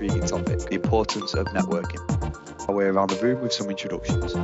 intriguing 0.00 0.26
topic 0.26 0.58
the 0.60 0.74
importance 0.74 1.34
of 1.34 1.46
networking. 1.48 2.00
Our 2.66 2.74
way 2.74 2.86
around 2.86 3.10
the 3.10 3.22
room 3.22 3.42
with 3.42 3.52
some 3.52 3.68
introductions. 3.68 4.34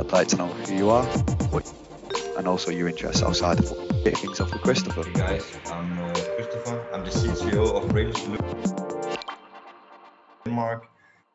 I'd 0.00 0.10
like 0.10 0.26
to 0.28 0.36
know 0.36 0.48
who 0.48 0.74
you 0.74 0.90
are, 0.90 1.04
what, 1.54 1.72
and 2.36 2.48
also 2.48 2.72
your 2.72 2.88
interests 2.88 3.22
outside 3.22 3.60
of 3.60 3.70
what. 3.70 3.88
Kick 4.02 4.18
things 4.18 4.40
off 4.40 4.52
with 4.52 4.62
Kristoffer. 4.62 5.04
Hey 5.06 5.12
guys, 5.12 5.58
I'm 5.70 5.96
uh, 5.98 6.12
Kristoffer. 6.12 6.92
I'm 6.92 7.04
the 7.04 7.10
CTO 7.10 7.76
of 7.76 7.90
Relu 7.92 8.16
Solutions 8.16 8.74
Denmark. 10.44 10.88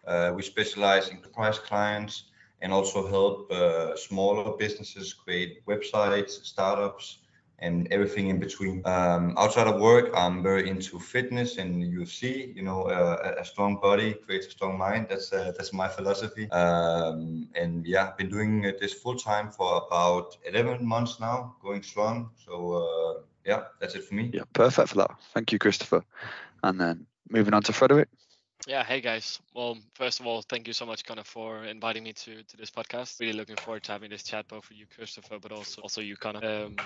Uh, 0.06 0.34
we 0.36 0.42
specialize 0.42 1.08
in 1.08 1.18
enterprise 1.18 1.58
clients 1.58 2.26
and 2.62 2.74
also 2.74 3.08
help 3.08 3.50
uh, 3.52 3.96
smaller 3.96 4.52
businesses 4.58 5.14
create 5.14 5.66
websites, 5.66 6.44
startups, 6.44 7.20
and 7.62 7.88
everything 7.92 8.30
in 8.30 8.40
between. 8.40 8.82
Um, 8.86 9.36
outside 9.38 9.68
of 9.68 9.80
work, 9.80 10.10
I'm 10.16 10.42
very 10.44 10.70
into 10.70 11.00
fitness 11.00 11.58
and 11.58 11.84
UFC. 11.84 12.56
You 12.56 12.64
know, 12.64 12.84
uh, 12.84 13.36
a 13.40 13.46
strong 13.46 13.80
body 13.80 14.14
creates 14.14 14.48
a 14.48 14.52
strong 14.52 14.78
mind. 14.78 15.08
That's 15.10 15.32
uh, 15.32 15.54
that's 15.58 15.72
my 15.72 15.88
philosophy. 15.88 16.50
Um, 16.52 17.48
and 17.56 17.86
yeah, 17.86 18.08
I've 18.08 18.18
been 18.18 18.30
doing 18.30 18.62
this 18.62 18.94
full 18.94 19.16
time 19.16 19.52
for 19.52 19.86
about 19.88 20.38
11 20.46 20.86
months 20.86 21.20
now, 21.20 21.56
going 21.62 21.84
strong. 21.84 22.32
So 22.46 22.74
uh, 22.74 23.22
yeah, 23.46 23.64
that's 23.80 23.96
it 23.96 24.04
for 24.04 24.16
me. 24.16 24.32
Yeah, 24.34 24.44
perfect 24.54 24.90
for 24.90 24.96
that. 24.96 25.12
Thank 25.34 25.52
you, 25.52 25.60
Kristoffer. 25.60 26.04
And 26.64 26.80
then 26.80 27.06
moving 27.30 27.54
on 27.54 27.64
to 27.64 27.74
Frederik. 27.74 28.10
Yeah, 28.68 28.84
hey 28.84 29.02
guys. 29.02 29.40
Well, 29.56 29.78
first 29.96 30.20
of 30.20 30.28
all, 30.28 30.44
thank 30.44 30.68
you 30.68 30.74
so 30.74 30.86
much, 30.86 31.04
Connor, 31.04 31.24
for 31.24 31.66
inviting 31.66 32.04
me 32.04 32.14
to 32.14 32.44
to 32.44 32.58
this 32.58 32.70
podcast. 32.72 33.20
Really 33.20 33.34
looking 33.34 33.58
forward 33.58 33.84
to 33.84 33.92
having 33.92 34.10
this 34.12 34.24
chat, 34.24 34.48
both 34.48 34.66
for 34.66 34.74
you, 34.76 34.86
Kristoffer, 34.88 35.42
but 35.42 35.52
also 35.52 35.82
also 35.82 36.02
you, 36.02 36.16
Connor. 36.16 36.46
Um, 36.46 36.78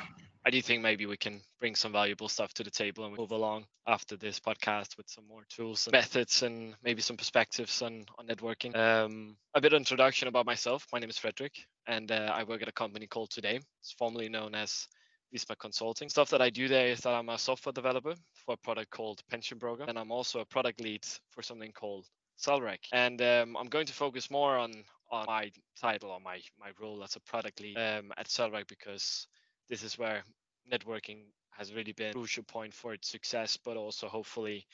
I 0.46 0.52
do 0.52 0.62
think 0.62 0.82
maybe 0.82 1.06
we 1.06 1.18
can 1.18 1.42
bring 1.60 1.76
some 1.76 1.92
valuable 1.92 2.30
stuff 2.30 2.54
to 2.56 2.64
the 2.64 2.72
table 2.72 3.06
and 3.06 3.18
move 3.18 3.32
along 3.32 3.66
after 3.88 4.16
this 4.16 4.40
podcast 4.40 4.96
with 4.98 5.10
some 5.10 5.28
more 5.28 5.44
tools 5.50 5.88
and 5.88 5.92
methods 5.92 6.44
and 6.44 6.76
maybe 6.84 7.02
some 7.02 7.18
perspectives 7.18 7.82
on 7.82 8.06
on 8.18 8.28
networking. 8.28 8.76
Um, 8.76 9.36
a 9.54 9.60
bit 9.62 9.74
of 9.74 9.78
introduction 9.78 10.28
about 10.30 10.46
myself. 10.46 10.88
My 10.94 11.00
name 11.00 11.10
is 11.10 11.18
Frederik, 11.18 11.54
and 11.88 12.10
uh, 12.12 12.32
I 12.34 12.44
work 12.44 12.62
at 12.62 12.70
a 12.70 12.72
company 12.74 13.08
called 13.08 13.32
twoday. 13.32 13.62
It's 13.82 13.92
formerly 13.92 14.30
known 14.30 14.56
as 14.56 14.88
Visma 15.36 15.58
Consulting. 15.58 16.08
Stuff 16.10 16.30
that 16.30 16.42
I 16.42 16.50
do 16.50 16.68
there 16.68 16.88
is 16.88 17.02
that 17.02 17.14
I'm 17.14 17.30
a 17.30 17.38
software 17.38 17.74
developer 17.74 18.16
for 18.34 18.54
a 18.54 18.58
product 18.58 18.92
called 18.92 19.22
Pension 19.30 19.58
Broker, 19.58 19.86
and 19.88 20.00
I'm 20.00 20.12
also 20.12 20.40
a 20.40 20.46
product 20.46 20.80
lead 20.80 21.06
for 21.30 21.42
something 21.42 21.72
called 21.74 22.06
Salrec. 22.40 22.80
And 22.94 23.22
um, 23.22 23.58
I'm 23.58 23.68
going 23.68 23.86
to 23.88 23.94
focus 23.94 24.32
more 24.32 24.58
on 24.58 24.72
on 25.12 25.26
my 25.28 25.52
title 25.80 26.10
or 26.10 26.20
my 26.20 26.40
my 26.60 26.72
role 26.82 27.04
as 27.04 27.16
a 27.16 27.20
product 27.20 27.60
lead 27.60 27.78
um, 27.78 28.14
at 28.18 28.28
Salrec 28.28 28.68
because 28.68 29.28
this 29.70 29.84
is 29.84 29.98
where 29.98 30.24
networking 30.72 31.26
has 31.52 31.74
really 31.74 31.94
been 31.94 32.10
a 32.10 32.14
crucial 32.14 32.44
point 32.44 32.74
for 32.74 32.94
its 32.94 33.10
success, 33.10 33.58
but 33.58 33.78
also 33.78 34.08
hopefully 34.08 34.66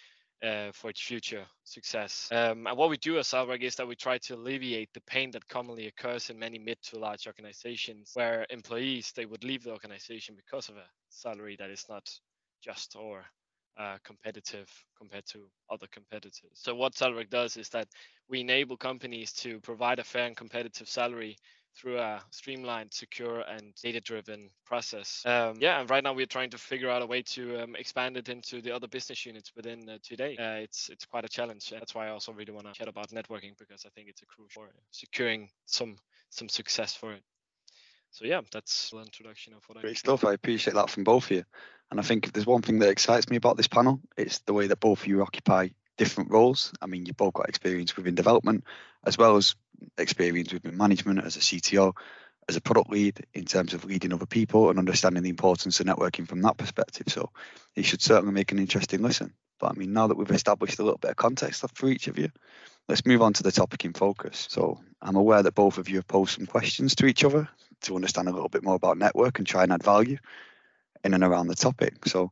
uh, 0.43 0.71
for 0.73 0.89
its 0.89 1.01
future 1.01 1.45
success. 1.63 2.27
Um, 2.31 2.67
and 2.67 2.77
what 2.77 2.89
we 2.89 2.97
do 2.97 3.17
at 3.17 3.25
Salrec 3.25 3.61
is 3.61 3.75
that 3.75 3.87
we 3.87 3.95
try 3.95 4.17
to 4.19 4.35
alleviate 4.35 4.89
the 4.93 5.01
pain 5.01 5.31
that 5.31 5.47
commonly 5.47 5.87
occurs 5.87 6.29
in 6.29 6.39
many 6.39 6.57
mid 6.57 6.77
to 6.89 6.99
large 6.99 7.27
organizations 7.27 8.11
where 8.13 8.45
employees 8.49 9.11
they 9.15 9.25
would 9.25 9.43
leave 9.43 9.63
the 9.63 9.71
organization 9.71 10.35
because 10.35 10.69
of 10.69 10.77
a 10.77 10.85
salary 11.09 11.55
that 11.59 11.69
is 11.69 11.85
not 11.89 12.09
just 12.63 12.95
or 12.95 13.23
uh, 13.77 13.97
competitive 14.03 14.69
compared 14.97 15.25
to 15.25 15.39
other 15.69 15.87
competitors. 15.91 16.51
So 16.53 16.75
what 16.75 16.93
Salrec 16.93 17.29
does 17.29 17.57
is 17.57 17.69
that 17.69 17.87
we 18.29 18.41
enable 18.41 18.77
companies 18.77 19.33
to 19.33 19.59
provide 19.61 19.99
a 19.99 20.03
fair 20.03 20.27
and 20.27 20.35
competitive 20.35 20.87
salary 20.87 21.37
through 21.75 21.97
a 21.99 22.21
streamlined, 22.31 22.93
secure, 22.93 23.41
and 23.41 23.73
data-driven 23.81 24.49
process. 24.65 25.23
Um, 25.25 25.55
yeah, 25.59 25.79
and 25.79 25.89
right 25.89 26.03
now 26.03 26.13
we're 26.13 26.25
trying 26.25 26.49
to 26.51 26.57
figure 26.57 26.89
out 26.89 27.01
a 27.01 27.05
way 27.05 27.21
to 27.23 27.63
um, 27.63 27.75
expand 27.75 28.17
it 28.17 28.29
into 28.29 28.61
the 28.61 28.71
other 28.71 28.87
business 28.87 29.25
units 29.25 29.51
within 29.55 29.89
uh, 29.89 29.97
twoday. 30.03 30.39
Uh, 30.39 30.61
it's 30.61 30.89
it's 30.89 31.05
quite 31.05 31.25
a 31.25 31.29
challenge. 31.29 31.69
That's 31.69 31.95
why 31.95 32.07
I 32.07 32.09
also 32.09 32.31
really 32.31 32.53
want 32.53 32.67
to 32.67 32.73
chat 32.73 32.87
about 32.87 33.09
networking 33.09 33.57
because 33.57 33.85
I 33.85 33.89
think 33.89 34.09
it's 34.09 34.21
a 34.21 34.25
crucial 34.25 34.63
for 34.63 34.69
securing 34.91 35.49
some 35.65 35.97
some 36.29 36.49
success 36.49 36.95
for 36.95 37.13
it. 37.13 37.23
So 38.11 38.25
yeah, 38.25 38.41
that's 38.51 38.89
the 38.89 38.99
introduction 38.99 39.53
of 39.53 39.63
what 39.67 39.77
I. 39.77 39.81
Great 39.81 39.97
stuff. 39.97 40.25
I 40.25 40.33
appreciate 40.33 40.73
that 40.73 40.89
from 40.89 41.03
both 41.03 41.25
of 41.25 41.31
you. 41.31 41.43
And 41.89 41.99
I 41.99 42.03
think 42.03 42.25
if 42.25 42.33
there's 42.33 42.45
one 42.45 42.61
thing 42.61 42.79
that 42.79 42.89
excites 42.89 43.29
me 43.29 43.37
about 43.37 43.57
this 43.57 43.67
panel, 43.67 44.01
it's 44.17 44.39
the 44.39 44.53
way 44.53 44.67
that 44.67 44.79
both 44.79 45.01
of 45.01 45.07
you 45.07 45.21
occupy 45.21 45.69
different 46.01 46.31
roles. 46.31 46.73
I 46.81 46.87
mean, 46.87 47.05
you've 47.05 47.15
both 47.15 47.35
got 47.35 47.47
experience 47.47 47.95
within 47.95 48.15
development 48.15 48.63
as 49.05 49.19
well 49.19 49.35
as 49.35 49.53
experience 49.99 50.51
within 50.51 50.75
management 50.75 51.23
as 51.23 51.35
a 51.35 51.41
CTO, 51.41 51.93
as 52.49 52.55
a 52.55 52.61
product 52.61 52.89
lead 52.89 53.23
in 53.35 53.45
terms 53.45 53.75
of 53.75 53.85
leading 53.85 54.11
other 54.11 54.25
people 54.25 54.71
and 54.71 54.79
understanding 54.79 55.21
the 55.21 55.29
importance 55.29 55.79
of 55.79 55.85
networking 55.85 56.27
from 56.27 56.41
that 56.41 56.57
perspective. 56.57 57.05
So 57.07 57.29
it 57.75 57.85
should 57.85 58.01
certainly 58.01 58.33
make 58.33 58.51
an 58.51 58.57
interesting 58.57 59.03
listen. 59.03 59.31
But 59.59 59.73
I 59.73 59.73
mean, 59.75 59.93
now 59.93 60.07
that 60.07 60.17
we've 60.17 60.31
established 60.31 60.79
a 60.79 60.83
little 60.83 60.97
bit 60.97 61.11
of 61.11 61.17
context 61.17 61.63
for 61.75 61.87
each 61.87 62.07
of 62.07 62.17
you, 62.17 62.29
let's 62.89 63.05
move 63.05 63.21
on 63.21 63.33
to 63.33 63.43
the 63.43 63.51
topic 63.51 63.85
in 63.85 63.93
focus. 63.93 64.47
So 64.49 64.79
I'm 65.03 65.17
aware 65.17 65.43
that 65.43 65.53
both 65.53 65.77
of 65.77 65.87
you 65.87 65.97
have 65.97 66.07
posed 66.07 66.33
some 66.33 66.47
questions 66.47 66.95
to 66.95 67.05
each 67.05 67.23
other 67.23 67.47
to 67.81 67.95
understand 67.95 68.27
a 68.27 68.31
little 68.31 68.49
bit 68.49 68.63
more 68.63 68.75
about 68.75 68.97
network 68.97 69.37
and 69.37 69.45
try 69.45 69.61
and 69.61 69.71
add 69.71 69.83
value 69.83 70.17
in 71.03 71.13
and 71.13 71.23
around 71.23 71.45
the 71.45 71.55
topic. 71.55 72.07
So 72.07 72.31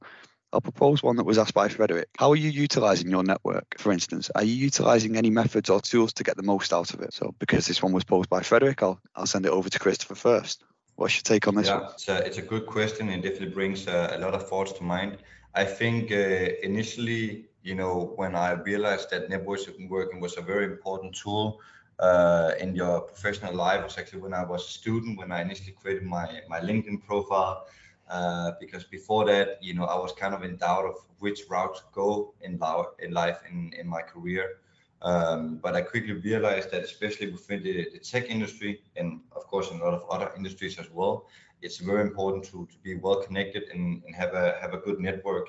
I'll 0.51 0.61
propose 0.61 1.03
one 1.03 1.15
that 1.17 1.25
was 1.25 1.37
asked 1.37 1.53
by 1.53 1.67
Frederik. 1.67 2.09
How 2.17 2.31
are 2.31 2.35
you 2.35 2.49
utilizing 2.49 3.09
your 3.09 3.23
network? 3.23 3.75
For 3.77 3.91
instance, 3.91 4.31
are 4.33 4.43
you 4.43 4.53
utilizing 4.53 5.15
any 5.15 5.29
methods 5.29 5.69
or 5.69 5.79
tools 5.79 6.13
to 6.13 6.23
get 6.23 6.37
the 6.37 6.43
most 6.43 6.73
out 6.73 6.93
of 6.93 7.01
it? 7.01 7.13
So, 7.13 7.35
because 7.39 7.67
this 7.67 7.83
one 7.83 7.91
was 7.91 8.03
posed 8.03 8.29
by 8.29 8.41
Frederik, 8.41 8.81
I'll, 8.81 8.99
I'll 9.15 9.27
send 9.27 9.45
it 9.45 9.51
over 9.51 9.69
to 9.69 9.79
Kristoffer 9.79 10.17
first. 10.17 10.63
What's 10.95 11.15
your 11.15 11.21
take 11.21 11.47
on 11.47 11.55
this 11.55 11.67
yeah, 11.67 11.81
one? 11.81 11.91
It's 11.93 12.09
a, 12.09 12.25
it's 12.25 12.37
a 12.39 12.41
good 12.41 12.65
question 12.65 13.09
and 13.09 13.21
definitely 13.21 13.49
brings 13.49 13.87
uh, 13.87 14.15
a 14.15 14.19
lot 14.19 14.33
of 14.33 14.49
thoughts 14.49 14.71
to 14.73 14.83
mind. 14.83 15.17
I 15.53 15.65
think 15.65 16.11
uh, 16.11 16.15
initially, 16.63 17.45
you 17.63 17.75
know, 17.75 18.13
when 18.15 18.35
I 18.35 18.51
realized 18.51 19.11
that 19.11 19.29
networking 19.29 20.19
was 20.19 20.37
a 20.37 20.41
very 20.41 20.65
important 20.65 21.15
tool 21.15 21.59
uh, 21.99 22.51
in 22.59 22.75
your 22.75 23.01
professional 23.01 23.53
life, 23.53 23.83
was 23.83 23.97
actually 23.97 24.21
when 24.21 24.33
I 24.33 24.43
was 24.43 24.65
a 24.65 24.71
student, 24.71 25.17
when 25.17 25.31
I 25.31 25.41
initially 25.41 25.73
created 25.73 26.03
my, 26.03 26.41
my 26.49 26.59
LinkedIn 26.59 27.03
profile 27.05 27.67
uh, 28.09 28.51
because 28.59 28.83
before 28.83 29.25
that, 29.25 29.61
you 29.61 29.73
know, 29.73 29.85
I 29.85 29.97
was 29.97 30.11
kind 30.13 30.33
of 30.33 30.43
in 30.43 30.57
doubt 30.57 30.85
of 30.85 30.95
which 31.19 31.41
route 31.49 31.75
to 31.75 31.83
go 31.93 32.33
in, 32.41 32.59
in 32.99 33.11
life 33.11 33.39
in, 33.49 33.73
in 33.79 33.87
my 33.87 34.01
career. 34.01 34.57
Um, 35.01 35.57
but 35.57 35.75
I 35.75 35.81
quickly 35.81 36.13
realized 36.13 36.71
that, 36.71 36.83
especially 36.83 37.31
within 37.31 37.63
the, 37.63 37.87
the, 37.93 37.99
tech 37.99 38.29
industry 38.29 38.81
and, 38.97 39.21
of 39.33 39.47
course, 39.47 39.71
in 39.71 39.79
a 39.79 39.83
lot 39.83 39.93
of 39.93 40.03
other 40.09 40.31
industries 40.35 40.77
as 40.77 40.91
well, 40.91 41.27
it's 41.61 41.77
very 41.77 42.01
important 42.01 42.43
to, 42.45 42.67
to 42.69 42.77
be 42.83 42.95
well 42.95 43.21
connected 43.21 43.63
and, 43.71 44.03
and 44.05 44.15
have 44.15 44.33
a 44.33 44.57
have 44.59 44.73
a 44.73 44.77
good 44.77 44.99
network. 44.99 45.47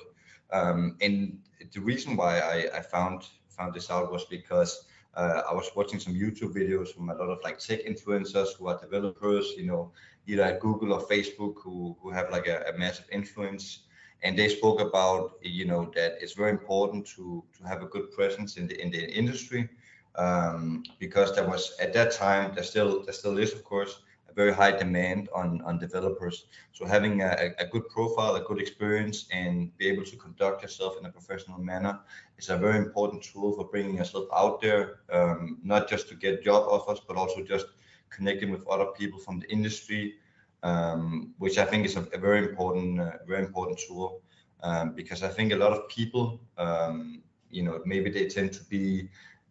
Um, 0.53 0.97
and 1.01 1.39
the 1.73 1.81
reason 1.81 2.15
why 2.15 2.39
I, 2.39 2.77
I 2.77 2.81
found 2.81 3.27
found 3.49 3.73
this 3.73 3.89
out 3.91 4.11
was 4.11 4.25
because 4.25 4.85
uh, 5.15 5.41
I 5.49 5.53
was 5.53 5.69
watching 5.75 5.99
some 5.99 6.13
YouTube 6.13 6.53
videos 6.53 6.93
from 6.93 7.09
a 7.09 7.15
lot 7.15 7.29
of 7.29 7.39
like 7.43 7.59
tech 7.59 7.85
influencers 7.85 8.55
who 8.57 8.67
are 8.67 8.79
developers, 8.79 9.51
you 9.57 9.65
know, 9.65 9.91
either 10.27 10.43
at 10.43 10.59
Google 10.59 10.93
or 10.93 11.01
Facebook 11.01 11.55
who, 11.63 11.95
who 12.01 12.11
have 12.11 12.29
like 12.31 12.47
a, 12.47 12.65
a 12.73 12.77
massive 12.77 13.05
influence. 13.11 13.79
And 14.23 14.37
they 14.37 14.49
spoke 14.49 14.79
about, 14.79 15.39
you 15.41 15.65
know, 15.65 15.91
that 15.95 16.17
it's 16.21 16.33
very 16.33 16.51
important 16.51 17.07
to, 17.15 17.43
to 17.57 17.67
have 17.67 17.81
a 17.81 17.87
good 17.87 18.11
presence 18.11 18.57
in 18.57 18.67
the, 18.67 18.79
in 18.79 18.91
the 18.91 19.09
industry 19.11 19.69
um, 20.15 20.83
because 20.99 21.33
there 21.33 21.47
was 21.47 21.73
at 21.79 21.93
that 21.93 22.11
time, 22.11 22.53
there 22.53 22.63
still, 22.63 23.03
there 23.03 23.13
still 23.13 23.37
is, 23.37 23.53
of 23.53 23.63
course, 23.63 24.01
a 24.29 24.33
very 24.33 24.53
high 24.53 24.71
demand 24.71 25.29
on, 25.33 25.61
on 25.61 25.77
developers. 25.77 26.45
So 26.71 26.85
having 26.85 27.21
a, 27.21 27.51
a 27.59 27.65
good 27.65 27.87
profile, 27.89 28.35
a 28.35 28.41
good 28.41 28.61
experience, 28.61 29.27
and 29.31 29.75
be 29.77 29.87
able 29.87 30.05
to 30.05 30.15
conduct 30.15 30.61
yourself 30.61 30.95
in 30.99 31.05
a 31.05 31.09
professional 31.09 31.57
manner 31.59 31.99
is 32.37 32.49
a 32.49 32.57
very 32.57 32.77
important 32.77 33.23
tool 33.23 33.53
for 33.53 33.65
bringing 33.65 33.97
yourself 33.97 34.25
out 34.35 34.61
there, 34.61 34.99
um, 35.11 35.59
not 35.63 35.89
just 35.89 36.07
to 36.09 36.15
get 36.15 36.43
job 36.43 36.65
offers, 36.67 37.01
but 37.07 37.17
also 37.17 37.41
just 37.41 37.67
connecting 38.11 38.51
with 38.51 38.67
other 38.67 38.87
people 38.97 39.19
from 39.19 39.39
the 39.39 39.49
industry, 39.51 40.15
um, 40.63 41.33
which 41.39 41.57
I 41.57 41.65
think 41.65 41.85
is 41.85 41.95
a, 41.95 42.03
a 42.13 42.17
very 42.17 42.39
important, 42.47 42.99
uh, 42.99 43.17
very 43.27 43.43
important 43.43 43.79
tool. 43.87 44.21
Um, 44.63 44.93
because 44.93 45.23
I 45.23 45.29
think 45.29 45.51
a 45.51 45.55
lot 45.55 45.71
of 45.71 45.87
people, 45.89 46.39
um, 46.57 47.23
you 47.49 47.63
know, 47.63 47.81
maybe 47.83 48.11
they 48.11 48.27
tend 48.27 48.53
to 48.53 48.63
be 48.65 49.09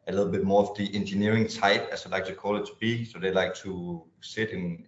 a 0.08 0.12
little 0.12 0.30
bit 0.30 0.44
more 0.44 0.62
of 0.62 0.76
the 0.76 0.92
engineering 0.94 1.46
type, 1.46 1.88
as 1.92 2.06
I 2.06 2.08
like 2.08 2.26
to 2.26 2.34
call 2.34 2.56
it, 2.56 2.66
to 2.66 2.72
be. 2.80 3.04
So 3.04 3.18
they 3.18 3.30
like 3.30 3.54
to 3.56 4.02
sit 4.20 4.52
and, 4.52 4.84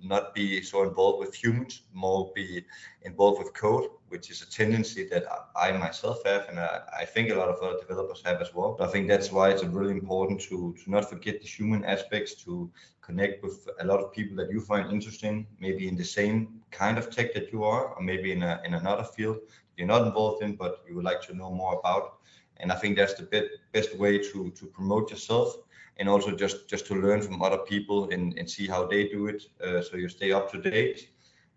not 0.00 0.34
be 0.34 0.62
so 0.62 0.82
involved 0.82 1.18
with 1.18 1.34
humans, 1.34 1.82
more 1.94 2.30
be 2.34 2.62
involved 3.02 3.38
with 3.38 3.54
code, 3.54 3.88
which 4.08 4.30
is 4.30 4.42
a 4.42 4.50
tendency 4.50 5.08
that 5.08 5.24
I 5.56 5.72
myself 5.72 6.18
have, 6.26 6.46
and 6.50 6.60
I, 6.60 6.82
I 7.00 7.04
think 7.06 7.30
a 7.30 7.34
lot 7.34 7.48
of 7.48 7.58
other 7.62 7.78
developers 7.78 8.22
have 8.26 8.42
as 8.42 8.54
well. 8.54 8.76
But 8.78 8.88
I 8.88 8.92
think 8.92 9.08
that's 9.08 9.32
why 9.32 9.48
it's 9.48 9.64
really 9.64 9.92
important 9.92 10.42
to, 10.42 10.76
to 10.84 10.90
not 10.90 11.08
forget 11.08 11.40
the 11.40 11.48
human 11.48 11.84
aspects, 11.86 12.34
to 12.44 12.70
connect 13.00 13.42
with 13.42 13.66
a 13.80 13.86
lot 13.86 14.00
of 14.00 14.12
people 14.12 14.36
that 14.36 14.50
you 14.50 14.60
find 14.60 14.92
interesting, 14.92 15.46
maybe 15.58 15.88
in 15.88 15.96
the 15.96 16.04
same 16.04 16.60
kind 16.70 16.98
of 16.98 17.10
tech 17.10 17.32
that 17.32 17.50
you 17.50 17.64
are, 17.64 17.94
or 17.94 18.02
maybe 18.02 18.30
in, 18.30 18.42
a, 18.42 18.60
in 18.66 18.74
another 18.74 19.04
field 19.04 19.38
you're 19.76 19.86
not 19.86 20.06
involved 20.06 20.42
in, 20.42 20.54
but 20.56 20.84
you 20.88 20.94
would 20.94 21.04
like 21.04 21.20
to 21.22 21.34
know 21.34 21.50
more 21.50 21.78
about 21.78 22.13
and 22.58 22.72
I 22.72 22.76
think 22.76 22.96
that's 22.96 23.14
the 23.14 23.24
best 23.24 23.48
best 23.72 23.96
way 23.96 24.18
to 24.18 24.50
to 24.50 24.66
promote 24.66 25.10
yourself 25.10 25.56
and 25.98 26.08
also 26.08 26.32
just 26.32 26.68
just 26.68 26.86
to 26.86 26.94
learn 26.94 27.22
from 27.22 27.42
other 27.42 27.58
people 27.58 28.10
and, 28.10 28.38
and 28.38 28.50
see 28.50 28.66
how 28.66 28.86
they 28.86 29.08
do 29.08 29.26
it 29.28 29.42
uh, 29.64 29.80
so 29.82 29.96
you 29.96 30.08
stay 30.08 30.32
up 30.32 30.50
to 30.52 30.58
date 30.60 31.10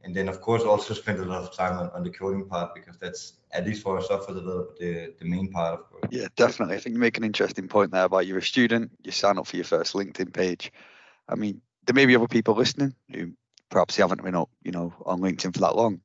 and 0.03 0.15
then 0.15 0.27
of 0.27 0.41
course 0.41 0.63
also 0.63 0.93
spend 1.03 1.19
a 1.19 1.25
lot 1.25 1.43
of 1.43 1.55
time 1.55 1.77
on, 1.77 1.89
on 1.91 2.03
the 2.03 2.09
coding 2.09 2.45
part 2.45 2.73
because 2.75 2.97
that's 2.97 3.33
at 3.51 3.65
least 3.65 3.83
for 3.83 3.97
a 3.97 4.03
software 4.03 4.35
developer, 4.35 4.73
the, 4.79 5.13
the 5.19 5.25
main 5.25 5.51
part 5.51 5.79
of 5.79 5.89
course. 5.89 6.03
Yeah, 6.09 6.27
definitely. 6.35 6.75
I 6.75 6.79
think 6.79 6.93
you 6.93 6.99
make 6.99 7.17
an 7.17 7.23
interesting 7.23 7.67
point 7.67 7.91
there 7.91 8.03
about 8.03 8.27
you're 8.27 8.37
a 8.37 8.43
student, 8.43 8.91
you 9.03 9.11
sign 9.11 9.37
up 9.37 9.47
for 9.47 9.55
your 9.55 9.65
first 9.65 9.93
LinkedIn 9.93 10.33
page. 10.33 10.71
I 11.29 11.35
mean, 11.35 11.61
there 11.85 11.93
may 11.93 12.05
be 12.05 12.15
other 12.15 12.27
people 12.27 12.55
listening 12.55 12.93
who 13.13 13.31
perhaps 13.69 13.95
haven't 13.95 14.23
been 14.23 14.35
up, 14.35 14.49
you 14.63 14.71
know, 14.71 14.93
on 15.05 15.21
LinkedIn 15.21 15.53
for 15.53 15.61
that 15.61 15.75
long. 15.75 16.01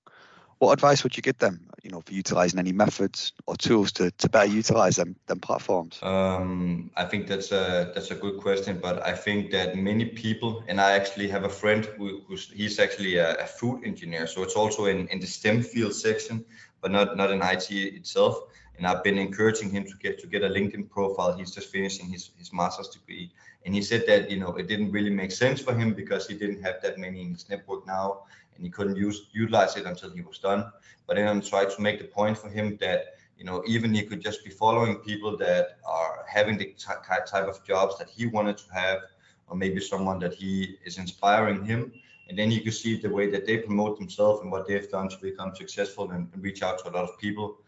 What 0.59 0.73
advice 0.73 1.03
would 1.03 1.17
you 1.17 1.23
give 1.23 1.39
them, 1.39 1.69
you 1.83 1.91
know, 1.91 2.01
for 2.01 2.13
utilizing 2.13 2.59
any 2.59 2.73
methods 2.73 3.33
or 3.47 3.57
tools 3.57 3.93
to, 3.93 4.11
to 4.13 4.29
better 4.29 4.51
utilize 4.51 4.97
them, 4.97 5.17
than 5.27 5.41
platforms? 5.41 5.99
Um, 6.03 6.91
I 6.97 7.05
think 7.05 7.27
that's 7.27 7.51
a 7.51 7.91
that's 7.95 8.11
a 8.11 8.15
good 8.15 8.39
question, 8.39 8.79
but 8.81 9.05
I 9.05 9.13
think 9.13 9.51
that 9.51 9.77
many 9.77 10.05
people, 10.05 10.63
and 10.69 10.81
I 10.81 10.93
actually 10.93 11.29
have 11.29 11.45
a 11.45 11.49
friend 11.49 11.85
who, 11.85 12.23
who's 12.27 12.51
he's 12.51 12.79
actually 12.79 13.17
a, 13.17 13.35
a 13.35 13.47
food 13.47 13.85
engineer, 13.85 14.27
so 14.27 14.43
it's 14.43 14.55
also 14.55 14.87
in, 14.87 15.09
in 15.09 15.19
the 15.19 15.27
STEM 15.27 15.63
field 15.63 15.95
section, 15.95 16.45
but 16.81 16.91
not 16.91 17.17
not 17.17 17.31
in 17.31 17.43
IT 17.43 17.71
itself. 17.71 18.39
And 18.79 18.87
I've 18.87 19.05
been 19.05 19.19
encouraging 19.19 19.71
him 19.71 19.85
to 19.85 19.95
get 19.97 20.19
to 20.21 20.27
get 20.27 20.43
a 20.43 20.49
LinkedIn 20.49 20.89
profile. 20.89 21.37
He's 21.37 21.51
just 21.51 21.71
finishing 21.71 22.09
his 22.09 22.31
his 22.39 22.53
master's 22.53 22.89
degree, 22.89 23.33
and 23.67 23.75
he 23.75 23.83
said 23.83 24.05
that 24.07 24.31
you 24.31 24.39
know 24.39 24.55
it 24.57 24.69
didn't 24.69 24.93
really 24.93 25.11
make 25.11 25.33
sense 25.33 25.61
for 25.61 25.75
him 25.75 25.95
because 25.95 26.29
he 26.29 26.35
didn't 26.35 26.63
have 26.63 26.81
that 26.83 26.97
many 26.97 27.23
in 27.23 27.33
his 27.33 27.49
network 27.49 27.87
now 27.87 28.23
and 28.57 28.65
he 28.65 28.71
couldn't 28.71 28.97
use 28.97 29.29
utilize 29.33 29.77
it 29.77 29.87
until 29.87 30.11
he 30.11 30.21
was 30.21 30.39
done. 30.39 30.71
But 31.07 31.17
then 31.17 31.29
I 31.29 31.41
tried 31.41 31.71
to 31.71 31.81
make 31.81 31.99
the 31.99 32.07
point 32.07 32.39
for 32.39 32.49
him 32.49 32.77
that 32.81 33.15
you 33.39 33.45
know 33.45 33.63
even 33.67 33.93
he 33.95 34.03
could 34.03 34.21
just 34.21 34.45
be 34.45 34.51
following 34.51 34.97
people 34.97 35.37
that 35.39 35.79
are 35.85 36.25
having 36.29 36.59
the 36.59 36.75
type 36.77 37.49
of 37.49 37.65
jobs 37.65 37.99
that 37.99 38.09
he 38.09 38.27
wanted 38.27 38.59
to 38.59 38.73
have, 38.73 39.01
or 39.49 39.57
maybe 39.57 39.81
someone 39.81 40.19
that 40.21 40.35
he 40.35 40.77
is 40.85 40.99
inspiring 40.99 41.65
him. 41.65 41.93
And 42.29 42.39
then 42.39 42.51
you 42.51 42.61
can 42.63 42.73
see 42.73 42.97
the 42.97 43.11
way 43.11 43.29
that 43.31 43.47
they 43.47 43.59
promote 43.59 43.99
themselves 43.99 44.41
and 44.41 44.51
what 44.51 44.67
they've 44.67 44.89
done 44.91 45.09
to 45.09 45.19
become 45.19 45.55
successful 45.55 46.11
and, 46.13 46.29
and 46.33 46.43
reach 46.43 46.63
out 46.63 46.79
to 46.79 46.89
a 46.89 46.93
lot 46.93 47.05
of 47.05 47.19
people. 47.19 47.59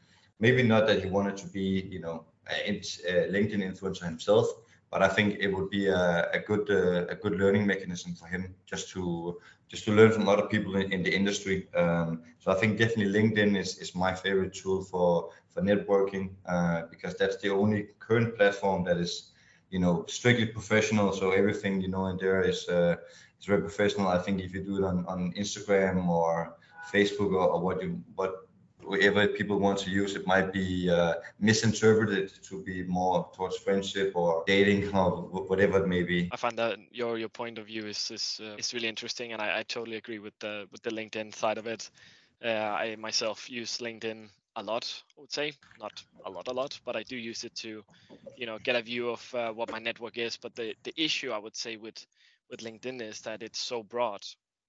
Maybe 0.40 0.62
not 0.62 0.86
that 0.86 1.02
he 1.02 1.10
wanted 1.10 1.36
to 1.38 1.46
be, 1.48 1.86
you 1.90 2.00
know, 2.00 2.24
a, 2.50 2.70
a 2.70 3.30
LinkedIn 3.30 3.62
influencer 3.62 4.04
himself, 4.04 4.46
but 4.94 5.02
I 5.02 5.08
think 5.08 5.38
it 5.40 5.48
would 5.48 5.70
be 5.70 5.88
a, 5.88 6.30
a 6.32 6.38
good 6.38 6.70
uh, 6.70 7.06
a 7.14 7.16
good 7.16 7.34
learning 7.42 7.66
mechanism 7.66 8.14
for 8.14 8.26
him 8.28 8.54
just 8.64 8.90
to 8.90 9.40
just 9.68 9.84
to 9.86 9.90
learn 9.90 10.12
from 10.12 10.28
other 10.28 10.46
people 10.46 10.76
in, 10.76 10.92
in 10.92 11.02
the 11.02 11.12
industry. 11.12 11.66
Um, 11.74 12.22
so 12.38 12.52
I 12.52 12.54
think 12.54 12.78
definitely 12.78 13.12
LinkedIn 13.18 13.58
is, 13.58 13.76
is 13.78 13.96
my 13.96 14.14
favorite 14.14 14.54
tool 14.54 14.84
for 14.84 15.30
for 15.52 15.62
networking 15.62 16.30
uh, 16.46 16.82
because 16.92 17.16
that's 17.16 17.38
the 17.38 17.50
only 17.50 17.88
current 17.98 18.36
platform 18.36 18.84
that 18.84 18.98
is 18.98 19.32
you 19.70 19.80
know 19.80 20.04
strictly 20.06 20.46
professional. 20.46 21.12
So 21.12 21.32
everything 21.32 21.80
you 21.80 21.88
know 21.88 22.06
in 22.06 22.16
there 22.16 22.42
is 22.42 22.68
uh, 22.68 22.94
is 23.40 23.46
very 23.46 23.62
professional. 23.62 24.06
I 24.06 24.18
think 24.18 24.40
if 24.42 24.54
you 24.54 24.62
do 24.62 24.76
it 24.78 24.84
on, 24.84 25.04
on 25.06 25.32
Instagram 25.32 26.06
or 26.06 26.56
Facebook 26.92 27.32
or, 27.32 27.48
or 27.54 27.60
what 27.60 27.82
you 27.82 28.00
what 28.14 28.43
whatever 28.86 29.26
people 29.26 29.58
want 29.58 29.78
to 29.78 29.90
use 29.90 30.14
it 30.14 30.26
might 30.26 30.52
be 30.52 30.90
uh, 30.90 31.14
misinterpreted 31.40 32.30
to 32.42 32.62
be 32.62 32.82
more 32.84 33.28
towards 33.34 33.56
friendship 33.56 34.12
or 34.14 34.44
dating 34.46 34.94
or 34.96 35.22
whatever 35.48 35.78
it 35.82 35.88
may 35.88 36.02
be. 36.02 36.28
I 36.32 36.36
find 36.36 36.58
that 36.58 36.78
your 36.90 37.18
your 37.18 37.28
point 37.28 37.58
of 37.58 37.66
view 37.66 37.86
is 37.86 38.10
is, 38.10 38.40
uh, 38.42 38.56
is 38.56 38.74
really 38.74 38.88
interesting 38.88 39.32
and 39.32 39.42
I, 39.42 39.60
I 39.60 39.62
totally 39.62 39.96
agree 39.96 40.18
with 40.18 40.38
the 40.38 40.66
with 40.72 40.82
the 40.82 40.90
linkedin 40.90 41.34
side 41.34 41.58
of 41.58 41.66
it. 41.66 41.90
Uh, 42.44 42.48
i 42.48 42.96
myself 42.96 43.48
use 43.50 43.78
linkedin 43.78 44.28
a 44.56 44.62
lot 44.62 45.02
i 45.16 45.20
would 45.20 45.32
say. 45.32 45.52
Not 45.78 46.04
a 46.24 46.30
lot 46.30 46.48
a 46.48 46.52
lot 46.52 46.78
but 46.84 46.96
i 46.96 47.02
do 47.02 47.16
use 47.16 47.44
it 47.44 47.54
to 47.56 47.82
you 48.36 48.46
know 48.46 48.58
get 48.58 48.76
a 48.76 48.82
view 48.82 49.10
of 49.10 49.34
uh, 49.34 49.52
what 49.52 49.70
my 49.70 49.78
network 49.78 50.18
is. 50.18 50.36
But 50.36 50.54
the 50.54 50.74
the 50.84 50.94
issue 50.96 51.30
i 51.32 51.38
would 51.38 51.56
say 51.56 51.76
with 51.76 52.06
with 52.50 52.60
linkedin 52.60 53.00
is 53.00 53.20
that 53.22 53.42
it's 53.42 53.58
so 53.58 53.82
broad 53.82 54.22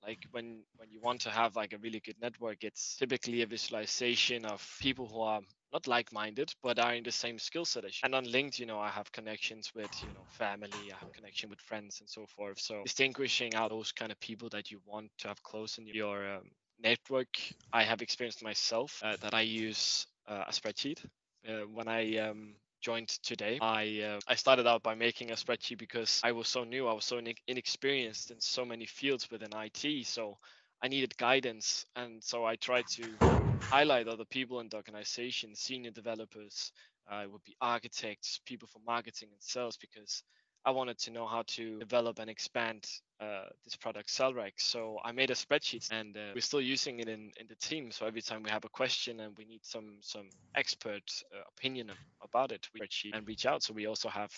like 0.06 0.20
when 0.32 0.64
when 0.78 0.90
you 0.92 1.00
want 1.02 1.22
to 1.22 1.30
have 1.30 1.56
like 1.56 1.74
a 1.74 1.78
really 1.80 2.00
good 2.00 2.16
network 2.22 2.64
it's 2.64 2.96
typically 2.98 3.42
a 3.42 3.46
visualization 3.46 4.46
of 4.46 4.62
people 4.80 5.08
who 5.08 5.22
are 5.22 5.42
not 5.74 5.88
like-minded 5.88 6.52
but 6.64 6.80
are 6.80 6.94
in 6.94 7.04
the 7.04 7.12
same 7.12 7.38
skill 7.40 7.66
set 7.66 7.86
as 7.86 7.92
you. 7.96 8.02
and 8.06 8.16
on 8.16 8.26
linkedin 8.26 8.60
you 8.60 8.66
know 8.66 8.80
i 8.80 8.90
have 8.90 9.12
connections 9.12 9.72
with 9.76 9.92
you 10.04 10.14
know 10.14 10.26
family 10.30 10.92
i 10.94 10.98
have 10.98 11.12
connection 11.14 11.50
with 11.50 11.60
friends 11.60 12.00
and 12.00 12.10
so 12.10 12.26
forth 12.28 12.60
so 12.60 12.82
distinguishing 12.84 13.54
out 13.56 13.70
those 13.72 13.92
kind 13.92 14.12
of 14.12 14.20
people 14.20 14.50
that 14.50 14.72
you 14.72 14.80
want 14.86 15.10
to 15.18 15.28
have 15.28 15.42
close 15.44 15.78
in 15.78 15.88
your 15.88 16.36
um, 16.36 16.44
network 16.80 17.38
i 17.74 17.84
have 17.84 18.02
experienced 18.02 18.44
myself 18.44 19.02
uh, 19.04 19.16
that 19.22 19.34
i 19.34 19.42
use 19.42 20.08
uh, 20.28 20.44
a 20.48 20.52
spreadsheet 20.52 21.00
uh, 21.48 21.62
when 21.74 21.88
i 21.88 22.18
um, 22.18 22.56
joined 22.86 23.08
twoday, 23.08 23.58
I 23.62 24.02
uh, 24.02 24.20
I 24.28 24.36
started 24.36 24.68
out 24.68 24.84
by 24.84 24.94
making 24.94 25.32
a 25.32 25.34
spreadsheet 25.36 25.80
because 25.80 26.22
I 26.24 26.32
was 26.34 26.48
so 26.48 26.64
new, 26.64 26.88
I 26.88 26.94
was 26.94 27.06
so 27.06 27.20
inexperienced 27.48 28.30
in 28.30 28.40
so 28.40 28.64
many 28.64 28.86
fields 28.86 29.32
within 29.32 29.50
IT, 29.56 30.06
so 30.06 30.38
I 30.84 30.88
needed 30.88 31.18
guidance, 31.18 31.88
and 31.96 32.24
so 32.24 32.46
I 32.46 32.56
tried 32.58 32.86
to 32.98 33.18
highlight 33.64 34.08
other 34.08 34.26
people 34.26 34.60
in 34.60 34.70
the 34.70 34.78
organization, 34.78 35.56
senior 35.56 35.90
developers, 35.90 36.72
uh, 37.12 37.24
it 37.24 37.32
would 37.32 37.44
be 37.44 37.56
architects, 37.60 38.40
people 38.46 38.68
from 38.68 38.84
marketing 38.86 39.30
and 39.32 39.42
sales, 39.42 39.78
because 39.78 40.24
I 40.66 40.72
wanted 40.72 40.98
to 41.00 41.12
know 41.12 41.28
how 41.28 41.44
to 41.48 41.78
develop 41.78 42.18
and 42.20 42.30
expand 42.30 42.88
uh, 43.22 43.46
this 43.64 43.76
product 43.76 44.10
Salrec. 44.10 44.54
So 44.58 45.00
I 45.06 45.12
made 45.12 45.30
a 45.30 45.36
spreadsheet 45.36 45.92
and 45.92 46.18
uh, 46.18 46.32
we're 46.34 46.42
still 46.42 46.62
using 46.62 47.00
it 47.00 47.08
in, 47.08 47.32
in 47.40 47.48
the 47.48 47.56
team. 47.56 47.92
So 47.92 48.08
every 48.08 48.22
time 48.22 48.42
we 48.42 48.50
have 48.50 48.66
a 48.66 48.70
question 48.70 49.20
and 49.20 49.38
we 49.38 49.46
need 49.46 49.64
some 49.64 49.98
some 50.02 50.28
expert 50.56 51.04
uh, 51.34 51.44
opinion 51.56 51.92
about 52.24 52.52
it, 52.52 52.68
we 52.74 52.82
spreadsheet 52.82 53.16
and 53.16 53.28
reach 53.28 53.46
out. 53.46 53.62
So 53.62 53.74
we 53.74 53.86
also 53.86 54.10
have 54.10 54.32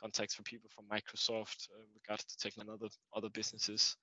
contacts 0.00 0.34
for 0.34 0.42
people 0.42 0.70
from 0.74 0.86
Microsoft 0.86 1.68
uh, 1.68 1.84
regards 1.94 2.24
to 2.24 2.36
tech 2.38 2.54
and 2.58 2.70
other 2.70 2.88
other 3.14 3.28
businesses. 3.28 3.96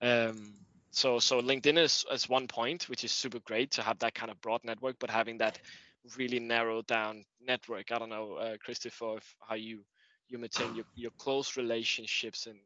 Um, 0.00 0.54
so 0.90 1.18
so 1.18 1.42
LinkedIn 1.42 1.78
is, 1.78 2.04
is 2.10 2.28
one 2.28 2.48
point, 2.48 2.88
which 2.88 3.04
is 3.04 3.12
super 3.12 3.40
great 3.40 3.70
to 3.72 3.82
have 3.82 3.98
that 3.98 4.14
kind 4.14 4.30
of 4.30 4.40
broad 4.40 4.62
network, 4.64 4.96
but 4.98 5.10
having 5.10 5.36
that 5.38 5.58
really 6.16 6.38
narrowed 6.40 6.86
down 6.86 7.24
network. 7.40 7.92
I 7.92 7.98
don't 7.98 8.08
know, 8.08 8.34
uh, 8.34 8.56
Kristoffer, 8.66 9.20
how 9.46 9.56
you 9.56 9.80
you 10.28 10.38
maintain 10.38 10.74
your, 10.74 10.84
your 10.94 11.10
close 11.18 11.56
relationships 11.56 12.46
in... 12.46 12.56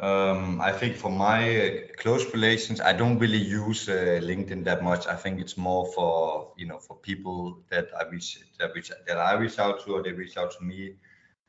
Um, 0.00 0.60
I 0.60 0.72
think 0.72 0.96
for 0.96 1.10
my 1.10 1.84
close 1.98 2.32
relations, 2.32 2.80
I 2.80 2.92
don't 2.94 3.18
really 3.18 3.38
use 3.38 3.88
uh, 3.88 4.18
LinkedIn 4.22 4.64
that 4.64 4.82
much. 4.82 5.06
I 5.06 5.14
think 5.14 5.40
it's 5.40 5.56
more 5.56 5.86
for 5.92 6.52
you 6.56 6.66
know 6.66 6.78
for 6.78 6.96
people 6.96 7.58
that 7.68 7.88
I 7.98 8.08
reach 8.08 8.40
that 8.58 8.74
reach 8.74 8.90
that 9.06 9.18
I 9.18 9.34
reach 9.34 9.58
out 9.58 9.84
to 9.84 9.92
or 9.92 10.02
they 10.02 10.12
reach 10.12 10.36
out 10.38 10.52
to 10.52 10.64
me. 10.64 10.94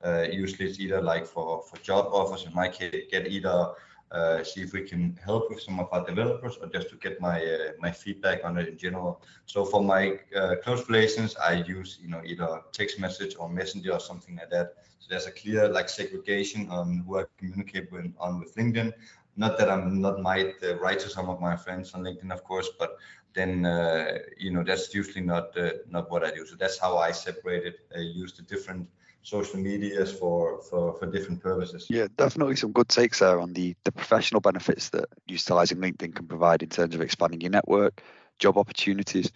Uh, 0.03 0.25
usually 0.29 0.69
it's 0.69 0.79
either 0.79 1.01
like 1.01 1.25
for 1.25 1.63
for 1.63 1.77
job 1.77 2.07
offers. 2.11 2.45
In 2.45 2.53
my 2.53 2.67
case, 2.67 3.05
get 3.09 3.25
either 3.25 3.69
uh, 4.15 4.43
see 4.43 4.61
if 4.61 4.71
we 4.71 4.81
can 4.81 5.17
help 5.23 5.49
with 5.49 5.61
some 5.61 5.79
of 5.79 5.87
our 5.91 6.05
developers 6.05 6.57
or 6.61 6.67
just 6.67 6.89
to 6.89 6.95
get 6.95 7.19
my 7.19 7.37
uh, 7.55 7.71
my 7.79 7.91
feedback 7.91 8.45
on 8.45 8.57
it 8.57 8.67
in 8.67 8.77
general. 8.77 9.21
So 9.45 9.65
for 9.65 9.83
my 9.83 10.19
uh, 10.39 10.55
close 10.63 10.87
relations, 10.87 11.35
I 11.35 11.53
use 11.77 11.99
you 12.01 12.09
know 12.09 12.21
either 12.23 12.61
text 12.71 12.99
message 12.99 13.35
or 13.39 13.49
messenger 13.49 13.93
or 13.93 13.99
something 13.99 14.35
like 14.37 14.49
that. 14.51 14.67
So 14.99 15.07
there's 15.09 15.27
a 15.27 15.31
clear 15.31 15.67
like 15.67 15.89
segregation 15.89 16.69
on 16.69 17.03
who 17.05 17.19
I 17.19 17.23
communicate 17.37 17.91
with 17.91 18.13
on 18.17 18.39
with 18.39 18.55
LinkedIn. 18.55 18.93
Not 19.37 19.57
that 19.57 19.69
I'm 19.69 19.99
not 19.99 20.21
might 20.21 20.55
uh, 20.63 20.77
write 20.79 20.99
to 20.99 21.09
some 21.09 21.29
of 21.29 21.41
my 21.41 21.55
friends 21.57 21.93
on 21.93 22.03
LinkedIn, 22.03 22.31
of 22.31 22.41
course, 22.43 22.69
but 22.79 22.97
then 23.33 23.65
uh, 23.65 24.19
you 24.37 24.51
know 24.53 24.63
that's 24.63 24.95
usually 24.95 25.25
not 25.25 25.57
uh, 25.57 25.71
not 25.89 26.09
what 26.09 26.23
I 26.23 26.31
do. 26.31 26.45
So 26.45 26.55
that's 26.55 26.79
how 26.79 26.97
I 26.97 27.11
separate 27.11 27.65
it. 27.65 27.77
I 27.93 27.99
use 27.99 28.31
the 28.33 28.43
different 28.43 28.87
social 29.25 29.59
medias 29.59 30.11
for, 30.11 30.61
for, 30.61 30.93
for 30.93 31.07
different 31.07 31.41
purposes. 31.41 31.87
Yeah, 31.89 32.07
definitely 32.15 32.55
some 32.55 32.71
good 32.71 32.87
takes 32.87 33.19
there 33.19 33.39
on 33.39 33.53
the, 33.53 33.75
the 33.83 33.91
professional 33.91 34.39
benefits 34.39 34.89
that 34.89 35.05
utilizing 35.25 35.79
LinkedIn 35.79 36.15
can 36.15 36.27
provide 36.27 36.61
in 36.61 36.69
terms 36.69 36.93
of 36.93 37.01
expanding 37.01 37.41
your 37.41 37.49
network, 37.49 38.03
job 38.37 38.57
opportunities. 38.57 39.31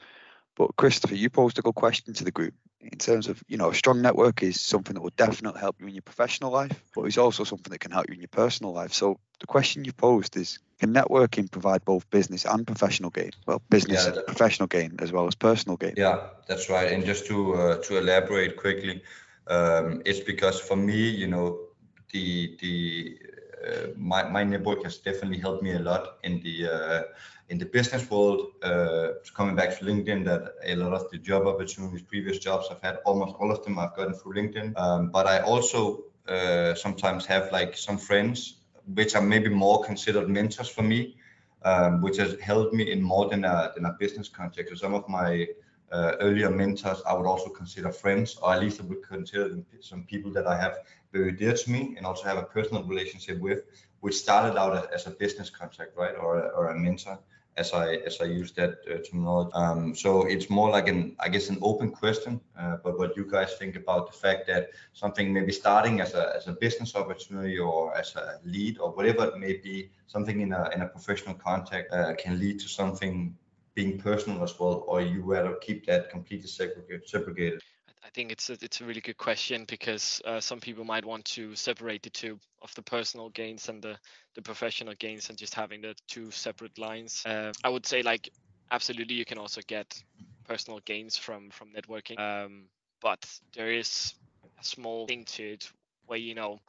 But 0.56 0.76
Kristoffer, 0.76 1.18
you 1.18 1.30
posed 1.30 1.58
a 1.58 1.64
good 1.64 1.76
question 1.76 2.14
to 2.14 2.24
the 2.24 2.32
group 2.32 2.54
in 2.82 2.98
terms 2.98 3.28
of, 3.28 3.42
you 3.48 3.58
know, 3.58 3.72
a 3.72 3.76
strong 3.76 4.02
network 4.02 4.44
is 4.44 4.62
something 4.62 4.94
that 4.94 5.02
will 5.02 5.12
definitely 5.18 5.60
help 5.60 5.78
you 5.80 5.88
in 5.88 5.96
your 5.96 6.04
professional 6.04 6.52
life, 6.52 6.84
but 6.94 7.04
it's 7.06 7.18
also 7.18 7.44
something 7.44 7.72
that 7.72 7.80
can 7.80 7.92
help 7.92 8.06
you 8.10 8.14
in 8.14 8.22
your 8.22 8.28
personal 8.28 8.74
life. 8.74 8.94
So 8.94 9.20
the 9.40 9.48
question 9.48 9.86
you 9.86 9.94
posed 9.94 10.38
is, 10.38 10.60
can 10.80 10.94
networking 10.94 11.50
provide 11.50 11.84
both 11.84 12.10
business 12.10 12.46
and 12.46 12.66
professional 12.68 13.10
gain? 13.10 13.32
Well, 13.48 13.62
business 13.70 14.06
yeah, 14.06 14.22
professional 14.28 14.68
gain 14.68 14.98
as 15.00 15.12
well 15.12 15.28
as 15.28 15.36
personal 15.36 15.78
gain. 15.78 15.96
Yeah, 15.98 16.28
that's 16.48 16.70
right. 16.70 16.92
And 16.92 17.06
just 17.06 17.26
to 17.28 17.56
uh, 17.56 17.78
to 17.84 17.98
elaborate 17.98 18.56
quickly, 18.56 19.02
um, 19.50 20.02
it's 20.06 20.20
because 20.20 20.60
for 20.60 20.76
me, 20.76 21.10
you 21.10 21.28
know, 21.28 21.60
the 22.12 22.58
the 22.62 23.18
uh, 23.68 23.88
my 23.98 24.24
my 24.24 24.44
network 24.44 24.84
has 24.84 24.98
definitely 24.98 25.40
helped 25.40 25.64
me 25.64 25.74
a 25.74 25.80
lot 25.80 26.18
in 26.24 26.40
the 26.42 26.68
uh, 26.68 27.04
in 27.50 27.58
the 27.58 27.66
business 27.66 28.10
world. 28.10 28.54
Uh, 28.64 29.10
coming 29.36 29.56
back 29.56 29.78
to 29.78 29.86
LinkedIn, 29.86 30.24
that 30.26 30.54
a 30.64 30.76
lot 30.76 30.94
of 30.94 31.10
the 31.12 31.18
job 31.18 31.48
opportunities, 31.48 32.02
previous 32.04 32.38
jobs 32.40 32.68
I've 32.72 32.82
had, 32.82 32.98
almost 33.06 33.36
all 33.40 33.52
of 33.52 33.64
them 33.64 33.80
I've 33.80 33.96
gotten 33.96 34.14
through 34.14 34.36
LinkedIn. 34.36 34.78
Um, 34.80 35.10
but 35.10 35.26
I 35.28 35.40
also 35.40 36.06
uh, 36.28 36.76
sometimes 36.76 37.26
have 37.26 37.52
like 37.52 37.76
some 37.76 37.98
friends 37.98 38.56
which 38.94 39.16
are 39.16 39.22
maybe 39.22 39.50
more 39.50 39.84
considered 39.84 40.30
mentors 40.30 40.70
for 40.70 40.82
me, 40.84 41.16
um, 41.64 42.02
which 42.02 42.18
has 42.18 42.40
helped 42.40 42.74
me 42.74 42.92
in 42.92 43.02
more 43.02 43.30
than 43.30 43.46
a 43.46 43.72
than 43.76 43.86
a 43.86 43.96
business 44.00 44.30
context. 44.30 44.72
So 44.72 44.76
some 44.76 44.94
of 44.94 45.08
my 45.10 45.48
uh, 45.92 46.16
earlier 46.20 46.50
mentors, 46.50 47.02
I 47.08 47.14
would 47.14 47.26
also 47.26 47.50
consider 47.50 47.92
friends, 47.92 48.38
or 48.42 48.54
at 48.54 48.62
least 48.62 48.80
I 48.82 48.84
would 48.86 49.04
consider 49.08 49.50
them 49.50 49.66
some 49.82 50.04
people 50.04 50.32
that 50.34 50.48
I 50.48 50.56
have 50.60 50.78
very 51.12 51.32
dear 51.32 51.54
to 51.54 51.72
me 51.72 51.96
and 51.98 52.06
also 52.06 52.24
have 52.26 52.38
a 52.38 52.44
personal 52.44 52.84
relationship 52.84 53.40
with, 53.40 53.64
which 54.02 54.16
started 54.16 54.58
out 54.58 54.94
as 54.94 55.08
a 55.08 55.12
business 55.12 55.50
contact, 55.50 55.98
right, 55.98 56.16
or, 56.16 56.52
or 56.52 56.70
a 56.70 56.78
mentor. 56.78 57.20
as 57.60 57.74
I 57.74 57.96
as 58.10 58.22
I 58.22 58.26
use 58.26 58.52
that 58.54 58.74
uh, 58.90 58.98
terminology. 59.06 59.52
Um, 59.54 59.96
so 59.96 60.24
it's 60.26 60.50
more 60.50 60.70
like 60.70 60.88
an 60.88 61.16
I 61.20 61.30
guess 61.30 61.50
an 61.50 61.60
open 61.62 61.92
question. 61.92 62.40
Uh, 62.58 62.78
but 62.84 62.98
what 62.98 63.16
you 63.18 63.26
guys 63.30 63.54
think 63.60 63.76
about 63.76 64.12
the 64.12 64.18
fact 64.18 64.48
that 64.48 64.70
something 64.94 65.34
maybe 65.34 65.52
starting 65.52 66.02
as 66.02 66.14
a 66.14 66.34
as 66.38 66.48
a 66.48 66.54
business 66.54 66.96
opportunity 66.96 67.58
or 67.60 67.96
as 67.98 68.16
a 68.16 68.40
lead 68.46 68.80
or 68.80 68.92
whatever 68.92 69.26
it 69.26 69.38
may 69.38 69.54
be, 69.54 69.90
something 70.08 70.42
in 70.42 70.54
a 70.54 70.70
in 70.74 70.82
a 70.82 70.88
professional 70.88 71.36
context 71.36 71.94
uh, 71.94 72.14
can 72.16 72.40
lead 72.40 72.60
to 72.60 72.68
something 72.68 73.36
being 73.76 73.98
personal 74.00 74.44
as 74.44 74.60
well, 74.60 74.84
or 74.88 75.02
you 75.02 75.22
rather 75.24 75.56
keep 75.62 75.86
that 75.88 76.10
completely 76.10 76.48
segregated? 76.48 77.62
I 78.04 78.10
think 78.10 78.32
it's 78.32 78.50
a, 78.50 78.54
it's 78.62 78.82
a 78.82 78.86
really 78.86 79.02
good 79.02 79.18
question 79.18 79.66
because 79.68 80.22
uh, 80.26 80.40
some 80.40 80.60
people 80.60 80.84
might 80.84 81.06
want 81.06 81.26
to 81.26 81.56
separate 81.56 82.04
the 82.04 82.10
two 82.10 82.40
of 82.62 82.74
the 82.76 82.82
personal 82.82 83.30
gains 83.30 83.70
and 83.70 83.82
the, 83.82 83.98
the 84.36 84.42
professional 84.42 84.94
gains 84.96 85.30
and 85.30 85.38
just 85.38 85.54
having 85.54 85.82
the 85.82 85.96
two 86.08 86.32
separate 86.32 86.78
lines. 86.78 87.24
Uh, 87.26 87.52
I 87.64 87.70
would 87.70 87.86
say 87.86 88.02
like 88.02 88.30
absolutely 88.72 89.16
you 89.16 89.26
can 89.26 89.38
also 89.38 89.62
get 89.68 90.02
personal 90.48 90.80
gains 90.86 91.18
from 91.18 91.50
from 91.52 91.70
networking, 91.74 92.20
um, 92.20 92.66
but 93.02 93.24
there 93.56 93.72
is 93.72 94.14
a 94.60 94.64
small 94.64 95.08
thing 95.08 95.26
to 95.26 95.54
it 95.54 95.70
where 96.08 96.20
you 96.20 96.34
know 96.36 96.60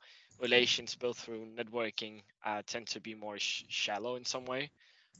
relations 0.40 0.95
built 0.97 1.16
through 1.16 1.47
networking 1.57 2.21
uh, 2.45 2.62
tend 2.66 2.87
to 2.88 3.00
be 3.00 3.14
more 3.14 3.38
sh- 3.38 3.64
shallow 3.69 4.16
in 4.16 4.25
some 4.25 4.45
way 4.45 4.71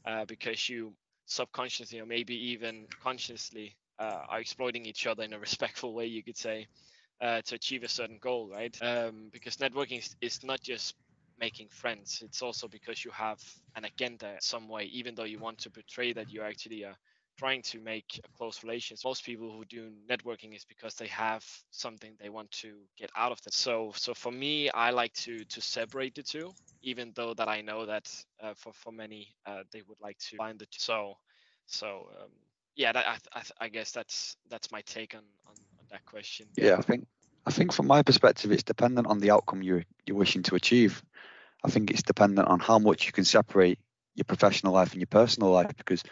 uh, 0.05 0.25
because 0.25 0.69
you 0.69 0.93
subconsciously 1.31 1.99
or 1.99 2.05
maybe 2.05 2.35
even 2.35 2.87
consciously 3.01 3.75
uh, 3.99 4.23
are 4.29 4.39
exploiting 4.39 4.85
each 4.85 5.07
other 5.07 5.23
in 5.23 5.33
a 5.33 5.39
respectful 5.39 5.93
way, 5.93 6.05
you 6.05 6.23
could 6.23 6.37
say, 6.37 6.67
uh, 7.21 7.41
to 7.43 7.55
achieve 7.55 7.83
a 7.83 7.87
certain 7.87 8.17
goal, 8.19 8.49
right? 8.49 8.75
Um, 8.81 9.29
because 9.31 9.57
networking 9.57 9.99
is, 9.99 10.15
is, 10.21 10.43
not 10.43 10.61
just 10.61 10.95
making 11.39 11.69
friends; 11.69 12.21
it's 12.23 12.41
also 12.41 12.67
because 12.67 13.05
you 13.05 13.11
have 13.11 13.39
an 13.75 13.85
agenda 13.85 14.37
some 14.41 14.67
way. 14.67 14.85
Even 14.85 15.15
though 15.15 15.23
you 15.23 15.39
want 15.39 15.59
to 15.59 15.69
portray 15.69 16.13
that 16.13 16.31
you're 16.31 16.45
actually 16.45 16.83
trying 17.41 17.63
to 17.63 17.77
make 17.79 18.09
a 18.27 18.37
close 18.37 18.57
relations. 18.63 19.03
Most 19.11 19.25
people 19.29 19.49
who 19.55 19.63
do 19.65 19.81
networking 20.13 20.55
is 20.55 20.65
because 20.73 20.93
they 20.95 21.07
have 21.07 21.43
something 21.71 22.11
they 22.19 22.29
want 22.37 22.51
to 22.63 22.69
get 23.01 23.09
out 23.15 23.31
of 23.31 23.39
it. 23.47 23.53
So, 23.53 23.91
so 23.95 24.13
for 24.13 24.31
me, 24.31 24.69
I 24.85 24.91
like 25.01 25.13
to 25.25 25.33
to 25.53 25.59
separate 25.61 26.13
the 26.15 26.23
two 26.23 26.53
even 26.81 27.11
though 27.15 27.33
that 27.33 27.47
I 27.47 27.61
know 27.61 27.85
that 27.85 28.09
uh, 28.41 28.53
for 28.55 28.73
for 28.73 28.91
many 28.91 29.35
uh, 29.45 29.63
they 29.71 29.81
would 29.87 29.99
like 30.01 30.17
to 30.29 30.37
find 30.37 30.57
the 30.59 30.65
two. 30.65 30.79
so 30.79 31.17
so 31.65 32.09
um, 32.19 32.29
yeah 32.75 32.91
that, 32.91 33.05
I, 33.07 33.39
I, 33.39 33.65
I 33.65 33.69
guess 33.69 33.91
that's 33.91 34.35
that's 34.49 34.71
my 34.71 34.81
take 34.81 35.15
on, 35.15 35.23
on, 35.47 35.55
on 35.79 35.85
that 35.91 36.05
question. 36.05 36.47
Yeah, 36.57 36.75
I 36.77 36.81
think 36.81 37.05
I 37.45 37.51
think 37.51 37.73
from 37.73 37.87
my 37.87 38.03
perspective, 38.03 38.51
it's 38.51 38.63
dependent 38.63 39.07
on 39.07 39.19
the 39.19 39.31
outcome 39.31 39.61
you 39.61 39.83
you're 40.05 40.17
wishing 40.17 40.43
to 40.43 40.55
achieve. 40.55 41.01
I 41.63 41.69
think 41.69 41.91
it's 41.91 42.03
dependent 42.03 42.47
on 42.47 42.59
how 42.59 42.79
much 42.79 43.05
you 43.05 43.11
can 43.11 43.25
separate 43.25 43.79
your 44.15 44.25
professional 44.25 44.73
life 44.73 44.91
and 44.91 45.01
your 45.01 45.07
personal 45.07 45.51
life 45.51 45.71
because 45.77 46.03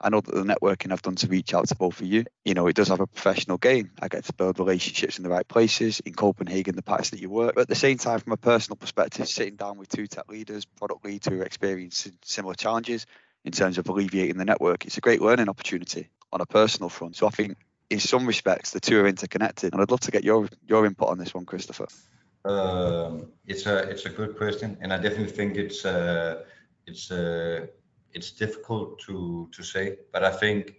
I 0.00 0.10
know 0.10 0.20
that 0.20 0.34
the 0.34 0.42
networking 0.42 0.92
I've 0.92 1.02
done 1.02 1.16
to 1.16 1.26
reach 1.26 1.54
out 1.54 1.68
to 1.68 1.74
both 1.74 2.00
of 2.00 2.06
you, 2.06 2.24
you 2.44 2.54
know, 2.54 2.68
it 2.68 2.76
does 2.76 2.88
have 2.88 3.00
a 3.00 3.06
professional 3.06 3.58
gain. 3.58 3.90
I 4.00 4.08
get 4.08 4.24
to 4.24 4.32
build 4.32 4.58
relationships 4.58 5.18
in 5.18 5.24
the 5.24 5.30
right 5.30 5.46
places 5.46 6.00
in 6.00 6.14
Copenhagen, 6.14 6.76
the 6.76 6.82
parts 6.82 7.10
that 7.10 7.20
you 7.20 7.28
work. 7.30 7.56
But 7.56 7.62
at 7.62 7.68
the 7.68 7.74
same 7.74 7.98
time, 7.98 8.20
from 8.20 8.32
a 8.32 8.36
personal 8.36 8.76
perspective, 8.76 9.28
sitting 9.28 9.56
down 9.56 9.76
with 9.76 9.88
two 9.88 10.06
tech 10.06 10.28
leaders, 10.28 10.64
product 10.64 11.04
leads 11.04 11.26
who 11.26 11.40
are 11.40 11.44
experiencing 11.44 12.12
similar 12.22 12.54
challenges 12.54 13.06
in 13.44 13.52
terms 13.52 13.78
of 13.78 13.88
alleviating 13.88 14.36
the 14.36 14.44
network, 14.44 14.84
it's 14.84 14.98
a 14.98 15.00
great 15.00 15.22
learning 15.22 15.48
opportunity 15.48 16.08
on 16.32 16.40
a 16.40 16.46
personal 16.46 16.88
front. 16.88 17.16
So 17.16 17.26
I 17.26 17.30
think 17.30 17.56
in 17.90 18.00
some 18.00 18.26
respects 18.26 18.70
the 18.70 18.80
two 18.80 19.00
are 19.00 19.06
interconnected. 19.06 19.72
And 19.72 19.82
I'd 19.82 19.90
love 19.90 20.00
to 20.00 20.10
get 20.10 20.24
your 20.24 20.48
your 20.66 20.86
input 20.86 21.08
on 21.08 21.18
this 21.18 21.34
one, 21.34 21.46
Kristoffer. 21.46 21.88
Um, 22.44 23.32
it's 23.46 23.66
a 23.66 23.78
it's 23.88 24.04
a 24.06 24.10
good 24.10 24.36
question, 24.36 24.78
and 24.80 24.92
I 24.92 24.98
definitely 24.98 25.32
think 25.32 25.56
it's 25.56 25.84
uh, 25.84 26.44
it's 26.86 27.10
uh, 27.10 27.66
it's 28.12 28.30
difficult 28.32 28.98
to 29.06 29.48
to 29.52 29.62
say, 29.62 29.98
but 30.12 30.24
I 30.24 30.30
think 30.30 30.74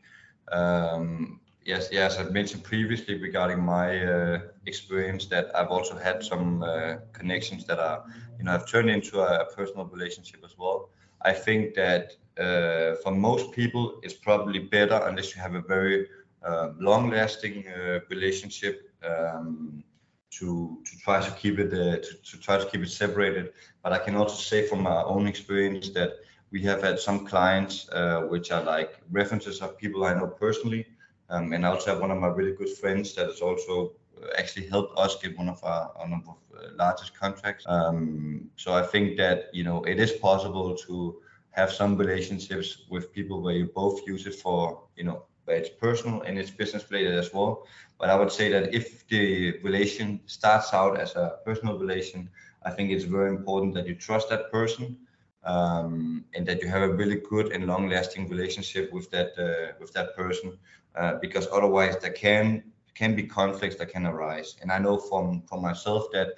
um, 0.52 1.40
yes, 1.66 1.90
yes, 1.92 2.18
I've 2.18 2.32
mentioned 2.32 2.64
previously 2.64 3.22
regarding 3.22 3.62
my 3.62 3.88
uh, 4.04 4.40
experience 4.66 5.26
that 5.28 5.46
I've 5.56 5.70
also 5.70 5.96
had 5.98 6.24
some 6.24 6.64
uh, 6.64 6.96
connections 7.14 7.66
that 7.66 7.80
are 7.80 8.04
you 8.38 8.44
know 8.46 8.52
have 8.52 8.68
turned 8.68 8.90
into 8.90 9.20
a, 9.20 9.46
personal 9.56 9.86
relationship 9.86 10.42
as 10.44 10.58
well. 10.58 10.90
I 11.22 11.34
think 11.34 11.76
that 11.76 12.14
uh, 12.38 12.96
for 13.04 13.12
most 13.12 13.52
people, 13.52 14.00
it's 14.04 14.14
probably 14.14 14.60
better 14.60 15.00
unless 15.10 15.36
you 15.36 15.42
have 15.42 15.56
a 15.56 15.62
very 15.62 16.08
uh, 16.44 16.70
long-lasting 16.80 17.68
uh, 17.68 18.00
relationship. 18.10 18.76
Um, 19.04 19.84
to 20.32 20.78
to 20.86 20.98
try 21.00 21.20
to 21.20 21.32
keep 21.32 21.58
it 21.58 21.74
uh, 21.74 21.98
to, 22.06 22.12
to 22.24 22.40
try 22.40 22.58
to 22.58 22.66
keep 22.66 22.82
it 22.82 22.92
separated. 22.92 23.52
But 23.84 23.94
I 23.94 24.00
can 24.00 24.16
also 24.16 24.36
say 24.36 24.68
from 24.68 24.84
my 24.84 25.02
own 25.04 25.28
experience 25.28 25.90
that 25.90 26.12
we 26.52 26.62
have 26.64 26.82
had 26.82 27.00
some 27.00 27.26
clients 27.26 27.88
uh, 27.90 28.22
which 28.22 28.52
are 28.52 28.64
like 28.64 29.00
references 29.12 29.62
of 29.62 29.78
people 29.78 30.04
I 30.06 30.14
know 30.14 30.28
personally. 30.28 30.88
Um, 31.30 31.54
and 31.54 31.66
I 31.66 31.70
also 31.70 31.92
have 31.92 32.02
one 32.02 32.12
of 32.12 32.18
my 32.18 32.28
really 32.28 32.54
good 32.54 32.70
friends 32.70 33.14
that 33.16 33.28
has 33.28 33.42
also 33.42 33.94
uh, 34.22 34.28
actually 34.38 34.68
helped 34.68 34.98
us 34.98 35.22
get 35.22 35.38
one 35.38 35.50
of 35.50 35.64
our 35.64 35.92
one 35.96 36.14
of 36.14 36.28
our 36.28 36.38
uh, 36.58 36.70
largest 36.76 37.18
contracts. 37.18 37.66
Um, 37.68 38.50
so 38.56 38.74
I 38.74 38.82
think 38.82 39.18
that 39.18 39.50
you 39.54 39.64
know 39.64 39.84
it 39.84 40.00
is 40.00 40.12
possible 40.14 40.76
to 40.88 41.22
have 41.52 41.72
some 41.72 41.98
relationships 41.98 42.86
with 42.90 43.14
people 43.14 43.42
where 43.42 43.56
you 43.56 43.66
both 43.76 44.08
use 44.08 44.26
it 44.26 44.36
for 44.36 44.84
you 44.96 45.04
know 45.04 45.24
where 45.46 45.58
it's 45.58 45.70
personal 45.70 46.22
and 46.22 46.40
it's 46.40 46.50
business 46.50 46.90
related 46.90 47.16
as 47.16 47.32
well. 47.34 47.68
But 48.00 48.10
I 48.10 48.16
would 48.16 48.32
say 48.32 48.50
that 48.50 48.74
if 48.74 49.08
the 49.08 49.60
relation 49.62 50.22
starts 50.26 50.74
out 50.74 51.00
as 51.00 51.16
a 51.16 51.38
personal 51.46 51.78
relation, 51.78 52.30
I 52.64 52.72
think 52.72 52.92
it's 52.92 53.04
very 53.04 53.30
important 53.30 53.76
that 53.76 53.88
you 53.88 53.96
trust 53.96 54.30
that 54.30 54.52
person 54.52 54.98
um, 55.44 56.26
and 56.36 56.46
that 56.46 56.62
you 56.62 56.68
have 56.68 56.82
a 56.82 56.94
really 56.94 57.22
good 57.30 57.52
and 57.52 57.66
long-lasting 57.66 58.30
relationship 58.30 58.92
with 58.92 59.10
that 59.12 59.32
uh, 59.38 59.74
with 59.80 59.94
that 59.94 60.16
person, 60.16 60.58
uh, 60.96 61.16
because 61.22 61.48
otherwise 61.52 61.98
there 62.00 62.12
can 62.12 62.64
can 62.94 63.16
be 63.16 63.24
conflicts 63.24 63.76
that 63.78 63.90
can 63.90 64.06
arise. 64.06 64.58
And 64.62 64.72
I 64.72 64.80
know 64.80 64.98
from 64.98 65.44
from 65.44 65.62
myself 65.62 66.08
that 66.12 66.30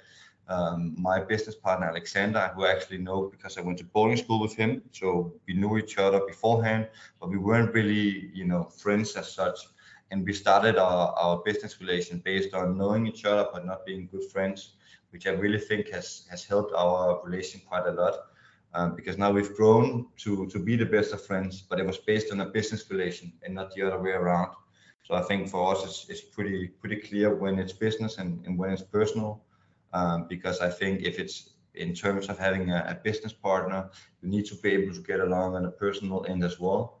um, 0.48 0.94
my 0.96 1.20
business 1.20 1.54
partner 1.56 1.86
Alexander, 1.86 2.52
who 2.54 2.64
I 2.64 2.72
actually 2.72 2.98
know 2.98 3.28
because 3.28 3.58
I 3.58 3.62
went 3.62 3.78
to 3.78 3.84
boarding 3.84 4.16
school 4.16 4.40
with 4.40 4.54
him, 4.54 4.82
so 4.92 5.32
we 5.46 5.54
knew 5.54 5.78
each 5.78 5.98
other 5.98 6.20
beforehand, 6.26 6.88
but 7.20 7.28
we 7.28 7.38
weren't 7.38 7.74
really 7.74 8.30
you 8.32 8.44
know 8.44 8.64
friends 8.64 9.16
as 9.16 9.32
such. 9.32 9.58
And 10.10 10.26
we 10.26 10.34
started 10.34 10.76
our, 10.76 11.14
our 11.14 11.38
business 11.42 11.80
relation 11.80 12.18
based 12.18 12.52
on 12.52 12.76
knowing 12.76 13.06
each 13.06 13.24
other 13.24 13.48
but 13.50 13.64
not 13.64 13.86
being 13.86 14.08
good 14.12 14.30
friends, 14.30 14.74
which 15.08 15.26
I 15.26 15.30
really 15.30 15.58
think 15.58 15.88
has 15.88 16.26
has 16.30 16.44
helped 16.44 16.72
our 16.74 17.20
relation 17.24 17.60
quite 17.66 17.86
a 17.86 17.92
lot 17.92 18.14
um, 18.74 18.96
because 18.96 19.18
now 19.18 19.30
we've 19.30 19.54
grown 19.54 20.06
to 20.18 20.46
to 20.46 20.58
be 20.58 20.76
the 20.76 20.86
best 20.86 21.12
of 21.12 21.24
friends, 21.24 21.62
but 21.68 21.78
it 21.78 21.86
was 21.86 21.98
based 21.98 22.32
on 22.32 22.40
a 22.40 22.46
business 22.46 22.90
relation 22.90 23.32
and 23.42 23.54
not 23.54 23.72
the 23.74 23.82
other 23.82 24.00
way 24.00 24.10
around. 24.10 24.52
So 25.04 25.14
I 25.14 25.22
think 25.22 25.48
for 25.48 25.72
us, 25.72 25.84
it's, 25.84 26.08
it's 26.08 26.20
pretty 26.20 26.68
pretty 26.68 26.96
clear 26.96 27.34
when 27.34 27.58
it's 27.58 27.72
business 27.72 28.18
and, 28.18 28.44
and 28.46 28.58
when 28.58 28.70
it's 28.70 28.82
personal, 28.82 29.42
um, 29.92 30.26
because 30.28 30.60
I 30.60 30.70
think 30.70 31.02
if 31.02 31.18
it's 31.18 31.50
in 31.74 31.94
terms 31.94 32.28
of 32.28 32.38
having 32.38 32.70
a, 32.70 32.84
a, 32.88 32.94
business 32.94 33.32
partner, 33.32 33.88
you 34.20 34.28
need 34.28 34.44
to 34.46 34.54
be 34.56 34.70
able 34.70 34.94
to 34.94 35.00
get 35.00 35.20
along 35.20 35.56
on 35.56 35.64
a 35.64 35.70
personal 35.70 36.26
end 36.28 36.44
as 36.44 36.60
well. 36.60 37.00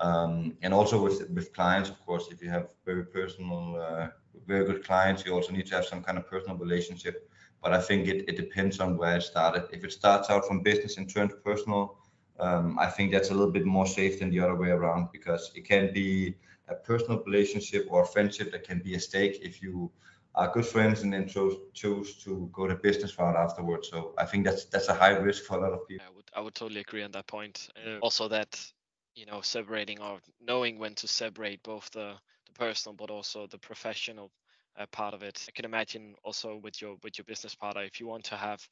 Um, 0.00 0.56
and 0.62 0.72
also 0.72 1.02
with 1.02 1.28
with 1.30 1.52
clients, 1.52 1.90
of 1.90 2.04
course, 2.04 2.28
if 2.30 2.42
you 2.42 2.50
have 2.50 2.70
very 2.84 3.04
personal, 3.04 3.76
uh, 3.80 4.08
very 4.46 4.64
good 4.64 4.84
clients, 4.84 5.24
you 5.24 5.32
also 5.32 5.52
need 5.52 5.66
to 5.66 5.74
have 5.74 5.84
some 5.84 6.02
kind 6.02 6.18
of 6.18 6.28
personal 6.28 6.56
relationship 6.56 7.28
but 7.62 7.72
I 7.72 7.80
think 7.80 8.08
it, 8.08 8.24
it 8.28 8.36
depends 8.36 8.80
on 8.80 8.96
where 8.96 9.16
it 9.16 9.22
started. 9.22 9.64
If 9.72 9.84
it 9.84 9.92
starts 9.92 10.30
out 10.30 10.46
from 10.46 10.62
business 10.62 10.96
and 10.98 11.08
turns 11.08 11.32
personal, 11.44 11.98
um, 12.38 12.78
I 12.78 12.86
think 12.86 13.12
that's 13.12 13.30
a 13.30 13.34
little 13.34 13.52
bit 13.52 13.66
more 13.66 13.86
safe 13.86 14.18
than 14.20 14.30
the 14.30 14.40
other 14.40 14.56
way 14.56 14.70
around 14.70 15.08
because 15.12 15.52
it 15.54 15.64
can 15.66 15.92
be 15.92 16.36
a 16.68 16.74
personal 16.74 17.22
relationship 17.24 17.86
or 17.90 18.04
friendship 18.04 18.52
that 18.52 18.64
can 18.64 18.80
be 18.80 18.94
a 18.94 19.00
stake 19.00 19.38
if 19.42 19.62
you 19.62 19.90
are 20.34 20.50
good 20.52 20.66
friends 20.66 21.02
and 21.02 21.12
then 21.12 21.26
choose 21.26 22.14
to 22.24 22.50
go 22.52 22.68
the 22.68 22.74
business 22.74 23.18
route 23.18 23.36
afterwards. 23.36 23.88
So 23.90 24.14
I 24.18 24.24
think 24.26 24.44
that's 24.44 24.64
that's 24.66 24.88
a 24.88 24.94
high 24.94 25.16
risk 25.16 25.44
for 25.44 25.58
a 25.58 25.60
lot 25.60 25.72
of 25.72 25.86
people. 25.86 26.06
I 26.06 26.10
would 26.16 26.30
I 26.34 26.40
would 26.40 26.54
totally 26.54 26.80
agree 26.80 27.02
on 27.02 27.12
that 27.12 27.26
point. 27.26 27.68
Uh, 27.76 27.98
also 28.00 28.28
that 28.28 28.72
you 29.14 29.26
know 29.26 29.40
separating 29.42 30.00
or 30.00 30.20
knowing 30.40 30.78
when 30.78 30.94
to 30.96 31.08
separate 31.08 31.62
both 31.62 31.90
the 31.90 32.14
the 32.46 32.52
personal 32.52 32.94
but 32.96 33.10
also 33.10 33.46
the 33.46 33.58
professional 33.58 34.30
uh, 34.78 34.86
part 34.92 35.14
of 35.14 35.22
it. 35.22 35.44
I 35.48 35.52
can 35.52 35.64
imagine 35.64 36.14
also 36.24 36.56
with 36.62 36.80
your 36.80 36.96
with 37.02 37.18
your 37.18 37.24
business 37.24 37.54
partner, 37.54 37.82
if 37.84 38.00
you 38.00 38.06
want 38.06 38.24
to 38.24 38.36
have 38.36 38.66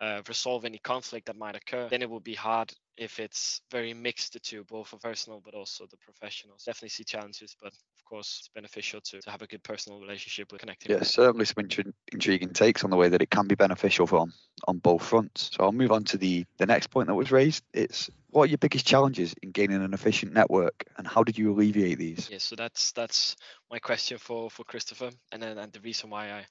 uh, 0.00 0.22
resolve 0.28 0.64
any 0.64 0.78
conflict 0.78 1.26
that 1.26 1.36
might 1.36 1.56
occur, 1.56 1.88
then 1.88 2.02
it 2.02 2.10
will 2.10 2.20
be 2.20 2.34
hard 2.34 2.72
if 2.96 3.18
it's 3.18 3.60
very 3.70 3.94
mixed 3.94 4.32
the 4.32 4.40
two, 4.40 4.64
both 4.64 4.90
the 4.90 4.98
personal 4.98 5.40
but 5.44 5.54
also 5.54 5.86
the 5.90 5.96
professional. 5.98 6.56
Definitely 6.64 6.90
see 6.90 7.04
challenges, 7.04 7.56
but 7.62 7.72
of 8.04 8.10
course 8.10 8.36
it's 8.40 8.48
beneficial 8.48 9.00
to, 9.00 9.20
to 9.20 9.30
have 9.30 9.40
a 9.40 9.46
good 9.46 9.62
personal 9.62 9.98
relationship 9.98 10.52
with 10.52 10.60
connecting. 10.60 10.92
Yeah, 10.92 11.02
certainly 11.02 11.46
some 11.46 11.64
intriguing 12.12 12.50
takes 12.50 12.84
on 12.84 12.90
the 12.90 12.96
way 12.96 13.08
that 13.08 13.22
it 13.22 13.30
can 13.30 13.46
be 13.46 13.54
beneficial 13.54 14.06
from 14.06 14.32
on 14.68 14.78
both 14.78 15.02
fronts. 15.02 15.50
So 15.54 15.64
I'll 15.64 15.72
move 15.72 15.90
on 15.90 16.04
to 16.04 16.18
the 16.18 16.44
the 16.58 16.66
next 16.66 16.88
point 16.88 17.08
that 17.08 17.14
was 17.14 17.32
raised. 17.32 17.64
It's 17.72 18.10
what 18.30 18.44
are 18.44 18.46
your 18.46 18.58
biggest 18.58 18.86
challenges 18.86 19.34
in 19.42 19.52
gaining 19.52 19.82
an 19.82 19.94
efficient 19.94 20.34
network, 20.34 20.84
and 20.98 21.06
how 21.06 21.22
did 21.22 21.38
you 21.38 21.52
alleviate 21.52 21.98
these? 21.98 22.28
Yeah, 22.30 22.38
so 22.38 22.56
that's 22.56 22.92
that's 22.92 23.36
my 23.70 23.78
question 23.78 24.18
for 24.18 24.50
for 24.50 24.64
Kristoffer, 24.64 25.12
and 25.32 25.42
then 25.42 25.56
and 25.56 25.72
the 25.72 25.80
reason 25.80 26.10
why 26.10 26.30
I 26.30 26.46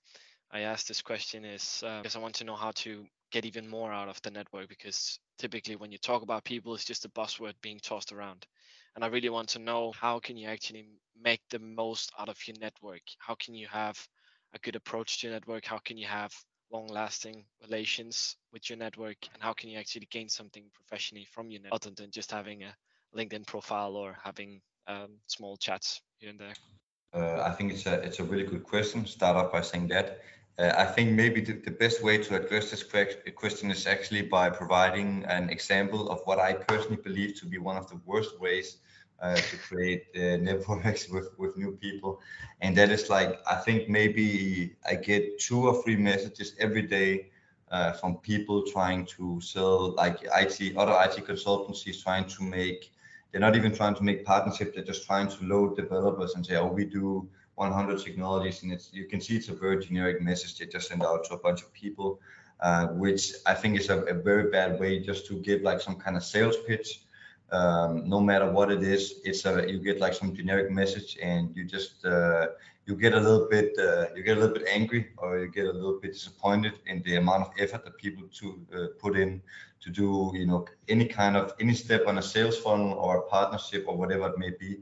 I 0.52 0.62
asked 0.62 0.88
this 0.88 1.02
question 1.04 1.46
is 1.46 1.84
uh, 1.86 2.02
because 2.02 2.16
I 2.16 2.20
want 2.20 2.36
to 2.36 2.46
know 2.46 2.56
how 2.56 2.72
to 2.72 3.06
get 3.32 3.46
even 3.46 3.68
more 3.68 3.92
out 3.92 4.10
of 4.10 4.22
the 4.22 4.32
network 4.32 4.70
because 4.70 5.20
typically 5.40 5.76
when 5.76 5.92
you 5.92 5.98
talk 5.98 6.22
about 6.22 6.44
people 6.44 6.76
it's 6.76 6.86
just 6.86 7.06
a 7.06 7.10
buzzword 7.10 7.54
being 7.64 7.80
tossed 7.80 8.12
around 8.12 8.46
and 8.96 9.04
i 9.04 9.08
really 9.08 9.30
want 9.30 9.50
to 9.50 9.60
know 9.60 9.92
how 10.00 10.20
can 10.20 10.38
you 10.38 10.48
actually 10.48 10.86
make 11.24 11.42
the 11.50 11.60
most 11.60 12.12
out 12.20 12.30
of 12.30 12.38
your 12.48 12.58
network? 12.60 13.02
How 13.20 13.36
can 13.36 13.54
you 13.56 13.68
have 13.68 13.98
a 14.54 14.60
good 14.60 14.76
approach 14.76 15.20
to 15.20 15.28
your 15.28 15.34
network? 15.34 15.66
How 15.66 15.78
can 15.78 15.98
you 15.98 16.08
have 16.08 16.34
long 16.72 16.88
lasting 16.88 17.46
relations 17.62 18.36
with 18.52 18.70
your 18.70 18.78
network? 18.78 19.18
And 19.34 19.42
how 19.42 19.54
can 19.54 19.70
you 19.70 19.80
actually 19.80 20.08
gain 20.12 20.30
something 20.30 20.66
professionally 20.74 21.28
from 21.32 21.50
your 21.50 21.62
network 21.62 21.82
other 21.86 21.96
than 21.96 22.12
just 22.12 22.32
having 22.32 22.64
a 22.64 22.76
linkedin 23.16 23.46
profile 23.46 23.96
or 23.96 24.18
having 24.24 24.62
um, 24.88 25.18
small 25.28 25.58
chats 25.58 26.02
here 26.18 26.30
and 26.30 26.40
there? 26.40 26.54
Uh, 27.14 27.44
i 27.44 27.52
think 27.52 27.72
it's 27.72 27.86
a 27.86 27.94
it's 28.02 28.20
a 28.20 28.24
really 28.24 28.44
good 28.44 28.64
question. 28.64 29.06
Start 29.06 29.38
off 29.38 29.52
by 29.52 29.62
saying 29.62 29.88
that 29.90 30.22
uh, 30.60 30.72
I 30.78 30.86
think 30.86 31.12
maybe 31.12 31.42
the, 31.42 31.54
the, 31.54 31.72
best 31.72 32.04
way 32.04 32.18
to 32.20 32.36
address 32.36 32.70
this 32.70 32.84
question 32.84 33.72
is 33.72 33.88
actually 33.88 34.22
by 34.22 34.50
providing 34.52 35.26
an 35.26 35.50
example 35.50 36.10
of 36.10 36.22
what 36.26 36.40
I 36.40 36.54
personally 36.54 37.02
believe 37.02 37.40
to 37.40 37.48
be 37.48 37.58
one 37.58 37.76
of 37.76 37.90
the 37.90 38.00
worst 38.06 38.40
ways 38.40 38.78
uh, 39.20 39.36
to 39.36 39.58
create 39.58 40.06
uh, 40.16 40.38
networks 40.38 41.10
with, 41.14 41.30
with 41.40 41.58
new 41.58 41.72
people. 41.72 42.20
And 42.62 42.78
that 42.78 42.92
is 42.92 43.10
like, 43.10 43.40
I 43.48 43.56
think 43.56 43.90
maybe 43.90 44.76
I 44.88 44.96
get 44.96 45.40
two 45.40 45.68
or 45.68 45.82
three 45.82 45.96
messages 45.96 46.56
every 46.60 46.84
day 46.84 47.32
uh, 47.72 47.94
from 47.94 48.18
people 48.18 48.64
trying 48.72 49.06
to 49.08 49.42
sell 49.42 49.94
like 49.96 50.20
IT, 50.24 50.78
other 50.78 50.96
IT 51.04 51.26
consultancies 51.26 52.04
trying 52.04 52.26
to 52.26 52.44
make, 52.44 52.92
they're 53.32 53.42
not 53.42 53.56
even 53.56 53.74
trying 53.74 53.96
to 53.96 54.04
make 54.04 54.24
partnerships, 54.24 54.76
they're 54.76 54.84
just 54.84 55.08
trying 55.08 55.28
to 55.30 55.44
load 55.46 55.76
developers 55.76 56.36
and 56.36 56.46
say, 56.46 56.58
oh, 56.58 56.68
we 56.68 56.86
do 56.86 57.28
100 57.56 58.00
technologies, 58.00 58.64
and 58.64 58.72
it's 58.72 58.90
you 58.94 59.06
can 59.06 59.22
see 59.22 59.36
it's 59.36 59.50
a 59.50 59.54
very 59.54 59.84
generic 59.84 60.22
message 60.22 60.58
they 60.58 60.66
just 60.66 60.88
send 60.88 61.04
out 61.04 61.24
to 61.26 61.34
a 61.36 61.38
bunch 61.38 61.62
of 61.62 61.72
people, 61.74 62.20
uh, 62.62 62.88
which 62.88 63.34
I 63.46 63.54
think 63.54 63.80
is 63.80 63.90
a, 63.90 64.00
a, 64.06 64.14
very 64.14 64.50
bad 64.50 64.80
way 64.80 65.00
just 65.00 65.28
to 65.28 65.36
give 65.36 65.62
like 65.62 65.80
some 65.80 65.96
kind 65.96 66.18
of 66.18 66.24
sales 66.24 66.56
pitch. 66.68 67.02
Um, 67.52 68.10
no 68.10 68.20
matter 68.20 68.50
what 68.52 68.72
it 68.72 68.82
is, 68.82 69.22
it's 69.24 69.46
a 69.46 69.70
you 69.70 69.80
get 69.80 70.00
like 70.00 70.16
some 70.16 70.36
generic 70.36 70.72
message, 70.72 71.18
and 71.22 71.56
you 71.56 71.66
just 71.66 72.04
uh, 72.06 72.48
you 72.88 72.96
get 72.96 73.14
a 73.14 73.20
little 73.20 73.48
bit 73.48 73.78
uh, 73.78 74.08
you 74.16 74.24
get 74.24 74.38
a 74.38 74.40
little 74.40 74.56
bit 74.56 74.68
angry, 74.68 75.10
or 75.18 75.38
you 75.40 75.48
get 75.52 75.66
a 75.66 75.72
little 75.72 76.00
bit 76.00 76.14
disappointed 76.14 76.80
in 76.88 77.04
the 77.04 77.18
amount 77.18 77.44
of 77.44 77.52
effort 77.60 77.86
that 77.86 77.98
people 77.98 78.24
to 78.40 78.60
uh, 78.76 78.88
put 79.00 79.16
in 79.16 79.42
to 79.82 79.92
do 79.92 80.32
you 80.34 80.48
know 80.48 80.66
any 80.90 81.06
kind 81.06 81.38
of 81.38 81.54
any 81.60 81.76
step 81.76 82.08
on 82.08 82.18
a 82.18 82.22
sales 82.22 82.58
funnel 82.58 82.94
or 82.94 83.18
a 83.18 83.22
partnership 83.24 83.86
or 83.88 83.96
whatever 83.96 84.28
it 84.30 84.40
may 84.40 84.50
be. 84.50 84.80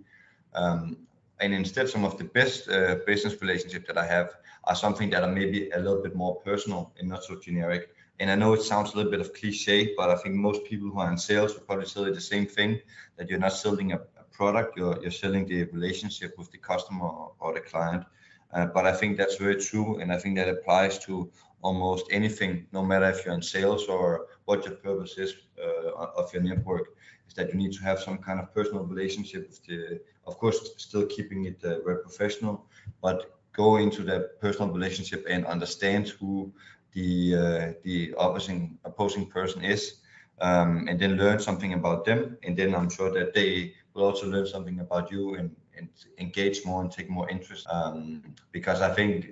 Um, 0.53 0.97
and 1.41 1.53
instead 1.53 1.89
some 1.89 2.05
of 2.05 2.17
the 2.17 2.24
best 2.24 2.69
uh, 2.69 2.98
business 3.05 3.41
relationships 3.41 3.88
that 3.88 3.98
I 3.98 4.05
have 4.05 4.36
are 4.65 4.75
something 4.75 5.10
that 5.10 5.24
are 5.24 5.31
maybe 5.31 5.69
a 5.71 5.79
little 5.79 6.01
bit 6.01 6.15
more 6.15 6.36
personal 6.41 6.93
and 7.00 7.10
not 7.10 7.24
so 7.24 7.39
generic. 7.39 7.89
And 8.19 8.29
I 8.29 8.36
know 8.36 8.53
it 8.53 8.62
sounds 8.62 8.93
a 8.93 8.98
little 8.98 9.12
bit 9.12 9.19
of 9.19 9.33
cliche, 9.33 9.93
but 9.98 10.12
I 10.12 10.15
think 10.15 10.36
most 10.36 10.63
people 10.65 10.89
who 10.89 11.00
are 11.00 11.12
in 11.12 11.17
sales 11.17 11.55
will 11.55 11.62
probably 11.62 11.88
tell 11.88 12.05
you 12.05 12.13
the 12.13 12.21
same 12.21 12.45
thing 12.45 12.79
that 13.17 13.27
you're 13.29 13.39
not 13.39 13.53
selling 13.53 13.93
a, 13.93 13.95
a 13.95 14.24
product, 14.31 14.77
you're, 14.77 15.01
you're 15.01 15.10
selling 15.10 15.48
the 15.48 15.63
relationship 15.65 16.38
with 16.38 16.51
the 16.51 16.60
customer 16.60 17.07
or, 17.07 17.31
or 17.39 17.53
the 17.53 17.62
client. 17.62 18.05
Uh, 18.53 18.67
but 18.67 18.86
I 18.86 18.93
think 18.93 19.17
that's 19.17 19.38
very 19.38 19.55
true. 19.55 20.00
And 20.00 20.13
I 20.13 20.17
think 20.17 20.38
that 20.38 20.48
applies 20.48 21.00
to 21.05 21.31
almost 21.63 22.05
anything, 22.12 22.67
no 22.71 22.86
matter 22.86 23.10
if 23.10 23.25
you're 23.25 23.33
in 23.33 23.41
sales 23.41 23.86
or 23.88 24.27
what 24.45 24.65
your 24.65 24.75
purpose 24.75 25.17
is 25.17 25.36
uh, 25.63 25.89
of 25.91 26.31
your 26.33 26.43
network 26.43 26.89
is 27.31 27.38
that 27.38 27.53
you 27.53 27.59
need 27.59 27.73
to 27.73 27.83
have 27.83 28.00
some 28.00 28.17
kind 28.17 28.39
of 28.39 28.53
personal 28.53 28.83
relationship 28.83 29.47
with 29.50 29.65
the, 29.65 30.00
of 30.27 30.38
course, 30.38 30.59
still 30.77 31.05
keeping 31.05 31.45
it 31.45 31.63
uh, 31.63 31.79
very 31.85 32.00
professional, 32.01 32.65
but 33.01 33.39
go 33.53 33.77
into 33.77 34.03
that 34.03 34.39
personal 34.41 34.69
relationship 34.71 35.25
and 35.29 35.45
understand 35.45 36.09
who 36.19 36.51
the 36.93 37.35
uh, 37.35 37.73
the 37.83 38.13
opposing 38.17 38.77
opposing 38.83 39.25
person 39.27 39.63
is, 39.63 40.00
um, 40.41 40.88
and 40.89 41.00
then 41.00 41.17
learn 41.17 41.39
something 41.39 41.73
about 41.73 42.05
them, 42.05 42.38
and 42.43 42.57
then 42.57 42.75
I'm 42.75 42.89
sure 42.89 43.11
that 43.13 43.33
they 43.33 43.73
will 43.93 44.03
also 44.03 44.27
learn 44.27 44.47
something 44.47 44.79
about 44.79 45.11
you 45.11 45.35
and, 45.35 45.55
and 45.77 45.89
engage 46.17 46.65
more 46.65 46.81
and 46.81 46.91
take 46.91 47.09
more 47.09 47.29
interest. 47.29 47.67
Um, 47.69 48.21
because 48.51 48.81
I 48.81 48.93
think 48.93 49.27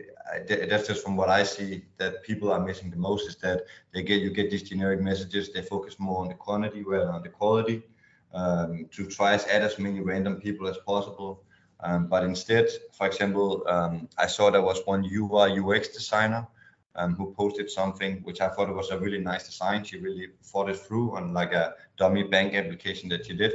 that's 0.48 0.88
just 0.88 1.04
from 1.04 1.16
what 1.16 1.30
I 1.30 1.44
see 1.44 1.84
that 1.98 2.24
people 2.24 2.52
are 2.52 2.60
missing 2.60 2.90
the 2.90 2.98
most 2.98 3.28
is 3.28 3.36
that 3.38 3.64
they 3.94 4.04
get 4.04 4.22
you 4.22 4.30
get 4.30 4.52
these 4.52 4.64
generic 4.64 5.02
messages. 5.02 5.52
They 5.52 5.62
focus 5.62 5.96
more 6.00 6.22
on 6.22 6.28
the 6.28 6.36
quantity 6.36 6.84
rather 6.84 7.12
than 7.12 7.24
the 7.24 7.30
quality 7.30 7.84
um, 8.34 8.88
to 8.92 9.08
try 9.08 9.38
to 9.38 9.54
add 9.54 9.64
as 9.64 9.80
many 9.80 10.02
random 10.02 10.40
people 10.40 10.68
as 10.68 10.78
possible. 10.86 11.44
Um, 11.82 12.08
but 12.08 12.24
instead, 12.24 12.70
for 12.92 13.08
example, 13.08 13.64
um, 13.68 14.08
I 14.18 14.28
saw 14.28 14.50
there 14.50 14.62
was 14.62 14.82
one 14.86 15.04
UI 15.06 15.60
UX 15.60 15.88
designer 15.90 16.48
um, 16.96 17.16
who 17.16 17.34
posted 17.34 17.72
something 17.72 18.18
which 18.24 18.42
I 18.42 18.50
thought 18.50 18.74
was 18.74 18.92
a 18.92 19.00
really 19.00 19.20
nice 19.20 19.46
design. 19.46 19.84
She 19.84 19.98
really 19.98 20.28
thought 20.44 20.70
it 20.70 20.78
through 20.78 21.16
on 21.16 21.34
like 21.34 21.54
a 21.54 21.76
dummy 21.98 22.24
bank 22.24 22.54
application 22.54 23.10
that 23.10 23.26
she 23.26 23.34
did. 23.34 23.54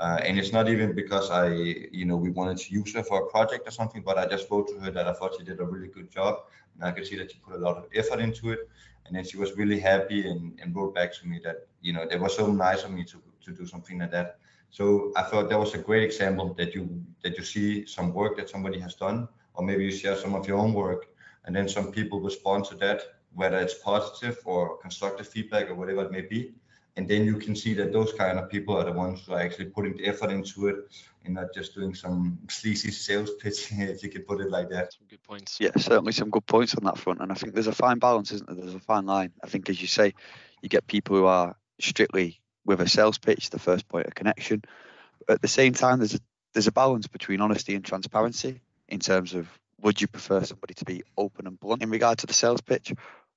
Uh, 0.00 0.18
and 0.24 0.38
it's 0.38 0.50
not 0.50 0.66
even 0.66 0.94
because 0.94 1.30
I, 1.30 1.48
you 1.92 2.06
know, 2.06 2.16
we 2.16 2.30
wanted 2.30 2.56
to 2.56 2.72
use 2.72 2.94
her 2.94 3.02
for 3.02 3.24
a 3.24 3.26
project 3.26 3.68
or 3.68 3.70
something, 3.70 4.02
but 4.02 4.16
I 4.16 4.26
just 4.26 4.50
wrote 4.50 4.66
to 4.68 4.80
her 4.80 4.90
that 4.90 5.06
I 5.06 5.12
thought 5.12 5.34
she 5.36 5.44
did 5.44 5.60
a 5.60 5.64
really 5.64 5.88
good 5.88 6.10
job. 6.10 6.44
And 6.74 6.84
I 6.84 6.90
could 6.92 7.06
see 7.06 7.18
that 7.18 7.30
she 7.30 7.38
put 7.38 7.54
a 7.54 7.58
lot 7.58 7.76
of 7.76 7.84
effort 7.94 8.18
into 8.18 8.50
it. 8.50 8.60
And 9.04 9.14
then 9.14 9.24
she 9.24 9.36
was 9.36 9.58
really 9.58 9.78
happy 9.78 10.26
and, 10.26 10.58
and 10.62 10.74
wrote 10.74 10.94
back 10.94 11.12
to 11.18 11.28
me 11.28 11.38
that, 11.44 11.66
you 11.82 11.92
know, 11.92 12.06
it 12.10 12.18
was 12.18 12.34
so 12.34 12.50
nice 12.50 12.82
of 12.82 12.92
me 12.92 13.04
to, 13.04 13.20
to 13.44 13.52
do 13.52 13.66
something 13.66 13.98
like 13.98 14.10
that. 14.12 14.38
So 14.70 15.12
I 15.16 15.22
thought 15.22 15.50
that 15.50 15.58
was 15.58 15.74
a 15.74 15.78
great 15.78 16.04
example 16.04 16.54
that 16.54 16.74
you 16.74 17.04
that 17.22 17.36
you 17.36 17.44
see 17.44 17.84
some 17.86 18.14
work 18.14 18.38
that 18.38 18.48
somebody 18.48 18.78
has 18.80 18.94
done, 18.94 19.28
or 19.54 19.64
maybe 19.66 19.84
you 19.84 19.90
share 19.90 20.16
some 20.16 20.34
of 20.34 20.46
your 20.48 20.58
own 20.58 20.72
work, 20.72 21.08
and 21.44 21.54
then 21.54 21.68
some 21.68 21.90
people 21.90 22.20
respond 22.20 22.64
to 22.66 22.76
that, 22.76 23.02
whether 23.34 23.58
it's 23.58 23.74
positive 23.74 24.38
or 24.44 24.78
constructive 24.78 25.26
feedback 25.26 25.68
or 25.68 25.74
whatever 25.74 26.04
it 26.04 26.12
may 26.12 26.22
be 26.22 26.54
and 26.96 27.08
then 27.08 27.24
you 27.24 27.36
can 27.36 27.54
see 27.54 27.74
that 27.74 27.92
those 27.92 28.12
kind 28.12 28.38
of 28.38 28.50
people 28.50 28.76
are 28.76 28.84
the 28.84 28.92
ones 28.92 29.22
who 29.24 29.32
are 29.32 29.40
actually 29.40 29.66
putting 29.66 29.96
the 29.96 30.06
effort 30.06 30.30
into 30.30 30.68
it 30.68 30.76
and 31.24 31.34
not 31.34 31.54
just 31.54 31.74
doing 31.74 31.94
some 31.94 32.38
sleazy 32.48 32.90
sales 32.90 33.30
pitch 33.40 33.68
if 33.72 34.02
you 34.02 34.10
could 34.10 34.26
put 34.26 34.40
it 34.40 34.50
like 34.50 34.68
that. 34.70 34.92
Some 34.92 35.06
good 35.08 35.22
points. 35.22 35.58
Yeah 35.60 35.70
certainly 35.76 36.12
some 36.12 36.30
good 36.30 36.46
points 36.46 36.74
on 36.74 36.84
that 36.84 36.98
front. 36.98 37.20
And 37.20 37.30
i 37.30 37.34
think 37.34 37.54
there's 37.54 37.66
a 37.66 37.72
fine 37.72 37.98
balance 37.98 38.32
isn't 38.32 38.46
there? 38.48 38.56
There's 38.56 38.74
a 38.74 38.80
fine 38.80 39.06
line. 39.06 39.32
I 39.42 39.46
think 39.46 39.68
as 39.70 39.80
you 39.80 39.86
say 39.86 40.14
you 40.62 40.68
get 40.68 40.86
people 40.86 41.16
who 41.16 41.26
are 41.26 41.56
strictly 41.80 42.40
with 42.64 42.80
a 42.80 42.88
sales 42.88 43.18
pitch 43.18 43.50
the 43.50 43.58
first 43.58 43.88
point 43.88 44.06
of 44.06 44.14
connection. 44.14 44.62
At 45.28 45.42
the 45.42 45.48
same 45.48 45.74
time 45.74 45.98
there's 45.98 46.14
a 46.14 46.20
there's 46.52 46.66
a 46.66 46.72
balance 46.72 47.06
between 47.06 47.40
honesty 47.40 47.76
and 47.76 47.84
transparency 47.84 48.60
in 48.88 48.98
terms 48.98 49.34
of 49.34 49.48
would 49.80 50.00
you 50.00 50.08
prefer 50.08 50.42
somebody 50.42 50.74
to 50.74 50.84
be 50.84 51.02
open 51.16 51.46
and 51.46 51.58
blunt 51.58 51.82
in 51.82 51.90
regard 51.90 52.18
to 52.18 52.26
the 52.26 52.34
sales 52.34 52.60
pitch? 52.60 52.92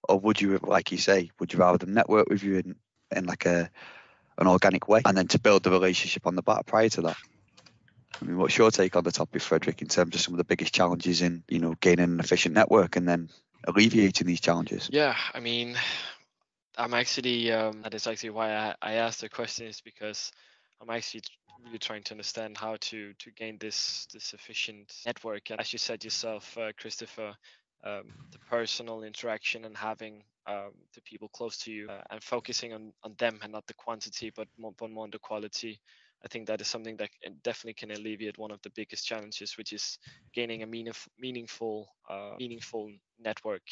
Or 0.09 0.19
would 0.19 0.41
you 0.41 0.59
like 0.63 0.91
you 0.91 0.97
say 0.97 1.29
would 1.39 1.53
you 1.53 1.59
rather 1.59 1.77
them 1.77 1.93
network 1.93 2.27
with 2.29 2.43
you 2.43 2.57
and 2.57 2.75
in 3.17 3.25
like 3.25 3.45
a 3.45 3.69
an 4.37 4.47
organic 4.47 4.87
way, 4.87 5.01
and 5.05 5.15
then 5.15 5.27
to 5.27 5.39
build 5.39 5.63
the 5.63 5.71
relationship 5.71 6.25
on 6.25 6.35
the 6.35 6.41
back 6.41 6.65
prior 6.65 6.89
to 6.89 7.01
that. 7.01 7.17
I 8.21 8.25
mean, 8.25 8.37
what's 8.37 8.57
your 8.57 8.71
take 8.71 8.95
on 8.95 9.03
the 9.03 9.11
topic, 9.11 9.41
Frederik, 9.41 9.81
in 9.81 9.87
terms 9.87 10.15
of 10.15 10.21
some 10.21 10.33
of 10.33 10.37
the 10.37 10.43
biggest 10.43 10.73
challenges 10.73 11.21
in 11.21 11.43
you 11.47 11.59
know 11.59 11.75
gaining 11.79 12.05
an 12.05 12.19
efficient 12.19 12.55
network 12.55 12.95
and 12.95 13.07
then 13.07 13.29
alleviating 13.67 14.27
these 14.27 14.41
challenges? 14.41 14.89
Yeah, 14.91 15.15
I 15.33 15.39
mean, 15.39 15.77
I'm 16.77 16.93
actually 16.93 17.51
um, 17.51 17.81
that 17.83 17.93
is 17.93 18.07
actually 18.07 18.31
why 18.31 18.53
I, 18.53 18.75
I 18.81 18.93
asked 18.93 19.21
the 19.21 19.29
question 19.29 19.67
is 19.67 19.81
because 19.81 20.31
I'm 20.81 20.89
actually 20.89 21.23
really 21.63 21.79
trying 21.79 22.03
to 22.03 22.13
understand 22.13 22.57
how 22.57 22.77
to 22.79 23.13
to 23.13 23.31
gain 23.31 23.57
this 23.59 24.07
this 24.13 24.33
efficient 24.33 24.93
network. 25.05 25.49
And 25.49 25.59
as 25.59 25.71
you 25.73 25.79
said 25.79 26.03
yourself, 26.03 26.57
uh, 26.57 26.71
Kristoffer, 26.73 27.33
um, 27.85 28.03
the 28.31 28.39
personal 28.49 29.03
interaction 29.03 29.65
and 29.65 29.77
having 29.77 30.23
um, 30.47 30.71
the 30.95 31.01
people 31.01 31.29
close 31.29 31.57
to 31.59 31.71
you 31.71 31.89
uh, 31.89 32.01
and 32.11 32.23
focusing 32.23 32.73
on, 32.73 32.93
on 33.03 33.15
them 33.17 33.39
and 33.43 33.51
not 33.51 33.65
the 33.67 33.73
quantity 33.73 34.31
but 34.35 34.47
more, 34.57 34.73
but 34.77 34.89
more 34.91 35.03
on 35.05 35.11
the 35.11 35.19
quality. 35.19 35.79
I 36.23 36.27
think 36.27 36.47
that 36.47 36.61
is 36.61 36.67
something 36.67 36.97
that 36.97 37.09
definitely 37.43 37.73
can 37.75 37.91
alleviate 37.91 38.37
one 38.37 38.51
of 38.51 38.61
the 38.61 38.71
biggest 38.71 39.05
challenges 39.05 39.57
which 39.57 39.73
is 39.73 39.97
gaining 40.33 40.63
a 40.63 40.67
meaningful 40.67 41.11
meaningful 41.19 41.87
uh, 42.09 42.35
meaningful 42.39 42.91
network 43.19 43.63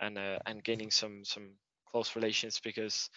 and 0.00 0.18
uh, 0.18 0.38
and 0.46 0.62
gaining 0.62 0.90
some 0.90 1.24
some 1.24 1.50
close 1.90 2.14
relations 2.16 2.60
because 2.62 3.10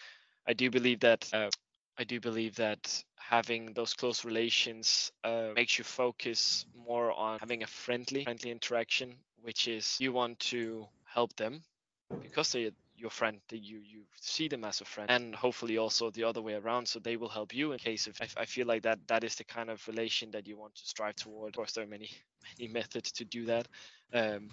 i 0.48 0.54
do 0.54 0.70
believe 0.70 1.00
that 1.02 1.28
uh, 1.34 1.50
I 1.98 2.06
do 2.06 2.20
believe 2.22 2.56
that 2.56 3.04
having 3.20 3.74
those 3.74 3.94
close 3.94 4.24
relations 4.24 5.12
uh, 5.26 5.50
makes 5.54 5.78
you 5.78 5.84
focus 5.84 6.66
more 6.74 7.12
on 7.12 7.40
having 7.40 7.64
a 7.64 7.68
friendly, 7.68 8.24
friendly 8.24 8.52
interaction, 8.52 9.18
which 9.42 9.68
is 9.68 9.98
you 10.00 10.12
want 10.14 10.40
to 10.40 10.88
help 11.06 11.36
them 11.36 11.62
because 12.22 12.52
they're 12.52 12.72
your 12.96 13.10
friend 13.10 13.40
that 13.48 13.60
you 13.60 13.78
you 13.78 14.02
see 14.20 14.50
them 14.50 14.66
as 14.66 14.82
a 14.82 14.86
friend 14.86 15.10
and 15.10 15.34
hopefully 15.34 15.78
also 15.78 16.10
the 16.12 16.24
other 16.24 16.42
way 16.42 16.56
around. 16.56 16.88
So 16.88 17.00
they 17.00 17.16
will 17.16 17.30
help 17.30 17.56
you 17.56 17.72
in 17.72 17.80
case 17.80 18.08
of 18.08 18.18
I, 18.22 18.42
I 18.42 18.46
feel 18.46 18.68
like 18.68 18.84
that 18.84 19.00
that 19.08 19.24
is 19.24 19.36
the 19.36 19.46
kind 19.46 19.70
of 19.70 19.88
relation 19.88 20.32
that 20.32 20.48
you 20.48 20.58
want 20.58 20.76
to 20.76 20.86
strive 20.86 21.16
toward. 21.16 21.50
Of 21.50 21.56
course 21.56 21.74
there 21.74 21.84
are 21.84 21.88
many 21.88 22.10
many 22.58 22.72
methods 22.72 23.12
to 23.14 23.26
do 23.26 23.46
that. 23.46 23.68
Um, 24.14 24.50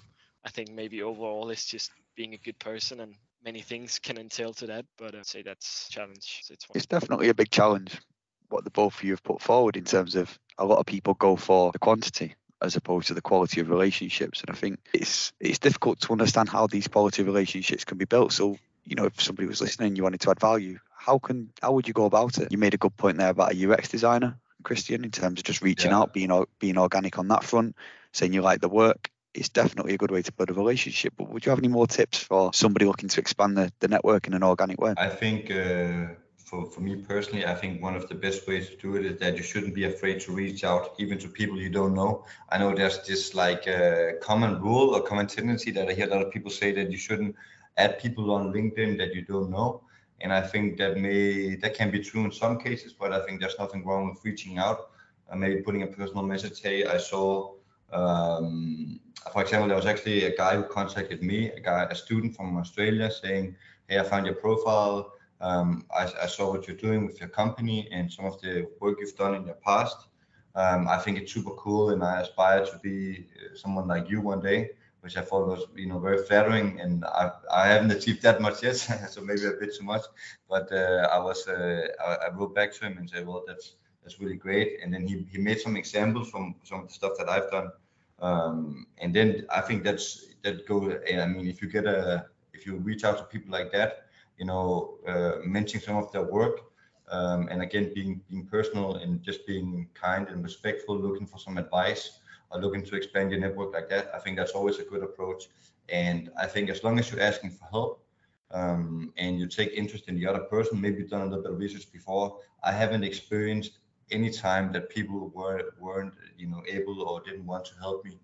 i 0.47 0.49
think 0.51 0.71
maybe 0.71 1.03
overall 1.03 1.51
it's 1.51 1.67
just 1.67 1.91
being 2.15 2.33
a 2.35 2.39
good 2.39 2.59
person 2.59 3.01
and 3.01 3.15
many 3.45 3.61
things 3.61 3.99
can 3.99 4.17
entail 4.17 4.55
to 4.55 4.67
that 4.67 4.87
but 4.97 5.15
i'd 5.15 5.27
say 5.27 5.43
that's 5.43 5.89
challenge. 5.89 6.45
It's, 6.49 6.67
it's 6.75 6.87
definitely 6.87 7.29
a 7.29 7.35
big 7.35 7.51
challenge 7.51 8.01
what 8.49 8.65
the 8.65 8.71
both 8.71 8.95
of 8.95 9.03
you 9.03 9.11
have 9.11 9.25
put 9.25 9.43
forward 9.43 9.77
in 9.77 9.85
terms 9.85 10.15
of 10.15 10.39
a 10.59 10.65
lot 10.65 10.79
of 10.79 10.87
people 10.87 11.15
go 11.15 11.37
for 11.37 11.73
the 11.73 11.79
quantity 11.79 12.35
as 12.63 12.77
opposed 12.77 13.09
to 13.09 13.15
the 13.15 13.21
quality 13.21 13.61
of 13.61 13.69
relationships. 13.69 14.41
And 14.41 14.51
I 14.51 14.59
think 14.59 14.79
it's 14.93 15.33
it's 15.41 15.59
difficult 15.59 16.01
to 16.01 16.13
understand 16.13 16.49
how 16.49 16.67
these 16.67 16.89
quality 16.89 17.23
relationships 17.23 17.85
can 17.85 17.99
be 17.99 18.05
built. 18.05 18.33
So 18.33 18.59
you 18.85 18.95
know, 18.95 19.05
if 19.05 19.21
somebody 19.21 19.49
was 19.49 19.61
listening, 19.61 19.97
you 19.97 20.03
wanted 20.03 20.21
to 20.21 20.31
add 20.31 20.41
value, 20.41 20.79
how 20.97 21.19
can 21.19 21.51
how 21.61 21.73
would 21.73 21.89
you 21.89 21.95
go 21.95 22.05
about 22.05 22.39
it? 22.39 22.49
You 22.51 22.59
made 22.59 22.75
a 22.75 22.79
good 22.79 22.97
point 22.97 23.19
there 23.19 23.31
about 23.31 23.55
a 23.55 23.73
UX 23.73 23.89
designer, 23.89 24.39
Christian, 24.63 25.05
in 25.05 25.11
terms 25.11 25.41
of 25.41 25.45
just 25.45 25.63
reaching 25.63 25.91
yeah. 25.91 25.99
out, 25.99 26.13
being 26.13 26.45
being 26.59 26.79
organic 26.79 27.19
on 27.19 27.29
that 27.29 27.45
front, 27.45 27.77
saying 28.13 28.33
you 28.33 28.43
like 28.43 28.61
the 28.61 28.69
work. 28.69 29.11
It's 29.35 29.51
definitely 29.51 29.93
a 29.93 29.99
good 29.99 30.11
way 30.11 30.23
to 30.23 30.33
build 30.33 30.49
a 30.49 30.55
relationship. 30.55 31.13
But 31.17 31.29
would 31.29 31.45
you 31.45 31.51
have 31.51 31.59
any 31.59 31.69
more 31.69 31.87
tips 31.87 32.19
for 32.19 32.55
somebody 32.55 32.87
looking 32.87 33.11
to 33.11 33.21
expand 33.21 33.59
the, 33.59 33.71
the 33.81 33.89
network 33.89 34.27
in 34.27 34.33
an 34.33 34.43
organic 34.43 34.81
way? 34.81 34.95
I 34.97 35.11
think 35.11 35.51
uh, 35.51 36.15
for, 36.47 36.65
for 36.71 36.81
me 36.81 36.95
personally, 36.95 37.45
I 37.45 37.55
think 37.55 37.83
one 37.83 37.97
of 37.97 38.09
the 38.09 38.15
best 38.15 38.47
ways 38.47 38.71
to 38.71 38.77
do 38.77 38.95
it 38.95 39.05
is 39.05 39.19
that 39.19 39.37
you 39.37 39.43
shouldn't 39.43 39.75
be 39.75 39.85
afraid 39.85 40.21
to 40.21 40.33
reach 40.33 40.63
out 40.63 40.95
even 40.97 41.19
to 41.19 41.29
people 41.29 41.59
you 41.59 41.69
don't 41.69 41.93
know. 41.93 42.25
I 42.51 42.59
know 42.59 42.73
there's 42.73 43.05
this 43.05 43.35
like 43.35 43.67
a 43.67 44.11
uh, 44.11 44.13
common 44.21 44.63
rule 44.63 44.95
or 44.95 45.03
common 45.03 45.27
tendency 45.27 45.73
that 45.73 45.89
I 45.89 45.93
hear 45.93 46.07
a 46.07 46.11
lot 46.15 46.23
of 46.25 46.33
people 46.33 46.53
say 46.53 46.71
that 46.73 46.93
you 46.93 46.99
shouldn't 46.99 47.35
add 47.77 47.99
people 47.99 48.31
on 48.31 48.53
LinkedIn 48.53 48.97
that 48.99 49.13
you 49.13 49.23
don't 49.23 49.51
know. 49.51 49.83
And 50.21 50.33
I 50.33 50.41
think 50.41 50.79
that 50.79 50.97
may 50.97 51.57
that 51.57 51.75
can 51.75 51.91
be 51.91 51.99
true 51.99 52.25
in 52.25 52.31
some 52.31 52.59
cases, 52.61 52.93
but 52.93 53.13
I 53.13 53.27
think 53.27 53.41
there's 53.41 53.59
nothing 53.59 53.85
wrong 53.85 54.11
with 54.11 54.25
reaching 54.25 54.57
out, 54.57 54.91
uh, 55.29 55.35
maybe 55.35 55.63
putting 55.63 55.83
a 55.83 55.89
personal 55.89 56.23
message. 56.23 56.63
Hey, 56.63 56.87
I 56.87 56.97
saw, 56.97 57.55
um, 57.93 59.01
for 59.33 59.43
example, 59.43 59.67
there 59.67 59.77
was 59.77 59.85
actually 59.85 60.25
a 60.25 60.37
guy 60.37 60.55
who 60.57 60.63
contacted 60.63 61.23
me, 61.23 61.51
a 61.51 61.61
guy, 61.61 61.89
a 61.91 61.95
student 61.95 62.37
from 62.37 62.57
Australia, 62.57 63.11
saying, 63.11 63.57
"Hey, 63.89 63.99
I 63.99 64.05
found 64.05 64.27
your 64.27 64.37
profile. 64.37 65.16
Um, 65.41 65.85
I, 65.95 66.11
I, 66.23 66.27
saw 66.27 66.51
what 66.51 66.67
you're 66.67 66.77
doing 66.77 67.05
with 67.07 67.21
your 67.21 67.29
company 67.29 67.89
and 67.93 68.11
some 68.11 68.25
of 68.25 68.41
the 68.41 68.67
work 68.81 68.97
you've 69.01 69.17
done 69.17 69.35
in 69.35 69.45
your 69.45 69.57
past. 69.57 70.09
Um, 70.55 70.89
I 70.89 70.97
think 70.97 71.19
it's 71.19 71.31
super 71.31 71.51
cool, 71.51 71.91
and 71.91 72.03
I 72.03 72.23
aspire 72.23 72.65
to 72.65 72.79
be 72.83 73.27
uh, 73.37 73.55
someone 73.55 73.87
like 73.87 74.09
you 74.09 74.21
one 74.21 74.41
day." 74.41 74.71
which 75.07 75.17
I 75.17 75.23
thought 75.23 75.47
was 75.47 75.63
you 75.77 75.87
know 75.87 76.01
very 76.01 76.19
flattering, 76.19 76.81
and 76.81 77.05
I, 77.05 77.31
I 77.49 77.69
haven't 77.69 77.93
achieved 77.93 78.23
that 78.23 78.41
much 78.41 78.65
yet, 78.65 78.73
so 79.13 79.21
maybe 79.21 79.45
a 79.47 79.53
bit 79.53 79.73
too 79.73 79.85
much. 79.85 80.03
But 80.49 80.73
uh, 80.73 81.09
I 81.13 81.19
was 81.19 81.47
uh, 81.47 81.87
I, 82.05 82.27
I, 82.27 82.29
wrote 82.35 82.57
back 82.57 82.73
to 82.73 82.87
him 82.87 82.99
and 82.99 83.09
said, 83.09 83.25
well, 83.25 83.45
that's 83.47 83.77
that's 84.03 84.19
really 84.19 84.35
great. 84.35 84.81
And 84.83 84.93
then 84.93 85.07
he, 85.07 85.25
he 85.31 85.39
made 85.39 85.61
some 85.61 85.77
examples 85.77 86.29
from 86.29 86.57
some 86.65 86.81
of 86.81 86.89
the 86.89 86.95
stuff 86.95 87.13
that 87.19 87.29
I've 87.29 87.49
done, 87.53 87.71
um, 88.19 88.87
and 88.99 89.15
then 89.15 89.47
I 89.49 89.61
think 89.61 89.85
that's 89.85 90.27
that 90.43 90.67
go. 90.67 90.99
I 91.09 91.27
mean, 91.27 91.47
if 91.47 91.63
you 91.63 91.69
get 91.69 91.87
a 91.87 92.27
if 92.53 92.67
you 92.67 92.75
reach 92.75 93.05
out 93.05 93.19
to 93.19 93.25
people 93.25 93.53
like 93.53 93.71
that, 93.71 94.06
you 94.39 94.45
know, 94.45 94.99
uh, 95.07 95.37
mentioning 95.45 95.85
some 95.85 95.97
of 95.97 96.11
their 96.13 96.23
work. 96.25 96.61
Um, 97.09 97.49
and 97.51 97.63
again, 97.63 97.93
being 97.95 98.21
being 98.29 98.47
personal 98.47 98.97
and 98.97 99.23
just 99.23 99.47
being 99.47 99.89
kind 99.95 100.29
and 100.29 100.43
respectful, 100.43 100.99
looking 100.99 101.27
for 101.27 101.39
some 101.39 101.57
advice 101.59 102.19
are 102.51 102.61
looking 102.61 102.85
to 102.85 102.97
expand 102.97 103.31
your 103.31 103.41
network 103.41 103.73
like 103.73 103.89
that, 103.89 104.11
I 104.15 104.19
think 104.19 104.37
that's 104.37 104.53
always 104.53 104.79
a 104.79 104.85
good 104.85 105.03
approach. 105.03 105.49
And 105.89 106.31
I 106.41 106.47
think 106.47 106.71
as 106.71 106.83
long 106.85 106.99
as 106.99 107.11
you're 107.11 107.21
asking 107.21 107.51
for 107.51 107.65
help 107.71 108.05
um, 108.51 109.13
and 109.17 109.39
you 109.39 109.47
take 109.47 109.73
interest 109.73 110.09
in 110.09 110.17
the 110.17 110.27
other 110.27 110.41
person, 110.41 110.81
maybe 110.81 110.99
you've 110.99 111.11
done 111.11 111.23
a 111.23 111.27
little 111.27 111.43
bit 111.43 111.53
of 111.53 111.59
research 111.59 111.91
before. 111.93 112.39
I 112.63 112.73
haven't 112.73 113.05
experienced 113.05 113.79
any 114.11 114.31
time 114.31 114.73
that 114.73 114.89
people 114.89 115.31
were 115.35 115.75
weren't 115.81 116.15
you 116.39 116.47
know 116.47 116.63
able 116.69 117.03
or 117.03 117.21
didn't 117.21 117.47
want 117.47 117.65
to 117.67 117.75
help 117.79 118.05
me. 118.05 118.19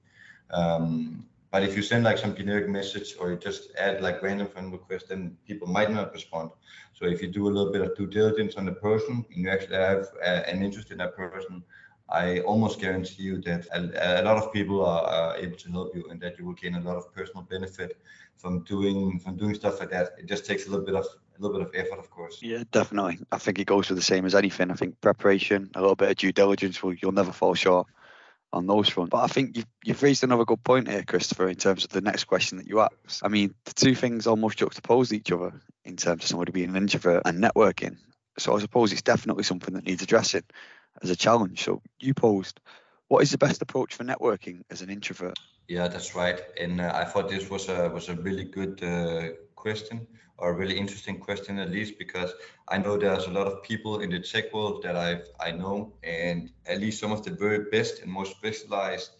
Um, 0.50 1.26
but 1.52 1.62
if 1.62 1.76
you 1.76 1.82
send 1.82 2.04
like 2.04 2.16
some 2.16 2.34
generic 2.34 2.66
message 2.66 3.14
or 3.20 3.30
you 3.30 3.36
just 3.36 3.72
add 3.78 4.00
like 4.00 4.22
random 4.22 4.48
friend 4.48 4.72
request, 4.72 5.10
then 5.10 5.36
people 5.46 5.68
might 5.68 5.90
not 5.90 6.10
respond. 6.14 6.50
So 6.94 7.04
if 7.04 7.20
you 7.20 7.28
do 7.28 7.46
a 7.46 7.52
little 7.54 7.70
bit 7.70 7.82
of 7.82 7.94
due 7.94 8.06
diligence 8.06 8.54
on 8.54 8.64
the 8.64 8.72
person 8.72 9.24
and 9.28 9.44
you 9.44 9.50
actually 9.50 9.76
have 9.76 10.06
uh, 10.24 10.42
an 10.50 10.62
interest 10.62 10.90
in 10.90 10.98
that 10.98 11.14
person, 11.14 11.62
I 12.08 12.40
almost 12.40 12.80
guarantee 12.80 13.22
you 13.22 13.42
that 13.42 13.66
a, 13.74 14.22
a 14.22 14.24
lot 14.24 14.38
of 14.38 14.50
people 14.50 14.82
are, 14.84 15.04
are, 15.04 15.36
able 15.36 15.56
to 15.58 15.70
help 15.70 15.94
you 15.94 16.08
and 16.10 16.18
that 16.22 16.38
you 16.38 16.46
will 16.46 16.54
gain 16.54 16.74
a 16.74 16.80
lot 16.80 16.96
of 16.96 17.12
personal 17.14 17.42
benefit 17.42 18.00
from 18.38 18.64
doing 18.64 19.18
from 19.20 19.36
doing 19.36 19.54
stuff 19.54 19.78
like 19.78 19.90
that. 19.90 20.12
It 20.18 20.26
just 20.26 20.46
takes 20.46 20.66
a 20.66 20.70
little 20.70 20.86
bit 20.86 20.94
of 20.94 21.04
a 21.04 21.42
little 21.42 21.58
bit 21.58 21.68
of 21.68 21.74
effort, 21.74 21.98
of 21.98 22.10
course. 22.10 22.38
Yeah, 22.42 22.64
definitely. 22.72 23.18
I 23.30 23.36
think 23.36 23.58
it 23.58 23.66
goes 23.66 23.88
for 23.88 23.94
the 23.94 24.02
same 24.02 24.24
as 24.24 24.34
anything. 24.34 24.70
I 24.70 24.74
think 24.74 24.98
preparation, 25.02 25.70
a 25.74 25.80
little 25.80 25.96
bit 25.96 26.10
of 26.10 26.16
due 26.16 26.32
diligence, 26.32 26.82
will 26.82 26.94
you'll 26.94 27.12
never 27.12 27.32
fall 27.32 27.54
short 27.54 27.86
on 28.52 28.66
those 28.66 28.88
fronts. 28.88 29.10
But 29.10 29.24
I 29.24 29.26
think 29.26 29.56
you've, 29.56 29.66
you've 29.84 30.02
raised 30.02 30.24
another 30.24 30.44
good 30.44 30.62
point 30.62 30.88
here, 30.88 31.02
Kristoffer, 31.02 31.48
in 31.48 31.56
terms 31.56 31.84
of 31.84 31.90
the 31.90 32.00
next 32.00 32.24
question 32.24 32.58
that 32.58 32.66
you 32.66 32.80
asked. 32.80 33.22
I 33.22 33.28
mean, 33.28 33.54
the 33.64 33.72
two 33.74 33.94
things 33.94 34.26
almost 34.26 34.58
juxtapose 34.58 35.12
each 35.12 35.32
other 35.32 35.60
in 35.84 35.96
terms 35.96 36.24
of 36.24 36.28
somebody 36.28 36.52
being 36.52 36.70
an 36.70 36.76
introvert 36.76 37.22
and 37.24 37.42
networking. 37.42 37.96
So 38.38 38.56
I 38.56 38.60
suppose 38.60 38.92
it's 38.92 39.02
definitely 39.02 39.42
something 39.42 39.74
that 39.74 39.84
needs 39.84 40.02
addressing 40.02 40.44
as 41.02 41.10
a 41.10 41.16
challenge. 41.16 41.64
So 41.64 41.82
you 42.00 42.14
posed, 42.14 42.60
what 43.08 43.22
is 43.22 43.30
the 43.30 43.38
best 43.38 43.62
approach 43.62 43.94
for 43.94 44.04
networking 44.04 44.62
as 44.70 44.82
an 44.82 44.90
introvert? 44.90 45.38
Yeah, 45.68 45.88
that's 45.88 46.14
right. 46.14 46.40
And 46.60 46.80
uh, 46.80 46.92
I 46.94 47.04
thought 47.04 47.28
this 47.28 47.48
was 47.48 47.68
a 47.68 47.88
was 47.88 48.08
a 48.08 48.14
really 48.14 48.44
good 48.44 48.82
uh, 48.82 49.28
question 49.54 49.98
or 49.98 50.06
a 50.38 50.52
really 50.52 50.76
interesting 50.76 51.18
question 51.18 51.58
at 51.58 51.70
least 51.70 51.98
because 51.98 52.32
I 52.68 52.78
know 52.78 52.96
there's 52.96 53.26
a 53.26 53.30
lot 53.30 53.46
of 53.46 53.62
people 53.62 54.00
in 54.00 54.10
the 54.10 54.20
tech 54.20 54.52
world 54.52 54.82
that 54.82 54.96
I 54.96 55.20
I 55.40 55.52
know, 55.52 55.92
and 56.02 56.50
at 56.66 56.80
least 56.80 57.00
some 57.00 57.12
of 57.12 57.22
the 57.24 57.30
very 57.30 57.70
best 57.70 58.02
and 58.02 58.10
most 58.10 58.32
specialized 58.32 59.10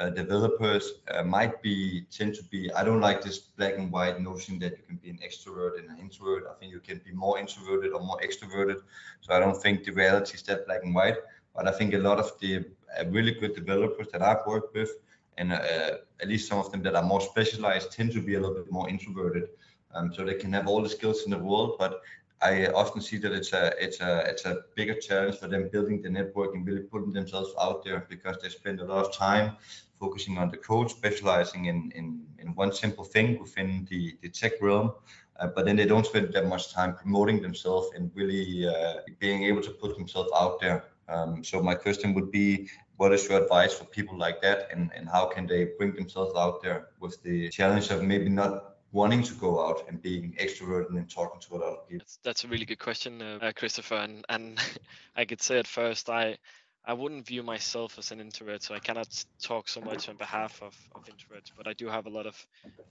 uh, 0.00 0.08
developers 0.08 0.94
uh, 1.10 1.22
might 1.22 1.60
be 1.62 2.06
tend 2.10 2.34
to 2.34 2.42
be 2.44 2.72
i 2.72 2.82
don't 2.82 3.00
like 3.00 3.20
this 3.20 3.38
black 3.38 3.74
and 3.76 3.92
white 3.92 4.18
notion 4.18 4.58
that 4.58 4.72
you 4.78 4.84
can 4.88 4.96
be 4.96 5.10
an 5.10 5.18
extrovert 5.22 5.78
and 5.78 5.90
an 5.90 5.98
introvert. 5.98 6.44
I 6.50 6.54
think 6.58 6.72
you 6.72 6.80
can 6.80 7.00
be 7.04 7.12
more 7.12 7.38
introverted 7.38 7.92
or 7.92 8.00
more 8.00 8.18
extroverted. 8.26 8.78
So 9.20 9.34
i 9.34 9.38
don't 9.38 9.60
think 9.62 9.84
the 9.84 9.92
reality 9.92 10.34
is 10.36 10.42
that 10.44 10.66
black 10.66 10.82
and 10.84 10.94
white 10.94 11.16
but 11.54 11.68
i 11.68 11.72
think 11.72 11.92
a 11.92 11.98
lot 11.98 12.18
of 12.18 12.32
the 12.40 12.64
uh, 12.98 13.04
really 13.08 13.32
good 13.32 13.54
developers 13.54 14.06
that 14.12 14.22
i've 14.22 14.46
worked 14.46 14.74
with 14.74 14.90
and 15.36 15.52
uh, 15.52 15.92
at 16.22 16.28
least 16.28 16.48
some 16.48 16.58
of 16.58 16.70
them 16.72 16.82
that 16.82 16.94
are 16.94 17.02
more 17.02 17.20
specialized 17.20 17.92
tend 17.92 18.12
to 18.12 18.22
be 18.22 18.34
a 18.36 18.40
little 18.40 18.54
bit 18.54 18.72
more 18.72 18.88
introverted 18.88 19.48
um, 19.94 20.12
so 20.14 20.24
they 20.24 20.34
can 20.34 20.52
have 20.52 20.68
all 20.68 20.82
the 20.82 20.88
skills 20.88 21.22
in 21.24 21.30
the 21.30 21.38
world 21.38 21.76
but 21.78 22.00
I 22.42 22.68
often 22.68 23.02
see 23.02 23.18
that 23.18 23.32
it's 23.32 23.52
a 23.52 23.74
it's 23.78 24.00
a 24.00 24.20
it's 24.30 24.46
a 24.46 24.62
bigger 24.74 24.94
challenge 24.94 25.36
for 25.36 25.46
them 25.46 25.68
building 25.70 26.00
the 26.00 26.08
network 26.08 26.54
and 26.54 26.66
really 26.66 26.80
putting 26.80 27.12
themselves 27.12 27.52
out 27.60 27.84
there 27.84 28.06
because 28.08 28.38
they 28.40 28.48
spend 28.48 28.80
a 28.80 28.84
lot 28.84 29.04
of 29.04 29.12
time 29.14 29.58
focusing 30.00 30.38
on 30.38 30.50
the 30.50 30.56
code, 30.56 30.90
specializing 30.90 31.66
in, 31.66 31.92
in, 31.94 32.22
in 32.38 32.48
one 32.54 32.72
simple 32.72 33.04
thing 33.04 33.38
within 33.38 33.86
the, 33.90 34.16
the 34.22 34.30
tech 34.30 34.52
realm. 34.62 34.92
Uh, 35.38 35.48
but 35.54 35.66
then 35.66 35.76
they 35.76 35.84
don't 35.84 36.06
spend 36.06 36.32
that 36.32 36.46
much 36.46 36.72
time 36.72 36.94
promoting 36.94 37.40
themselves 37.40 37.88
and 37.94 38.10
really 38.14 38.66
uh, 38.66 38.94
being 39.18 39.44
able 39.44 39.62
to 39.62 39.70
put 39.70 39.96
themselves 39.96 40.30
out 40.34 40.58
there. 40.60 40.84
Um, 41.08 41.44
so 41.44 41.62
my 41.62 41.74
question 41.74 42.14
would 42.14 42.30
be, 42.30 42.68
what 42.96 43.12
is 43.12 43.28
your 43.28 43.42
advice 43.42 43.74
for 43.74 43.84
people 43.84 44.16
like 44.16 44.40
that, 44.42 44.68
and, 44.72 44.90
and 44.94 45.08
how 45.08 45.26
can 45.26 45.46
they 45.46 45.68
bring 45.78 45.94
themselves 45.94 46.32
out 46.36 46.62
there 46.62 46.88
with 47.00 47.22
the 47.22 47.48
challenge 47.50 47.90
of 47.90 48.02
maybe 48.02 48.28
not 48.28 48.76
wanting 48.92 49.22
to 49.22 49.34
go 49.34 49.66
out 49.66 49.84
and 49.88 50.02
being 50.02 50.34
extroverted 50.40 50.90
and 50.90 51.08
talking 51.08 51.40
to 51.40 51.54
a 51.54 51.58
lot 51.58 51.72
of 51.74 51.88
people? 51.88 52.04
That's, 52.04 52.18
that's 52.22 52.44
a 52.44 52.48
really 52.48 52.64
good 52.64 52.78
question, 52.78 53.22
uh, 53.22 53.52
Kristoffer. 53.56 54.02
And, 54.02 54.24
and 54.28 54.58
I 55.16 55.24
could 55.24 55.42
say 55.42 55.58
at 55.58 55.66
first, 55.66 56.10
I 56.10 56.38
I 56.84 56.94
wouldn't 56.94 57.26
view 57.26 57.42
myself 57.42 57.98
as 57.98 58.10
an 58.10 58.20
introvert, 58.20 58.62
so 58.62 58.74
I 58.74 58.78
cannot 58.78 59.24
talk 59.42 59.68
so 59.68 59.82
much 59.82 60.08
on 60.08 60.16
behalf 60.16 60.62
of, 60.62 60.74
of 60.94 61.04
introverts. 61.04 61.52
But 61.54 61.68
I 61.68 61.74
do 61.74 61.88
have 61.88 62.06
a 62.06 62.10
lot 62.10 62.26
of 62.26 62.46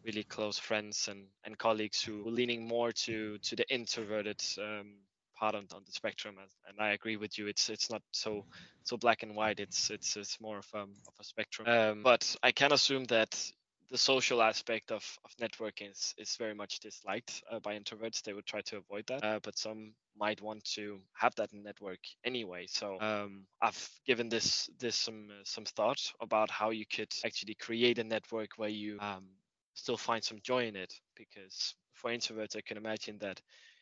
really 0.05 0.23
close 0.23 0.59
friends 0.59 1.07
and, 1.07 1.25
and 1.43 1.57
colleagues 1.57 2.01
who 2.01 2.27
are 2.27 2.31
leaning 2.31 2.67
more 2.67 2.91
to 2.91 3.37
to 3.39 3.55
the 3.55 3.67
introverted 3.73 4.41
um, 4.59 4.93
part 5.35 5.55
on, 5.55 5.65
on 5.73 5.81
the 5.85 5.91
spectrum. 5.91 6.35
And, 6.67 6.79
I 6.79 6.91
agree 6.91 7.17
with 7.17 7.37
you. 7.37 7.47
It's 7.47 7.69
it's 7.69 7.89
not 7.89 8.01
so 8.11 8.45
so 8.83 8.95
black 8.95 9.23
and 9.23 9.35
white. 9.35 9.59
It's 9.59 9.89
it's 9.89 10.15
it's 10.15 10.39
more 10.39 10.59
of 10.59 10.67
um, 10.73 10.93
of 11.07 11.13
a 11.19 11.23
spectrum. 11.23 11.67
Um, 11.67 12.03
but 12.03 12.35
I 12.43 12.51
can 12.51 12.71
assume 12.71 13.05
that 13.05 13.51
the 13.91 13.97
social 13.97 14.41
aspect 14.41 14.91
of, 14.91 15.03
of 15.25 15.31
networking 15.41 15.91
is, 15.91 16.13
is 16.17 16.35
very 16.37 16.53
much 16.53 16.79
disliked 16.79 17.41
uh, 17.51 17.59
by 17.59 17.77
introverts. 17.77 18.21
They 18.21 18.33
would 18.33 18.45
try 18.45 18.61
to 18.61 18.77
avoid 18.77 19.05
that, 19.07 19.23
uh, 19.23 19.39
but 19.41 19.57
some 19.57 19.93
might 20.17 20.41
want 20.41 20.63
to 20.75 20.99
have 21.13 21.33
that 21.35 21.49
network 21.53 21.99
anyway. 22.23 22.67
So 22.67 22.99
um, 22.99 23.45
I've 23.61 23.89
given 24.05 24.29
this 24.29 24.69
this 24.79 24.95
some 24.95 25.29
uh, 25.31 25.43
some 25.43 25.65
thought 25.65 26.01
about 26.21 26.51
how 26.51 26.69
you 26.69 26.85
could 26.85 27.11
actually 27.25 27.55
create 27.55 27.97
a 27.99 28.03
network 28.03 28.49
where 28.57 28.69
you 28.69 28.97
um, 28.99 29.25
still 29.73 29.97
find 29.97 30.23
some 30.23 30.39
joy 30.43 30.67
in 30.67 30.75
it. 30.75 30.93
Because 31.15 31.73
for 31.93 32.11
introverts, 32.11 32.55
I 32.55 32.61
can 32.61 32.77
imagine 32.77 33.17
that 33.19 33.41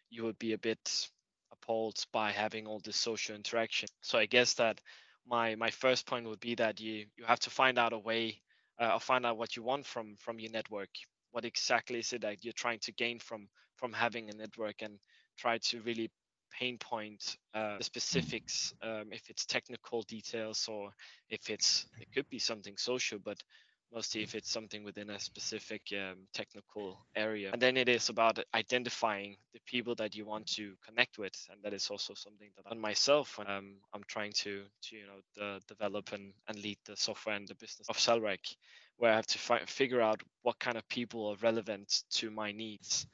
you 0.10 0.24
would 0.24 0.40
be 0.40 0.54
a 0.54 0.58
bit 0.58 1.10
appalled 1.52 2.06
by 2.14 2.32
having 2.32 2.66
all 2.66 2.80
this 2.80 2.98
social 2.98 3.36
interaction. 3.36 3.90
So 4.02 4.18
I 4.18 4.26
guess 4.26 4.54
that 4.56 4.80
my 5.28 5.56
my 5.56 5.72
first 5.72 6.06
point 6.06 6.28
would 6.28 6.40
be 6.40 6.56
that 6.56 6.80
you 6.80 7.08
you 7.18 7.26
have 7.26 7.40
to 7.42 7.50
find 7.50 7.78
out 7.78 7.94
a 7.94 8.00
way 8.00 8.42
uh, 8.80 8.94
or 8.94 9.00
find 9.00 9.26
out 9.26 9.38
what 9.38 9.56
you 9.56 9.64
want 9.64 9.86
from 9.86 10.16
from 10.18 10.40
your 10.40 10.52
network. 10.52 10.90
What 11.32 11.46
exactly 11.46 12.00
is 12.00 12.14
it 12.14 12.22
that 12.22 12.44
you're 12.44 12.54
trying 12.54 12.80
to 12.80 12.92
gain 12.94 13.20
from 13.20 13.48
from 13.76 13.94
having 13.94 14.30
a 14.30 14.34
network 14.34 14.82
and 14.82 15.00
try 15.38 15.58
to 15.70 15.82
really 15.82 16.10
pinpoint 16.52 17.38
uh, 17.54 17.78
the 17.78 17.84
specifics 17.84 18.74
um, 18.82 19.06
if 19.12 19.30
it's 19.30 19.46
technical 19.46 20.02
details 20.04 20.68
or 20.70 20.90
if 21.30 21.50
it's 21.50 21.86
it 22.00 22.08
could 22.14 22.28
be 22.30 22.40
something 22.40 22.76
social 22.78 23.20
but 23.24 23.38
mostly 23.94 24.22
if 24.22 24.36
it's 24.36 24.52
something 24.52 24.84
within 24.84 25.10
a 25.10 25.20
specific 25.20 25.82
um, 25.94 26.18
technical 26.34 27.06
area. 27.16 27.52
And 27.54 27.62
then 27.62 27.78
it 27.78 27.90
is 27.90 28.10
about 28.10 28.40
identifying 28.54 29.38
the 29.54 29.60
people 29.66 29.96
that 29.96 30.16
you 30.16 30.26
want 30.26 30.48
to 30.56 30.74
connect 30.86 31.18
with, 31.18 31.34
and 31.52 31.62
that 31.64 31.74
is 31.74 31.90
also 31.90 32.14
something 32.14 32.50
that 32.56 32.70
on 32.70 32.80
myself 32.80 33.38
when 33.38 33.50
um, 33.50 33.76
I'm 33.94 34.04
trying 34.08 34.34
to 34.44 34.64
to 34.84 34.96
you 34.96 35.06
know 35.06 35.22
the, 35.36 35.62
develop 35.68 36.12
and, 36.14 36.34
and 36.48 36.60
lead 36.60 36.78
the 36.86 36.96
software 36.96 37.36
and 37.36 37.48
the 37.48 37.56
business 37.56 37.88
of 37.90 37.98
Salrec, 37.98 38.56
where 38.98 39.12
I 39.12 39.16
have 39.16 39.28
to 39.28 39.40
fi- 39.40 39.66
figure 39.66 40.02
out 40.02 40.22
what 40.44 40.60
kind 40.60 40.78
of 40.78 40.88
people 40.90 41.28
are 41.28 41.38
relevant 41.42 42.04
to 42.12 42.30
my 42.30 42.52
needs. 42.52 43.08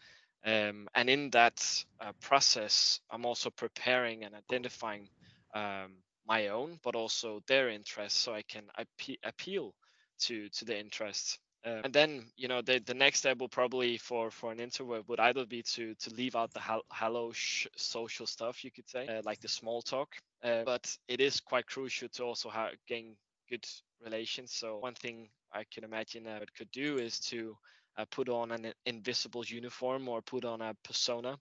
Um, 0.46 0.90
and 0.94 1.10
in 1.10 1.30
that 1.30 1.86
uh, 2.02 2.12
process, 2.20 3.00
I'm 3.10 3.26
also 3.26 3.50
preparing 3.50 4.26
and 4.26 4.36
identifying 4.36 5.08
um, 5.56 5.94
my 6.28 6.50
own, 6.50 6.80
but 6.84 6.96
also 6.96 7.42
their 7.48 7.70
interests, 7.70 8.20
so 8.20 8.34
I 8.34 8.42
can 8.42 8.64
appe- 8.78 9.20
appeal 9.24 9.74
to 10.20 10.50
to 10.50 10.66
the 10.66 10.78
interests. 10.78 11.38
Uh, 11.66 11.80
and 11.86 11.94
then 11.94 12.26
you 12.36 12.48
know 12.48 12.62
the, 12.62 12.80
the 12.80 12.94
next 12.94 13.20
step 13.20 13.38
will 13.40 13.48
probably 13.50 13.98
for 13.98 14.30
for 14.30 14.52
an 14.52 14.60
introvert 14.60 15.08
would 15.08 15.20
either 15.20 15.46
be 15.46 15.64
to 15.64 15.96
to 15.96 16.14
leave 16.14 16.36
out 16.36 16.52
the 16.54 16.62
hello 16.92 17.32
social 17.78 18.28
stuff 18.28 18.66
you 18.66 18.72
could 18.72 18.88
say 18.90 19.08
uh, 19.08 19.22
like 19.24 19.40
the 19.40 19.48
small 19.48 19.82
talk 19.82 20.10
uh, 20.44 20.64
but 20.66 20.94
it 21.08 21.22
is 21.22 21.40
quite 21.40 21.66
crucial 21.66 22.10
to 22.10 22.22
also 22.22 22.50
have, 22.50 22.72
gain 22.86 23.16
good 23.50 23.66
relations 24.04 24.52
so 24.52 24.78
one 24.80 24.94
thing 24.94 25.30
i 25.54 25.64
can 25.74 25.86
imagine 25.86 26.28
uh, 26.28 26.40
it 26.42 26.54
could 26.54 26.70
do 26.72 26.98
is 26.98 27.18
to 27.18 27.56
uh, 27.98 28.04
put 28.12 28.28
on 28.28 28.52
an 28.52 28.74
invisible 28.86 29.46
uniform 29.46 30.10
or 30.10 30.22
put 30.22 30.44
on 30.44 30.62
a 30.62 30.76
persona 30.84 31.38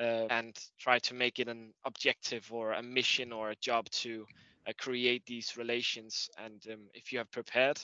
uh, 0.00 0.26
and 0.30 0.58
try 0.78 0.98
to 0.98 1.14
make 1.14 1.38
it 1.38 1.48
an 1.48 1.72
objective 1.84 2.52
or 2.52 2.72
a 2.72 2.82
mission 2.82 3.32
or 3.32 3.50
a 3.50 3.56
job 3.56 3.88
to 3.90 4.26
uh, 4.66 4.72
create 4.78 5.24
these 5.26 5.56
relations. 5.56 6.28
And 6.44 6.62
um, 6.72 6.80
if 6.94 7.12
you 7.12 7.18
have 7.18 7.30
prepared 7.30 7.78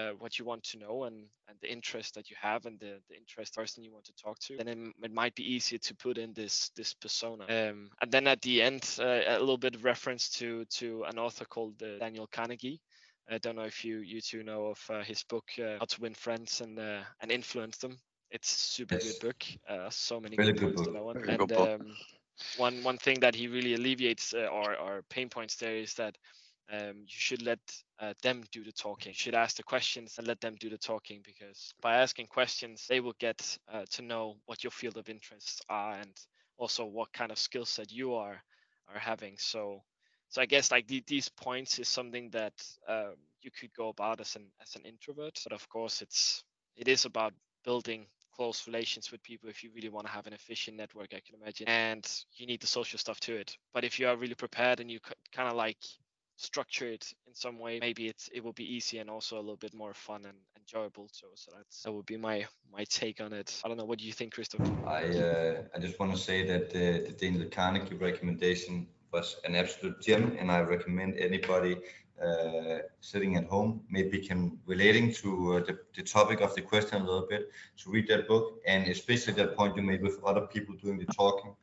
uh, 0.00 0.12
what 0.18 0.38
you 0.38 0.44
want 0.44 0.62
to 0.62 0.78
know 0.78 1.04
and, 1.04 1.16
and 1.48 1.56
the 1.60 1.70
interest 1.70 2.14
that 2.14 2.30
you 2.30 2.36
have 2.40 2.66
and 2.66 2.78
the, 2.80 3.00
the 3.08 3.16
interest 3.16 3.54
person 3.54 3.84
you 3.84 3.92
want 3.92 4.04
to 4.04 4.12
talk 4.14 4.38
to, 4.38 4.56
then 4.56 4.68
it, 4.68 4.78
it 5.02 5.12
might 5.12 5.34
be 5.34 5.54
easier 5.54 5.78
to 5.78 5.94
put 5.94 6.18
in 6.18 6.32
this 6.32 6.70
this 6.76 6.94
persona. 6.94 7.44
Um, 7.44 7.90
and 8.02 8.10
then 8.10 8.26
at 8.26 8.40
the 8.42 8.62
end, 8.62 8.96
uh, 8.98 9.20
a 9.26 9.38
little 9.38 9.58
bit 9.58 9.74
of 9.74 9.84
reference 9.84 10.28
to 10.38 10.64
to 10.78 11.04
an 11.04 11.18
author 11.18 11.44
called 11.44 11.82
uh, 11.82 11.98
Daniel 11.98 12.28
Carnegie. 12.30 12.80
I 13.30 13.38
don't 13.38 13.56
know 13.56 13.66
if 13.66 13.84
you 13.84 13.98
you 13.98 14.20
two 14.20 14.42
know 14.42 14.66
of 14.66 14.80
uh, 14.90 15.04
his 15.04 15.22
book 15.24 15.44
uh, 15.58 15.78
How 15.78 15.86
to 15.86 16.00
Win 16.00 16.14
Friends 16.14 16.60
and 16.60 16.78
uh, 16.78 17.02
and 17.20 17.30
Influence 17.30 17.78
Them. 17.78 17.96
It's 18.30 18.50
super 18.50 18.94
yes. 18.94 19.04
good 19.04 19.28
book. 19.28 19.44
Uh, 19.68 19.90
so 19.90 20.20
many 20.20 20.36
really 20.36 20.52
good, 20.52 20.76
good 20.76 20.92
book. 20.92 21.28
And 21.28 21.52
um, 21.52 21.96
one 22.56 22.82
one 22.82 22.98
thing 22.98 23.20
that 23.20 23.34
he 23.34 23.48
really 23.48 23.74
alleviates 23.74 24.34
uh, 24.34 24.46
or 24.46 24.76
or 24.76 25.02
pain 25.10 25.28
points 25.28 25.56
there 25.56 25.76
is 25.76 25.94
that 25.94 26.16
um, 26.72 26.96
you 27.00 27.18
should 27.26 27.42
let 27.42 27.58
uh, 28.00 28.14
them 28.22 28.42
do 28.50 28.64
the 28.64 28.72
talking. 28.72 29.12
Should 29.12 29.34
ask 29.34 29.56
the 29.56 29.62
questions 29.62 30.16
and 30.18 30.26
let 30.26 30.40
them 30.40 30.56
do 30.58 30.70
the 30.70 30.78
talking 30.78 31.20
because 31.24 31.74
by 31.82 31.96
asking 31.96 32.26
questions, 32.26 32.86
they 32.88 33.00
will 33.00 33.14
get 33.18 33.58
uh, 33.72 33.84
to 33.90 34.02
know 34.02 34.36
what 34.46 34.64
your 34.64 34.70
field 34.70 34.96
of 34.96 35.08
interests 35.08 35.60
are 35.68 35.94
and 35.94 36.12
also 36.56 36.84
what 36.84 37.12
kind 37.12 37.30
of 37.30 37.38
skill 37.38 37.64
set 37.64 37.92
you 37.92 38.14
are 38.14 38.42
are 38.92 38.98
having. 38.98 39.36
So 39.38 39.82
so 40.28 40.40
I 40.40 40.46
guess 40.46 40.70
like 40.70 40.86
the, 40.86 41.02
these 41.06 41.28
points 41.28 41.78
is 41.78 41.88
something 41.88 42.30
that 42.30 42.54
um, 42.88 43.14
you 43.42 43.50
could 43.50 43.72
go 43.74 43.88
about 43.88 44.20
as 44.20 44.36
an 44.36 44.46
as 44.62 44.76
an 44.76 44.82
introvert, 44.84 45.38
but 45.44 45.52
of 45.52 45.68
course 45.68 46.02
it's 46.02 46.44
it 46.76 46.88
is 46.88 47.04
about 47.04 47.34
building 47.64 48.06
close 48.34 48.66
relations 48.66 49.10
with 49.12 49.22
people 49.22 49.50
if 49.50 49.62
you 49.62 49.70
really 49.74 49.90
want 49.90 50.06
to 50.06 50.12
have 50.12 50.26
an 50.26 50.32
efficient 50.32 50.76
network 50.76 51.08
i 51.12 51.20
can 51.20 51.34
imagine 51.42 51.68
and 51.68 52.24
you 52.36 52.46
need 52.46 52.60
the 52.60 52.66
social 52.66 52.98
stuff 52.98 53.20
to 53.20 53.34
it 53.34 53.54
but 53.74 53.84
if 53.84 53.98
you 53.98 54.08
are 54.08 54.16
really 54.16 54.34
prepared 54.34 54.80
and 54.80 54.90
you 54.90 54.98
kind 55.32 55.48
of 55.48 55.56
like 55.56 55.76
structure 56.40 56.86
it 56.86 57.12
in 57.26 57.34
some 57.34 57.58
way 57.58 57.78
maybe 57.80 58.08
it's 58.08 58.28
it 58.32 58.42
will 58.44 58.52
be 58.52 58.74
easy 58.76 58.98
and 58.98 59.10
also 59.10 59.36
a 59.36 59.44
little 59.46 59.56
bit 59.56 59.74
more 59.74 59.94
fun 59.94 60.22
and 60.24 60.38
enjoyable 60.58 61.08
so 61.12 61.26
so 61.34 61.52
that's 61.56 61.82
that 61.82 61.92
would 61.92 62.06
be 62.06 62.16
my 62.16 62.46
my 62.72 62.84
take 62.84 63.20
on 63.20 63.32
it. 63.32 63.60
I 63.64 63.68
don't 63.68 63.76
know 63.76 63.84
what 63.84 63.98
do 63.98 64.06
you 64.06 64.12
think 64.12 64.34
kristoffer 64.34 64.70
i 64.86 65.04
uh, 65.28 65.62
i 65.74 65.78
just 65.78 65.98
want 66.00 66.12
to 66.12 66.18
say 66.18 66.38
that 66.46 66.70
the, 66.70 66.86
the 67.06 67.12
daniel 67.12 67.48
carnegie 67.50 67.94
recommendation 67.94 68.86
was 69.12 69.36
an 69.44 69.54
absolute 69.56 70.00
gem, 70.00 70.36
and 70.38 70.50
I 70.50 70.60
recommend 70.60 71.16
anybody 71.18 71.76
uh, 72.22 72.78
sitting 73.00 73.36
at 73.36 73.44
home, 73.46 73.80
maybe 73.90 74.18
can 74.20 74.58
relating 74.66 75.12
to 75.14 75.54
uh, 75.54 75.60
the, 75.60 75.78
the 75.96 76.02
topic 76.02 76.40
of 76.40 76.54
the 76.54 76.62
question 76.62 77.00
a 77.00 77.04
little 77.04 77.26
bit, 77.28 77.50
to 77.78 77.90
read 77.90 78.06
that 78.08 78.28
book, 78.28 78.60
and 78.66 78.86
especially 78.88 79.32
that 79.34 79.56
point 79.56 79.76
you 79.76 79.82
made 79.82 80.02
with 80.02 80.22
other 80.24 80.42
people 80.42 80.74
doing 80.76 80.98
the 80.98 81.06
talking, 81.06 81.54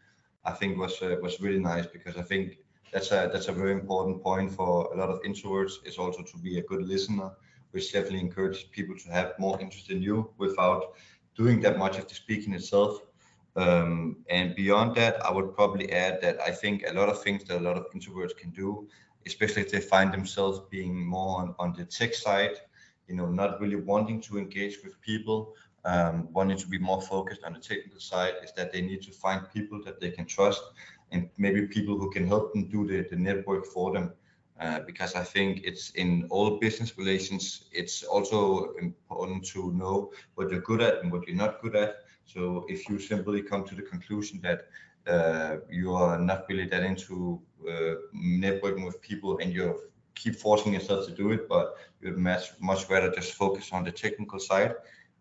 I 0.46 0.52
think 0.52 0.78
was 0.78 1.02
uh, 1.02 1.16
was 1.22 1.40
really 1.40 1.60
nice 1.60 1.86
because 1.86 2.18
I 2.18 2.24
think 2.24 2.58
that's 2.92 3.12
a 3.12 3.30
that's 3.32 3.48
a 3.48 3.52
very 3.52 3.72
important 3.72 4.24
point 4.24 4.52
for 4.52 4.94
a 4.94 4.98
lot 4.98 5.10
of 5.10 5.22
introverts. 5.24 5.74
Is 5.86 5.98
also 5.98 6.24
to 6.24 6.38
be 6.38 6.60
a 6.60 6.64
good 6.64 6.84
listener, 6.84 7.32
which 7.72 7.92
definitely 7.92 8.20
encourages 8.20 8.64
people 8.64 8.96
to 8.98 9.10
have 9.10 9.34
more 9.40 9.60
interest 9.60 9.90
in 9.90 10.02
you 10.02 10.32
without 10.38 10.94
doing 11.36 11.62
that 11.62 11.78
much 11.78 11.98
of 11.98 12.08
the 12.08 12.16
speaking 12.16 12.54
itself. 12.54 13.02
Um, 13.56 14.18
and 14.30 14.56
beyond 14.56 14.96
that, 14.96 15.24
I 15.26 15.32
would 15.32 15.56
probably 15.56 15.92
add 15.92 16.22
that 16.22 16.40
I 16.42 16.52
think 16.52 16.84
a 16.88 16.94
lot 16.94 17.10
of 17.10 17.24
things 17.24 17.44
that 17.46 17.58
a 17.58 17.64
lot 17.64 17.76
of 17.76 17.86
introverts 17.92 18.38
can 18.38 18.52
do, 18.52 18.88
especially 19.26 19.64
if 19.64 19.72
they 19.72 19.80
find 19.80 20.14
themselves 20.14 20.62
being 20.70 21.06
more 21.06 21.42
on, 21.42 21.56
on 21.58 21.74
the 21.74 21.86
tech 21.86 22.14
side, 22.14 22.56
you 23.08 23.16
know, 23.16 23.28
not 23.28 23.60
really 23.60 23.76
wanting 23.76 24.22
to 24.22 24.38
engage 24.38 24.78
with 24.84 25.02
people, 25.02 25.56
um, 25.86 26.32
wanting 26.34 26.58
to 26.58 26.68
be 26.68 26.78
more 26.78 27.02
focused 27.02 27.44
on 27.44 27.54
the 27.54 27.60
technical 27.60 28.00
side, 28.00 28.36
is 28.44 28.52
that 28.54 28.72
they 28.72 28.82
need 28.82 29.02
to 29.04 29.12
find 29.12 29.52
people 29.52 29.82
that 29.86 30.00
they 30.00 30.12
can 30.12 30.26
trust 30.26 30.62
and 31.12 31.30
maybe 31.38 31.68
people 31.68 31.98
who 31.98 32.10
can 32.12 32.28
help 32.28 32.54
them 32.54 32.70
do 32.70 32.86
the, 32.88 33.08
the 33.10 33.16
network 33.16 33.66
for 33.66 33.94
them. 33.94 34.14
Uh, 34.60 34.80
because 34.88 35.14
I 35.14 35.24
think 35.24 35.62
it's 35.64 35.92
in 35.92 36.26
all 36.32 36.58
business 36.58 36.98
relations, 36.98 37.66
it's 37.72 38.02
also 38.04 38.74
important 38.82 39.46
to 39.50 39.72
know 39.74 40.12
what 40.34 40.50
you're 40.50 40.62
good 40.62 40.82
at 40.82 41.04
and 41.04 41.12
what 41.12 41.28
you're 41.28 41.38
not 41.38 41.62
good 41.62 41.76
at 41.76 41.98
so 42.28 42.66
if 42.68 42.90
you 42.90 43.00
simply 43.00 43.42
come 43.42 43.64
to 43.66 43.76
the 43.76 43.82
conclusion 43.82 44.42
that 44.44 44.68
uh, 45.08 45.58
you 45.70 45.94
are 45.94 46.20
not 46.20 46.46
really 46.50 46.68
that 46.68 46.84
into 46.84 47.42
uh, 47.68 47.96
networking 48.14 48.86
with 48.86 49.02
people 49.02 49.38
and 49.40 49.54
you 49.54 49.80
keep 50.14 50.36
forcing 50.36 50.74
yourself 50.74 51.06
to 51.06 51.14
do 51.14 51.32
it, 51.32 51.48
but 51.48 51.76
you'd 52.02 52.18
much 52.18 52.50
much 52.60 52.90
rather 52.90 53.10
just 53.12 53.34
focus 53.34 53.72
on 53.72 53.86
the 53.86 53.92
technical 53.92 54.40
side. 54.40 54.74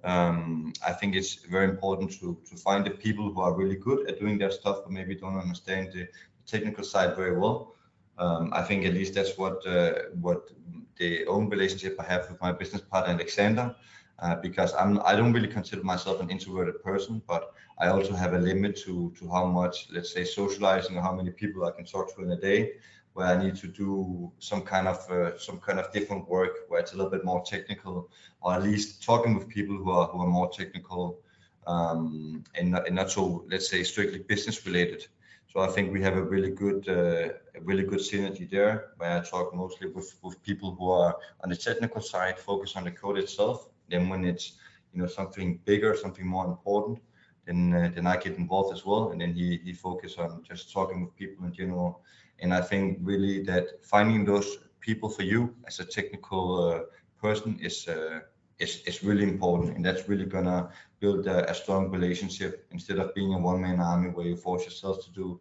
Um, 0.04 0.72
I 0.86 0.92
think 0.92 1.14
it's 1.14 1.34
very 1.34 1.68
important 1.68 2.12
to 2.20 2.38
to 2.48 2.56
find 2.56 2.84
the 2.84 2.90
people 2.90 3.32
who 3.32 3.40
are 3.40 3.54
really 3.54 3.76
good 3.76 4.08
at 4.08 4.20
doing 4.20 4.38
that 4.38 4.52
stuff, 4.52 4.78
but 4.84 4.92
maybe 4.92 5.14
don't 5.14 5.38
understand 5.38 5.92
the 5.92 6.08
technical 6.46 6.84
side 6.84 7.16
very 7.16 7.36
well. 7.36 7.74
Um, 8.18 8.50
I 8.52 8.62
think 8.62 8.84
at 8.86 8.94
least 8.94 9.14
that's 9.14 9.36
what 9.36 9.66
uh, 9.66 9.92
what 10.20 10.50
the 10.98 11.26
own 11.26 11.48
relationship 11.48 11.96
I 12.00 12.04
have 12.04 12.30
with 12.30 12.40
my 12.40 12.52
business 12.52 12.82
partner 12.82 13.14
Alexander 13.14 13.74
uh, 14.18 14.36
because 14.36 14.74
I'm 14.74 15.00
I 15.04 15.14
don't 15.16 15.32
really 15.32 15.48
consider 15.48 15.82
myself 15.82 16.20
an 16.20 16.30
introverted 16.30 16.82
person, 16.82 17.22
but 17.26 17.52
I 17.78 17.88
also 17.88 18.14
have 18.14 18.34
a 18.34 18.38
limit 18.38 18.76
to 18.84 19.12
to 19.18 19.28
how 19.28 19.46
much 19.46 19.88
let's 19.92 20.12
say 20.12 20.24
socializing 20.24 20.96
or 20.96 21.02
how 21.02 21.14
many 21.14 21.30
people 21.30 21.64
I 21.64 21.72
can 21.72 21.84
talk 21.84 22.14
to 22.14 22.22
in 22.22 22.30
a 22.30 22.40
day, 22.40 22.72
where 23.16 23.28
I 23.28 23.42
need 23.42 23.56
to 23.56 23.66
do 23.66 24.30
some 24.38 24.60
kind 24.60 24.86
of 24.86 24.98
uh, 25.10 25.38
some 25.38 25.58
kind 25.58 25.78
of 25.80 25.90
different 25.90 26.28
work 26.28 26.54
where 26.68 26.80
it's 26.80 26.92
a 26.92 26.96
little 26.96 27.10
bit 27.10 27.24
more 27.24 27.42
technical, 27.42 28.10
or 28.42 28.52
at 28.52 28.62
least 28.62 29.02
talking 29.02 29.34
with 29.34 29.48
people 29.48 29.74
who 29.74 29.90
are 29.90 30.06
who 30.08 30.20
are 30.20 30.26
more 30.38 30.50
technical 30.50 31.18
um, 31.66 32.44
and 32.56 32.72
not, 32.72 32.86
and 32.86 32.94
not 32.94 33.10
so 33.10 33.46
let's 33.50 33.70
say 33.70 33.82
strictly 33.84 34.18
business 34.18 34.66
related. 34.66 35.06
So 35.50 35.60
I 35.60 35.68
think 35.68 35.94
we 35.94 36.02
have 36.02 36.16
a 36.18 36.22
really 36.22 36.50
good, 36.50 36.86
uh, 36.88 37.28
a 37.58 37.60
really 37.62 37.84
good 37.84 38.00
synergy 38.00 38.50
there, 38.50 38.92
where 38.98 39.12
I 39.18 39.20
talk 39.22 39.54
mostly 39.54 39.88
with, 39.88 40.14
with 40.22 40.42
people 40.42 40.76
who 40.78 40.90
are 40.90 41.16
on 41.42 41.48
the 41.48 41.56
technical 41.56 42.02
side, 42.02 42.38
focus 42.38 42.76
on 42.76 42.84
the 42.84 42.90
code 42.90 43.16
itself, 43.16 43.66
then 43.88 44.10
when 44.10 44.26
it's 44.26 44.58
you 44.92 45.00
know 45.00 45.06
something 45.06 45.58
bigger, 45.64 45.96
something 45.96 46.26
more 46.26 46.44
important, 46.44 46.98
then 47.46 47.72
uh, 47.72 47.90
then 47.94 48.06
I 48.06 48.18
get 48.18 48.36
involved 48.36 48.74
as 48.76 48.84
well. 48.84 49.12
And 49.12 49.20
then 49.22 49.32
he 49.32 49.58
he 49.64 49.72
focus 49.72 50.18
on 50.18 50.42
just 50.42 50.70
talking 50.70 51.00
with 51.02 51.16
people 51.16 51.46
in 51.46 51.54
general. 51.54 52.02
And 52.40 52.52
I 52.54 52.60
think 52.60 52.98
really 53.02 53.42
that 53.44 53.64
finding 53.84 54.24
those 54.24 54.58
people 54.80 55.08
for 55.08 55.22
you 55.22 55.54
as 55.66 55.78
a 55.80 55.84
technical 55.84 56.42
uh, 56.70 56.80
person 57.20 57.58
is 57.60 57.86
uh, 57.88 58.20
is 58.58 58.82
is 58.86 59.02
really 59.02 59.24
important, 59.24 59.76
and 59.76 59.84
that's 59.84 60.08
really 60.08 60.26
gonna 60.26 60.68
build 61.00 61.26
a, 61.26 61.50
a 61.50 61.54
strong 61.54 61.90
relationship 61.90 62.66
instead 62.70 62.98
of 62.98 63.14
being 63.14 63.32
a 63.34 63.38
one 63.38 63.60
man 63.60 63.80
army 63.80 64.08
where 64.10 64.26
you 64.26 64.36
force 64.36 64.64
yourself 64.64 65.04
to 65.04 65.10
do 65.12 65.40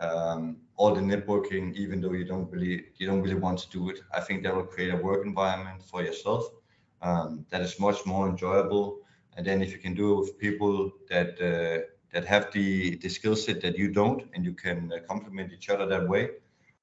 um, 0.00 0.56
all 0.76 0.94
the 0.94 1.00
networking, 1.00 1.74
even 1.74 2.00
though 2.00 2.12
you 2.12 2.24
don't 2.24 2.50
really 2.50 2.84
you 2.96 3.06
don't 3.06 3.22
really 3.22 3.40
want 3.40 3.58
to 3.60 3.70
do 3.70 3.88
it. 3.90 3.98
I 4.12 4.20
think 4.20 4.42
that 4.42 4.54
will 4.54 4.64
create 4.74 4.92
a 4.92 4.96
work 4.96 5.24
environment 5.26 5.82
for 5.82 6.02
yourself 6.02 6.44
um, 7.02 7.44
that 7.50 7.60
is 7.62 7.78
much 7.80 8.04
more 8.06 8.28
enjoyable. 8.28 8.98
And 9.36 9.46
then 9.46 9.62
if 9.62 9.72
you 9.72 9.78
can 9.78 9.94
do 9.94 10.12
it 10.12 10.18
with 10.20 10.38
people 10.38 10.90
that 11.10 11.30
uh, 11.40 11.86
that 12.12 12.24
have 12.24 12.52
the 12.52 12.96
the 12.96 13.08
skill 13.08 13.36
set 13.36 13.60
that 13.62 13.76
you 13.76 13.88
don't, 13.90 14.22
and 14.34 14.44
you 14.44 14.52
can 14.52 14.92
uh, 14.92 14.98
complement 15.08 15.52
each 15.52 15.68
other 15.68 15.86
that 15.86 16.08
way, 16.08 16.30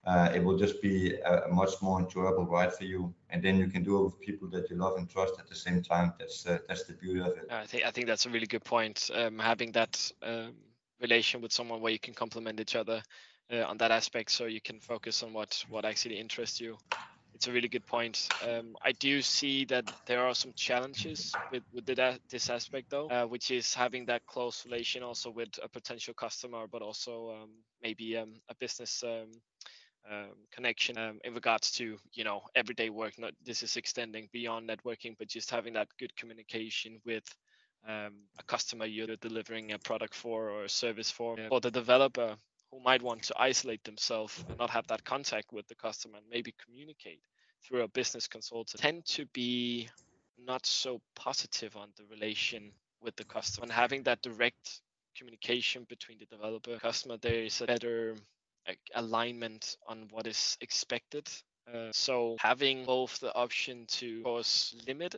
uh, 0.06 0.30
it 0.34 0.44
will 0.44 0.58
just 0.58 0.82
be 0.82 1.14
a, 1.16 1.44
a, 1.44 1.50
much 1.50 1.74
more 1.82 2.00
enjoyable 2.00 2.46
ride 2.46 2.74
for 2.74 2.84
you. 2.84 3.14
And 3.30 3.44
then 3.44 3.58
you 3.58 3.68
can 3.68 3.84
do 3.84 4.00
it 4.00 4.04
with 4.06 4.20
people 4.20 4.48
that 4.50 4.70
you 4.70 4.76
love 4.76 4.98
and 4.98 5.10
trust 5.10 5.36
at 5.40 5.48
the 5.48 5.56
same 5.56 5.82
time. 5.82 6.14
That's 6.20 6.46
uh, 6.46 6.60
that's 6.68 6.84
the 6.84 6.94
beauty 6.94 7.20
of 7.22 7.38
it. 7.38 7.48
I 7.50 7.66
think 7.66 7.86
I 7.86 7.92
think 7.92 8.08
that's 8.08 8.26
a 8.26 8.30
really 8.30 8.48
good 8.48 8.64
point. 8.64 9.10
Um, 9.14 9.40
having 9.40 9.72
that 9.74 10.12
um, 10.24 10.54
relation 11.02 11.42
with 11.42 11.52
someone 11.52 11.82
where 11.82 11.92
you 11.92 12.00
can 12.00 12.14
complement 12.14 12.60
each 12.60 12.76
other 12.76 13.02
uh, 13.52 13.64
on 13.64 13.78
that 13.78 13.92
aspect, 13.92 14.32
so 14.32 14.46
you 14.46 14.62
can 14.62 14.80
focus 14.80 15.24
on 15.24 15.34
what 15.34 15.64
what 15.70 15.86
actually 15.86 16.20
interests 16.20 16.60
you 16.60 16.78
it's 17.40 17.48
a 17.48 17.54
really 17.54 17.70
good 17.70 17.86
point. 17.86 18.28
Um, 18.46 18.76
I 18.84 18.92
do 18.92 19.22
see 19.22 19.64
that 19.66 19.90
there 20.06 20.28
are 20.28 20.36
some 20.36 20.52
challenges 20.58 21.34
with 21.54 21.64
with 21.74 21.86
the, 21.86 22.20
this 22.30 22.50
aspect 22.50 22.90
though, 22.90 23.08
uh, 23.08 23.28
which 23.28 23.50
is 23.50 23.74
having 23.74 24.06
that 24.08 24.26
close 24.26 24.66
relation 24.66 25.04
also 25.04 25.30
with 25.30 25.48
a 25.64 25.70
potential 25.70 26.14
customer, 26.14 26.66
but 26.70 26.82
also 26.82 27.32
um, 27.32 27.50
maybe 27.82 28.18
um, 28.18 28.34
a 28.50 28.56
business 28.56 29.06
um, 29.06 29.32
um, 30.12 30.32
connection 30.52 30.98
um, 30.98 31.20
in 31.24 31.34
regards 31.34 31.72
to 31.72 31.98
you 32.12 32.26
know 32.26 32.42
everyday 32.56 32.90
work. 32.90 33.18
Not 33.18 33.32
this 33.46 33.64
is 33.64 33.78
extending 33.78 34.28
beyond 34.34 34.68
networking, 34.68 35.16
but 35.18 35.30
just 35.30 35.50
having 35.50 35.72
that 35.76 35.88
good 35.98 36.14
communication 36.18 37.00
with 37.06 37.24
um, 37.88 38.16
a 38.38 38.44
customer 38.48 38.86
you're 38.86 39.16
delivering 39.16 39.72
a 39.72 39.80
product 39.80 40.14
for 40.14 40.50
or 40.50 40.66
a 40.66 40.70
service 40.70 41.10
for, 41.10 41.38
or 41.52 41.62
the 41.62 41.72
developer 41.72 42.36
who 42.72 42.80
might 42.82 43.02
want 43.02 43.24
to 43.24 43.34
isolate 43.38 43.84
themselves 43.84 44.44
and 44.48 44.58
not 44.58 44.70
have 44.70 44.88
that 44.88 45.04
contact 45.04 45.52
with 45.52 45.68
the 45.68 45.76
customer 45.76 46.18
and 46.18 46.26
maybe 46.30 46.54
communicate 46.66 47.22
through 47.64 47.82
a 47.82 47.88
business 47.88 48.28
consultant 48.28 48.82
tend 48.82 49.06
to 49.06 49.26
be 49.28 49.90
not 50.38 50.66
so 50.66 51.02
positive 51.16 51.76
on 51.76 51.90
the 51.98 52.06
relation 52.06 52.72
with 53.02 53.16
the 53.16 53.26
customer. 53.26 53.64
And 53.64 53.72
having 53.72 54.04
that 54.04 54.22
direct 54.22 54.82
communication 55.18 55.86
between 55.90 56.18
the 56.20 56.26
developer 56.26 56.72
and 56.72 56.82
customer 56.82 57.18
there 57.18 57.44
is 57.44 57.62
a 57.62 57.66
better 57.66 58.16
like, 58.68 58.80
alignment 58.96 59.78
on 59.88 60.08
what 60.12 60.28
is 60.28 60.58
expected. 60.62 61.28
Uh, 61.74 61.90
so 61.92 62.36
having 62.40 62.86
both 62.86 63.20
the 63.20 63.34
option 63.36 63.86
to 63.88 64.18
of 64.20 64.24
course 64.24 64.76
limit 64.88 65.16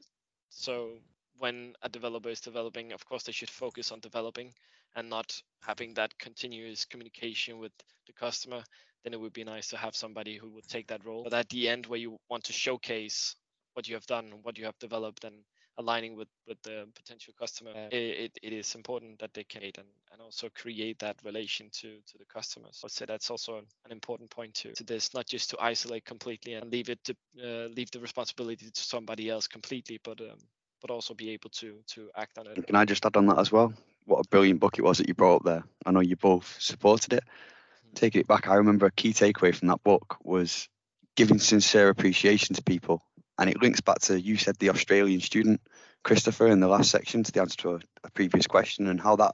so 0.49 0.89
when 1.37 1.73
a 1.81 1.89
developer 1.89 2.29
is 2.29 2.41
developing 2.41 2.91
of 2.91 3.05
course 3.05 3.23
they 3.23 3.31
should 3.31 3.49
focus 3.49 3.91
on 3.91 3.99
developing 3.99 4.53
and 4.95 5.09
not 5.09 5.41
having 5.61 5.93
that 5.93 6.17
continuous 6.17 6.85
communication 6.85 7.59
with 7.59 7.71
the 8.07 8.13
customer 8.13 8.63
then 9.03 9.13
it 9.13 9.19
would 9.19 9.33
be 9.33 9.43
nice 9.43 9.67
to 9.69 9.77
have 9.77 9.95
somebody 9.95 10.37
who 10.37 10.47
would 10.49 10.67
take 10.67 10.87
that 10.87 11.03
role. 11.03 11.23
But 11.23 11.33
at 11.33 11.49
the 11.49 11.67
end 11.67 11.87
where 11.87 11.97
you 11.97 12.19
want 12.29 12.43
to 12.43 12.53
showcase 12.53 13.35
what 13.73 13.87
you 13.87 13.95
have 13.95 14.05
done 14.05 14.31
what 14.43 14.57
you 14.57 14.65
have 14.65 14.77
developed 14.79 15.23
and 15.23 15.35
aligning 15.77 16.15
with 16.15 16.27
with 16.47 16.61
the 16.63 16.85
potential 16.95 17.33
customer 17.39 17.71
it, 17.91 18.37
it 18.43 18.53
is 18.53 18.75
important 18.75 19.17
that 19.19 19.33
they 19.33 19.43
can 19.43 19.63
and, 19.63 19.87
and 20.11 20.21
also 20.21 20.49
create 20.53 20.99
that 20.99 21.15
relation 21.23 21.69
to 21.71 21.97
to 22.05 22.17
the 22.17 22.25
customers 22.25 22.81
i'd 22.83 22.91
say 22.91 23.05
that's 23.05 23.29
also 23.29 23.57
an, 23.57 23.65
an 23.85 23.91
important 23.91 24.29
point 24.29 24.53
to, 24.53 24.73
to 24.73 24.83
this 24.83 25.13
not 25.13 25.25
just 25.25 25.49
to 25.49 25.57
isolate 25.61 26.03
completely 26.05 26.53
and 26.53 26.71
leave 26.71 26.89
it 26.89 26.99
to 27.03 27.15
uh, 27.41 27.67
leave 27.69 27.89
the 27.91 27.99
responsibility 27.99 28.69
to 28.69 28.81
somebody 28.81 29.29
else 29.29 29.47
completely 29.47 29.99
but 30.03 30.19
um, 30.19 30.37
but 30.81 30.91
also 30.91 31.13
be 31.13 31.29
able 31.29 31.49
to 31.49 31.75
to 31.87 32.09
act 32.17 32.37
on 32.37 32.47
it. 32.47 32.67
Can 32.67 32.75
i 32.75 32.85
just 32.85 33.05
add 33.05 33.15
on 33.15 33.27
that 33.27 33.39
as 33.39 33.51
well 33.51 33.73
what 34.05 34.25
a 34.25 34.29
brilliant 34.29 34.59
book 34.59 34.77
it 34.77 34.83
was 34.83 34.97
that 34.97 35.07
you 35.07 35.13
brought 35.13 35.37
up 35.37 35.43
there 35.43 35.63
i 35.85 35.91
know 35.91 35.99
you 35.99 36.15
both 36.15 36.57
supported 36.59 37.13
it 37.13 37.23
mm-hmm. 37.23 37.93
taking 37.95 38.21
it 38.21 38.27
back 38.27 38.47
i 38.47 38.55
remember 38.55 38.85
a 38.85 38.91
key 38.91 39.13
takeaway 39.13 39.53
from 39.53 39.67
that 39.67 39.83
book 39.83 40.17
was 40.23 40.67
giving 41.15 41.39
sincere 41.39 41.89
appreciation 41.89 42.55
to 42.55 42.63
people 42.63 43.03
and 43.41 43.49
it 43.49 43.59
links 43.59 43.81
back 43.81 43.99
to 43.99 44.21
you 44.21 44.37
said 44.37 44.55
the 44.57 44.69
Australian 44.69 45.19
student, 45.19 45.61
Kristoffer, 46.05 46.51
in 46.51 46.59
the 46.59 46.67
last 46.67 46.91
section 46.91 47.23
to 47.23 47.31
the 47.31 47.41
answer 47.41 47.57
to 47.57 47.75
a, 47.75 47.79
a 48.03 48.11
previous 48.11 48.45
question, 48.45 48.87
and 48.87 49.01
how 49.01 49.15
that 49.15 49.33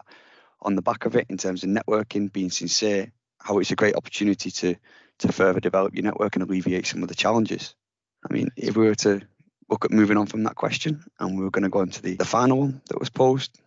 on 0.62 0.76
the 0.76 0.82
back 0.82 1.06
of 1.06 1.18
it, 1.18 1.28
in 1.30 1.38
terms 1.38 1.64
of 1.64 1.70
networking, 1.70 2.32
being 2.32 2.50
sincere, 2.50 3.12
how 3.40 3.60
it's 3.60 3.72
a 3.72 3.76
great 3.76 3.96
opportunity 3.96 4.50
to 4.50 4.76
to 5.20 5.32
further 5.32 5.60
develop 5.60 5.94
your 5.94 6.04
network 6.04 6.36
and 6.36 6.44
alleviate 6.44 6.86
some 6.88 7.02
of 7.02 7.10
the 7.10 7.16
challenges. 7.16 7.76
I 8.30 8.34
mean, 8.34 8.50
if 8.56 8.78
we 8.78 8.86
were 8.86 8.96
to 8.96 9.22
look 9.70 9.84
at 9.84 9.92
moving 9.92 10.16
on 10.16 10.28
from 10.28 10.44
that 10.44 10.56
question, 10.56 11.04
and 11.20 11.38
we 11.38 11.44
were 11.44 11.52
going 11.52 11.64
to 11.64 11.70
go 11.70 11.82
into 11.82 12.02
the, 12.02 12.16
the 12.16 12.26
final 12.26 12.60
one 12.60 12.82
that 12.88 13.00
was 13.00 13.10
posed, 13.10 13.60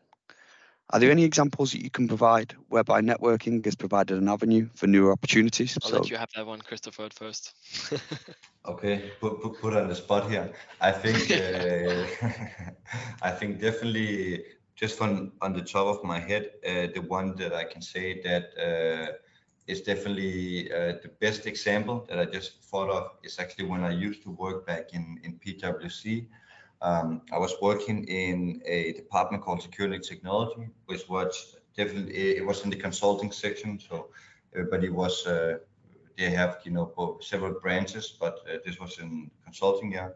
are 0.92 0.98
there 0.98 1.10
any 1.10 1.24
examples 1.24 1.72
that 1.72 1.82
you 1.82 1.90
can 1.90 2.08
provide 2.08 2.54
whereby 2.68 3.00
networking 3.00 3.64
has 3.64 3.76
provided 3.76 4.18
an 4.18 4.28
avenue 4.28 4.68
for 4.74 4.86
newer 4.86 5.12
opportunities? 5.12 5.78
I'll 5.82 5.90
so, 5.90 5.96
let 5.98 6.10
you 6.10 6.16
have 6.16 6.30
that 6.34 6.46
one, 6.46 6.60
Kristoffer, 6.60 7.06
at 7.06 7.14
first. 7.14 7.54
okay, 8.66 9.12
put, 9.20 9.40
put, 9.40 9.60
put 9.60 9.76
on 9.76 9.88
the 9.88 9.94
spot 9.94 10.28
here. 10.28 10.52
I 10.80 10.90
think 10.90 11.30
uh, 11.30 12.28
I 13.22 13.30
think 13.30 13.60
definitely 13.60 14.44
just 14.74 15.00
on 15.00 15.32
on 15.40 15.52
the 15.52 15.62
top 15.62 15.86
of 15.86 16.04
my 16.04 16.18
head, 16.18 16.50
uh, 16.66 16.88
the 16.94 17.02
one 17.08 17.36
that 17.36 17.52
I 17.52 17.64
can 17.64 17.82
say 17.82 18.20
that 18.22 18.44
uh, 18.58 19.12
is 19.66 19.82
definitely 19.82 20.72
uh, 20.72 20.94
the 21.02 21.10
best 21.20 21.46
example 21.46 22.04
that 22.08 22.18
I 22.18 22.24
just 22.24 22.64
thought 22.64 22.90
of 22.90 23.10
is 23.22 23.38
actually 23.38 23.66
when 23.66 23.84
I 23.84 23.92
used 23.92 24.22
to 24.24 24.30
work 24.30 24.66
back 24.66 24.92
in 24.92 25.20
in 25.22 25.38
PwC. 25.38 26.26
Um, 26.82 27.22
I 27.32 27.38
was 27.38 27.54
working 27.60 28.04
in 28.04 28.62
a 28.64 28.92
department 28.92 29.42
called 29.42 29.62
security 29.62 29.98
technology, 29.98 30.68
which 30.86 31.08
was 31.08 31.56
definitely 31.76 32.36
it 32.36 32.46
was 32.46 32.64
in 32.64 32.70
the 32.70 32.76
consulting 32.76 33.32
section. 33.32 33.78
So 33.78 34.08
everybody 34.54 34.88
was 34.88 35.26
uh, 35.26 35.58
they 36.16 36.30
have 36.30 36.58
you 36.64 36.72
know 36.72 37.18
several 37.20 37.54
branches, 37.60 38.16
but 38.18 38.40
uh, 38.48 38.58
this 38.64 38.78
was 38.78 38.98
in 38.98 39.30
consulting, 39.44 39.92
yeah. 39.92 40.10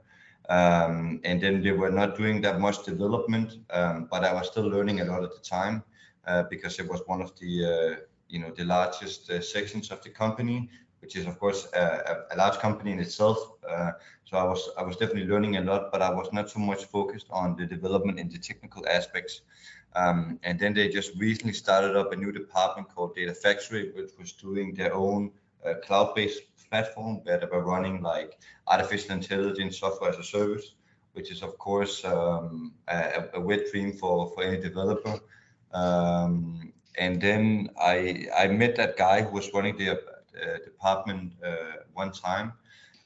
Um, 0.48 1.20
and 1.24 1.40
then 1.40 1.62
they 1.62 1.72
were 1.72 1.90
not 1.90 2.16
doing 2.18 2.42
that 2.42 2.60
much 2.60 2.84
development, 2.84 3.58
um, 3.70 4.08
but 4.10 4.24
I 4.24 4.32
was 4.34 4.48
still 4.48 4.68
learning 4.68 5.00
a 5.00 5.04
lot 5.04 5.24
at 5.24 5.32
the 5.32 5.40
time 5.40 5.82
uh, 6.26 6.42
because 6.50 6.78
it 6.78 6.88
was 6.88 7.00
one 7.06 7.22
of 7.22 7.38
the 7.38 7.52
uh, 7.64 8.00
you 8.28 8.38
know 8.40 8.50
the 8.50 8.64
largest 8.64 9.30
uh, 9.30 9.40
sections 9.40 9.90
of 9.90 10.02
the 10.02 10.10
company 10.10 10.68
which 11.04 11.16
is 11.16 11.26
of 11.26 11.38
course 11.38 11.68
a, 11.74 12.24
a 12.32 12.36
large 12.36 12.58
company 12.58 12.90
in 12.90 12.98
itself. 12.98 13.38
Uh, 13.68 13.92
so 14.24 14.38
I 14.38 14.44
was 14.44 14.70
I 14.78 14.82
was 14.88 14.96
definitely 14.96 15.28
learning 15.32 15.58
a 15.58 15.60
lot, 15.60 15.92
but 15.92 16.00
I 16.00 16.10
was 16.20 16.28
not 16.32 16.48
so 16.48 16.60
much 16.60 16.82
focused 16.96 17.26
on 17.30 17.56
the 17.58 17.66
development 17.66 18.18
and 18.18 18.32
the 18.32 18.38
technical 18.38 18.82
aspects. 18.88 19.42
Um, 19.94 20.40
and 20.42 20.58
then 20.58 20.72
they 20.72 20.88
just 20.88 21.10
recently 21.16 21.52
started 21.52 21.94
up 21.94 22.12
a 22.12 22.16
new 22.16 22.32
department 22.32 22.88
called 22.92 23.14
Data 23.14 23.34
Factory, 23.34 23.92
which 23.96 24.12
was 24.18 24.32
doing 24.32 24.74
their 24.74 24.94
own 24.94 25.30
uh, 25.64 25.74
cloud-based 25.84 26.42
platform 26.70 27.20
where 27.24 27.38
they 27.38 27.46
were 27.54 27.64
running 27.74 28.02
like 28.02 28.38
artificial 28.66 29.12
intelligence 29.12 29.78
software 29.78 30.10
as 30.10 30.18
a 30.18 30.24
service, 30.24 30.74
which 31.12 31.30
is 31.30 31.42
of 31.42 31.52
course 31.58 32.02
um, 32.04 32.72
a, 32.88 33.24
a, 33.34 33.40
wet 33.48 33.70
dream 33.70 33.92
for 33.92 34.32
for 34.32 34.42
any 34.42 34.58
developer. 34.68 35.16
Um, 35.72 36.72
and 36.96 37.20
then 37.20 37.68
I 37.78 38.26
I 38.42 38.46
met 38.46 38.74
that 38.76 38.96
guy 38.96 39.22
who 39.22 39.32
was 39.38 39.52
running 39.52 39.76
the 39.76 40.13
department 40.64 41.32
uh, 41.44 41.82
one 41.92 42.12
time, 42.12 42.52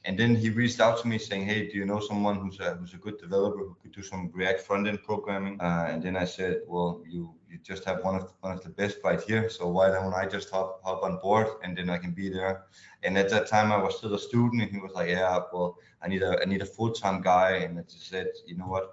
and 0.05 0.17
then 0.17 0.35
he 0.35 0.49
reached 0.49 0.79
out 0.79 0.99
to 1.01 1.07
me 1.07 1.17
saying, 1.17 1.45
"Hey, 1.45 1.67
do 1.69 1.77
you 1.77 1.85
know 1.85 1.99
someone 1.99 2.35
who's 2.39 2.59
a 2.59 2.75
who's 2.75 2.93
a 2.93 2.97
good 2.97 3.17
developer 3.17 3.59
who 3.59 3.75
could 3.81 3.91
do 3.91 4.01
some 4.01 4.31
React 4.33 4.61
front 4.61 4.87
end 4.87 5.03
programming?" 5.03 5.59
Uh, 5.59 5.87
and 5.89 6.01
then 6.01 6.15
I 6.15 6.25
said, 6.25 6.61
"Well, 6.67 7.03
you 7.07 7.35
you 7.49 7.57
just 7.63 7.83
have 7.85 8.03
one 8.03 8.15
of 8.15 8.33
one 8.41 8.53
of 8.53 8.63
the 8.63 8.69
best 8.69 8.97
right 9.03 9.21
here, 9.21 9.49
so 9.49 9.67
why 9.67 9.89
don't 9.89 10.13
I 10.13 10.25
just 10.25 10.49
hop 10.49 10.81
hop 10.83 11.03
on 11.03 11.19
board 11.19 11.47
and 11.63 11.77
then 11.77 11.89
I 11.89 11.97
can 11.97 12.11
be 12.11 12.29
there?" 12.29 12.65
And 13.03 13.17
at 13.17 13.29
that 13.29 13.47
time, 13.47 13.71
I 13.71 13.77
was 13.77 13.97
still 13.97 14.13
a 14.13 14.19
student, 14.19 14.61
and 14.63 14.71
he 14.71 14.79
was 14.79 14.93
like, 14.93 15.09
"Yeah, 15.09 15.39
well, 15.53 15.77
I 16.01 16.07
need 16.07 16.23
a 16.23 16.39
I 16.41 16.45
need 16.45 16.61
a 16.61 16.65
full 16.65 16.91
time 16.91 17.21
guy," 17.21 17.51
and 17.63 17.77
I 17.79 17.83
just 17.83 18.07
said, 18.07 18.27
"You 18.47 18.57
know 18.57 18.67
what?" 18.67 18.85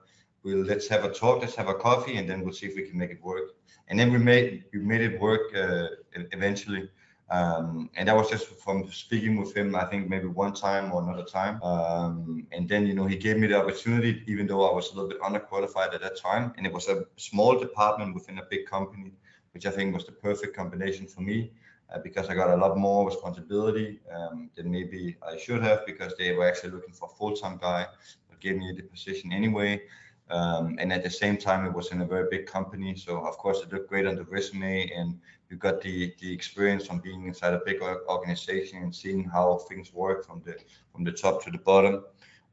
We'll, 0.43 0.65
let's 0.65 0.87
have 0.89 1.05
a 1.05 1.11
talk, 1.11 1.41
let's 1.41 1.57
have 1.57 1.69
a 1.69 1.75
coffee, 1.75 2.17
and 2.19 2.29
then 2.31 2.45
we'll 2.45 2.53
see 2.55 2.67
if 2.67 2.77
we 2.77 2.89
can 2.89 2.97
make 2.97 3.11
it 3.11 3.21
work. 3.23 3.49
And 3.89 3.99
then 3.99 4.13
we 4.13 4.19
made 4.19 4.65
we 4.73 4.79
made 4.81 5.01
it 5.01 5.21
work 5.21 5.55
uh, 5.57 5.89
eventually. 6.33 6.89
Um, 7.29 7.91
and 7.97 8.07
that 8.09 8.17
was 8.17 8.31
just 8.31 8.47
from 8.47 8.91
speaking 8.93 9.37
with 9.37 9.57
him, 9.57 9.75
I 9.75 9.85
think 9.85 10.09
maybe 10.09 10.27
one 10.27 10.55
time 10.55 10.93
or 10.93 11.03
another 11.03 11.25
time. 11.25 11.61
Um, 11.63 12.47
and 12.53 12.69
then, 12.69 12.87
you 12.87 12.95
know, 12.95 13.07
he 13.07 13.17
gave 13.17 13.37
me 13.37 13.49
the 13.49 13.59
opportunity, 13.61 14.23
even 14.27 14.47
though 14.47 14.69
I 14.71 14.73
was 14.75 14.93
a 14.93 14.95
little 14.95 15.09
bit 15.09 15.21
underqualified 15.21 15.93
at 15.95 16.03
that 16.03 16.17
time. 16.17 16.53
And 16.57 16.67
it 16.67 16.73
was 16.73 16.89
a 16.89 17.05
small 17.17 17.59
department 17.59 18.15
within 18.15 18.39
a 18.39 18.45
big 18.49 18.67
company, 18.67 19.13
which 19.53 19.67
I 19.67 19.71
think 19.71 19.93
was 19.93 20.07
the 20.07 20.13
perfect 20.13 20.57
combination 20.57 21.07
for 21.07 21.21
me 21.21 21.51
uh, 21.93 21.99
because 21.99 22.29
I 22.29 22.35
got 22.35 22.51
a 22.51 22.57
lot 22.57 22.77
more 22.77 23.07
responsibility 23.07 24.01
um, 24.15 24.51
than 24.57 24.71
maybe 24.71 25.17
I 25.27 25.37
should 25.37 25.63
have 25.63 25.85
because 25.87 26.15
they 26.17 26.33
were 26.33 26.49
actually 26.49 26.71
looking 26.73 26.95
for 26.95 27.09
a 27.13 27.17
full 27.17 27.35
time 27.35 27.59
guy, 27.59 27.87
but 28.29 28.41
gave 28.41 28.57
me 28.57 28.73
the 28.77 28.83
position 28.83 29.33
anyway. 29.33 29.83
Um, 30.29 30.77
and 30.81 30.93
at 30.93 31.05
the 31.05 31.11
same 31.11 31.37
time, 31.37 31.65
it 31.67 31.73
was 31.73 31.93
in 31.93 32.01
a 32.01 32.05
very 32.05 32.29
big 32.31 32.47
company. 32.47 32.97
So 32.97 33.25
of 33.25 33.39
course, 33.39 33.63
it 33.63 33.73
looked 33.73 33.89
great 33.89 34.07
on 34.07 34.17
the 34.17 34.25
resume, 34.25 34.91
and 34.91 35.19
you 35.51 35.57
got 35.57 35.81
the 35.81 36.15
the 36.21 36.33
experience 36.33 36.87
from 36.87 36.99
being 36.99 37.27
inside 37.27 37.55
a 37.55 37.63
big 37.65 37.81
organization 37.83 38.83
and 38.83 38.95
seeing 38.95 39.25
how 39.25 39.59
things 39.69 39.93
work 39.93 40.27
from 40.27 40.43
the 40.45 40.57
from 40.93 41.05
the 41.05 41.13
top 41.13 41.45
to 41.45 41.51
the 41.51 41.59
bottom. 41.59 42.05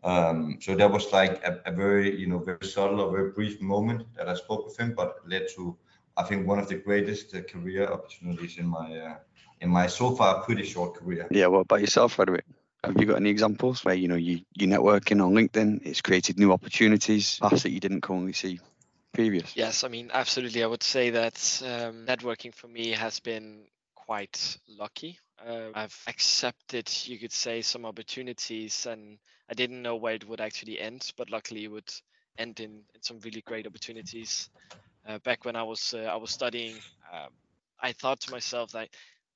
Um, 0.04 0.58
so 0.60 0.76
that 0.76 0.92
was 0.92 1.12
like 1.14 1.42
a, 1.46 1.62
a, 1.66 1.72
very 1.72 2.16
you 2.20 2.28
know 2.28 2.40
very 2.40 2.68
subtle, 2.68 3.00
or 3.00 3.12
very 3.12 3.32
brief 3.32 3.62
moment 3.62 4.06
that 4.16 4.28
I 4.28 4.36
spoke 4.36 4.66
with 4.66 4.78
him, 4.78 4.94
but 4.96 5.18
led 5.26 5.48
to 5.56 5.76
I 6.18 6.24
think 6.24 6.46
one 6.46 6.60
of 6.60 6.68
the 6.68 6.76
greatest 6.76 7.34
uh, 7.34 7.42
career 7.42 7.88
opportunities 7.88 8.58
in 8.58 8.68
my 8.68 8.98
uh, 9.00 9.16
in 9.62 9.70
my 9.70 9.88
so 9.88 10.16
far 10.16 10.42
pretty 10.44 10.64
short 10.64 10.94
career. 10.96 11.28
Yeah, 11.32 11.48
what 11.48 11.62
about 11.62 11.82
yourself, 11.82 12.14
Frederik? 12.14 12.46
Have 12.84 13.00
you 13.00 13.06
got 13.06 13.16
any 13.16 13.30
examples 13.30 13.86
where 13.86 13.96
you 13.96 14.10
know 14.10 14.16
you 14.16 14.42
you 14.56 14.68
networking 14.68 15.24
on 15.24 15.34
LinkedIn? 15.34 15.86
It's 15.86 16.02
created 16.02 16.38
new 16.38 16.52
opportunities, 16.52 17.40
paths 17.40 17.64
that 17.64 17.72
you 17.72 17.80
didn't 17.80 18.02
currently 18.02 18.34
see 18.34 18.60
previous. 19.14 19.56
Yes, 19.56 19.86
I 19.86 19.88
mean 19.88 20.12
absolutely. 20.14 20.64
I 20.64 20.68
would 20.68 20.84
say 20.84 21.12
that 21.12 21.62
um, 21.66 22.06
networking 22.06 22.54
for 22.54 22.68
me 22.68 22.92
has 22.92 23.22
been 23.22 23.68
quite 23.96 24.58
lucky. 24.68 25.18
Uh, 25.46 25.70
I've 25.74 25.98
accepted, 26.08 26.92
you 27.06 27.18
could 27.20 27.32
say, 27.32 27.62
some 27.62 27.86
opportunities, 27.86 28.86
and 28.86 29.18
I 29.50 29.54
didn't 29.54 29.82
know 29.82 29.96
where 29.96 30.16
it 30.16 30.28
would 30.28 30.42
actually 30.42 30.80
end, 30.80 31.12
but 31.18 31.30
luckily 31.30 31.64
it 31.64 31.72
would 31.72 31.92
end 32.38 32.60
in, 32.60 32.84
in 32.94 33.02
some 33.02 33.20
really 33.24 33.42
great 33.42 33.66
opportunities. 33.66 34.50
Uh, 35.08 35.20
back 35.20 35.46
when 35.46 35.56
I 35.56 35.64
was 35.64 35.94
uh, 35.94 36.10
I 36.12 36.18
was 36.18 36.32
studying, 36.32 36.76
um, 37.14 37.30
I 37.80 37.94
thought 37.94 38.20
to 38.22 38.32
myself 38.32 38.74
that 38.74 38.90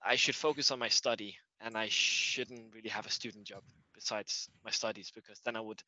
I 0.05 0.17
should 0.17 0.35
focus 0.35 0.71
on 0.71 0.79
my 0.79 0.89
study 0.89 1.37
and 1.61 1.77
I 1.77 1.87
shouldn't 1.89 2.73
really 2.73 2.89
have 2.89 3.05
a 3.05 3.11
student 3.11 3.45
job 3.45 3.63
besides 3.93 4.49
my 4.63 4.71
studies 4.71 5.11
because 5.13 5.39
then 5.45 5.55
I 5.55 5.61
would 5.61 5.81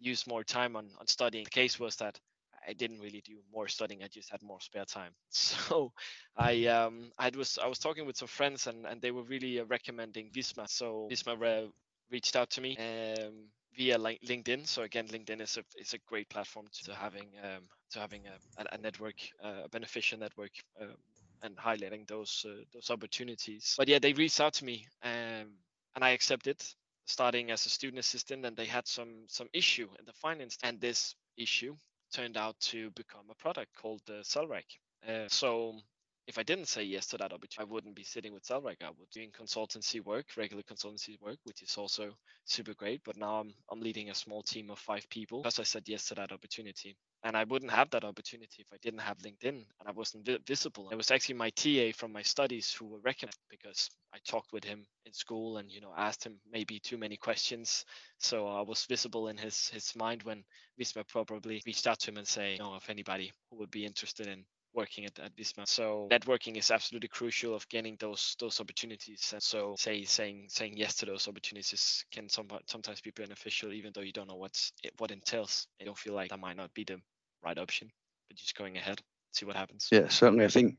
use 0.00 0.26
more 0.26 0.44
time 0.44 0.76
on, 0.76 0.90
on 0.98 1.06
studying. 1.06 1.44
The 1.44 1.50
case 1.50 1.78
was 1.78 1.96
that 1.96 2.18
I 2.66 2.72
didn't 2.74 3.00
really 3.00 3.22
do 3.24 3.38
more 3.52 3.68
studying. 3.68 4.02
I 4.02 4.08
just 4.08 4.30
had 4.30 4.42
more 4.42 4.60
spare 4.60 4.84
time. 4.84 5.12
So 5.30 5.92
I 6.36 6.66
um 6.66 7.10
I 7.18 7.30
was 7.36 7.58
I 7.58 7.66
was 7.66 7.78
talking 7.78 8.06
with 8.06 8.16
some 8.16 8.28
friends 8.28 8.66
and 8.66 8.86
and 8.86 9.00
they 9.00 9.10
were 9.10 9.24
really 9.24 9.60
uh, 9.60 9.64
recommending 9.64 10.30
Visma. 10.30 10.68
So 10.68 11.08
Visma 11.10 11.38
re- 11.38 11.70
reached 12.10 12.36
out 12.36 12.50
to 12.50 12.60
me 12.60 12.76
um, 12.76 13.48
via 13.76 13.98
LinkedIn. 13.98 14.66
So 14.66 14.82
again, 14.82 15.08
LinkedIn 15.08 15.40
is 15.40 15.56
a 15.56 15.64
is 15.78 15.94
a 15.94 15.98
great 16.06 16.28
platform 16.28 16.66
to, 16.84 16.94
having 16.94 17.28
um, 17.42 17.62
to 17.92 17.98
having 18.00 18.22
a, 18.26 18.64
a 18.72 18.78
network, 18.78 19.16
uh, 19.44 19.62
a 19.64 19.68
beneficial 19.68 20.18
network, 20.18 20.52
um, 20.80 20.94
and 21.42 21.56
highlighting 21.56 22.06
those 22.06 22.46
uh, 22.48 22.62
those 22.72 22.90
opportunities. 22.90 23.74
But 23.76 23.88
yeah, 23.88 23.98
they 23.98 24.12
reached 24.12 24.40
out 24.40 24.54
to 24.54 24.64
me, 24.64 24.86
um, 25.02 25.58
and 25.94 26.02
I 26.02 26.10
accepted 26.10 26.62
starting 27.06 27.50
as 27.50 27.66
a 27.66 27.68
student 27.68 27.98
assistant, 27.98 28.44
and 28.44 28.56
they 28.56 28.66
had 28.66 28.86
some 28.86 29.24
some 29.26 29.48
issue 29.52 29.88
in 29.98 30.04
the 30.06 30.12
finance, 30.12 30.56
and 30.62 30.80
this 30.80 31.14
issue 31.36 31.76
turned 32.12 32.36
out 32.36 32.58
to 32.60 32.90
become 32.90 33.24
a 33.30 33.34
product 33.34 33.74
called 33.80 34.00
the 34.06 34.22
Salrec. 34.22 34.64
Uh, 35.06 35.26
so 35.28 35.80
if 36.26 36.38
I 36.38 36.42
didn't 36.44 36.68
say 36.68 36.84
yes 36.84 37.06
to 37.08 37.18
that 37.18 37.32
opportunity, 37.32 37.60
I 37.60 37.72
wouldn't 37.72 37.96
be 37.96 38.04
sitting 38.04 38.32
with 38.32 38.44
Salrec. 38.44 38.82
I 38.82 38.88
would 38.88 38.98
be 38.98 39.20
doing 39.20 39.32
consultancy 39.32 40.04
work, 40.04 40.26
regular 40.36 40.62
consultancy 40.62 41.20
work, 41.20 41.38
which 41.44 41.62
is 41.62 41.76
also 41.76 42.12
super 42.44 42.74
great. 42.74 43.02
But 43.04 43.16
now 43.16 43.40
I'm 43.40 43.54
I'm 43.70 43.80
leading 43.80 44.10
a 44.10 44.14
small 44.14 44.42
team 44.42 44.70
of 44.70 44.78
five 44.78 45.08
people 45.10 45.42
because 45.42 45.58
I 45.60 45.64
said 45.64 45.88
yes 45.88 46.08
to 46.08 46.14
that 46.16 46.32
opportunity. 46.32 46.96
And 47.24 47.36
I 47.36 47.44
wouldn't 47.44 47.72
have 47.72 47.90
that 47.90 48.04
opportunity 48.04 48.62
if 48.62 48.68
I 48.72 48.78
didn't 48.82 49.00
have 49.00 49.18
LinkedIn 49.18 49.48
and 49.80 49.88
I 49.88 49.92
wasn't 49.92 50.26
vi- 50.26 50.38
visible. 50.46 50.90
It 50.90 50.96
was 50.96 51.10
actually 51.10 51.36
my 51.36 51.50
TA 51.50 51.92
from 51.92 52.12
my 52.12 52.22
studies 52.22 52.72
who 52.72 52.86
were 52.86 53.00
recognized 53.00 53.38
because 53.50 53.90
I 54.14 54.18
talked 54.26 54.52
with 54.52 54.64
him 54.64 54.84
in 55.06 55.12
school 55.12 55.58
and 55.58 55.70
you 55.70 55.80
know 55.80 55.92
asked 55.96 56.24
him 56.24 56.38
maybe 56.50 56.80
too 56.80 56.98
many 56.98 57.16
questions. 57.16 57.84
So 58.18 58.46
I 58.48 58.62
was 58.62 58.84
visible 58.86 59.28
in 59.28 59.36
his 59.36 59.68
his 59.68 59.94
mind 59.96 60.22
when 60.24 60.44
Visma 60.80 61.06
probably 61.08 61.62
reached 61.66 61.86
out 61.86 62.00
to 62.00 62.10
him 62.10 62.18
and 62.18 62.28
say, 62.28 62.52
you 62.52 62.58
know, 62.58 62.76
if 62.76 62.90
anybody 62.90 63.32
who 63.50 63.58
would 63.58 63.70
be 63.70 63.84
interested 63.86 64.28
in 64.28 64.44
working 64.74 65.04
at, 65.04 65.18
at 65.18 65.36
Visma. 65.36 65.66
So 65.66 66.08
networking 66.10 66.56
is 66.56 66.70
absolutely 66.70 67.08
crucial 67.08 67.54
of 67.54 67.68
getting 67.68 67.96
those 67.98 68.36
those 68.38 68.60
opportunities. 68.60 69.30
And 69.32 69.42
so 69.42 69.74
say 69.78 70.04
saying 70.04 70.46
saying 70.48 70.74
yes 70.76 70.96
to 70.96 71.06
those 71.06 71.28
opportunities 71.28 72.04
can 72.12 72.28
some, 72.28 72.48
sometimes 72.66 73.00
be 73.00 73.10
beneficial, 73.10 73.72
even 73.72 73.92
though 73.94 74.00
you 74.00 74.12
don't 74.12 74.28
know 74.28 74.36
what's 74.36 74.72
what 74.98 75.10
entails. 75.10 75.66
You 75.78 75.86
don't 75.86 75.98
feel 75.98 76.14
like 76.14 76.30
that 76.30 76.40
might 76.40 76.56
not 76.56 76.72
be 76.74 76.84
the 76.84 77.00
right 77.44 77.58
option, 77.58 77.90
but 78.28 78.36
just 78.36 78.56
going 78.56 78.76
ahead, 78.76 79.00
see 79.32 79.46
what 79.46 79.56
happens. 79.56 79.88
Yeah, 79.90 80.08
certainly. 80.08 80.44
I 80.44 80.48
think 80.48 80.76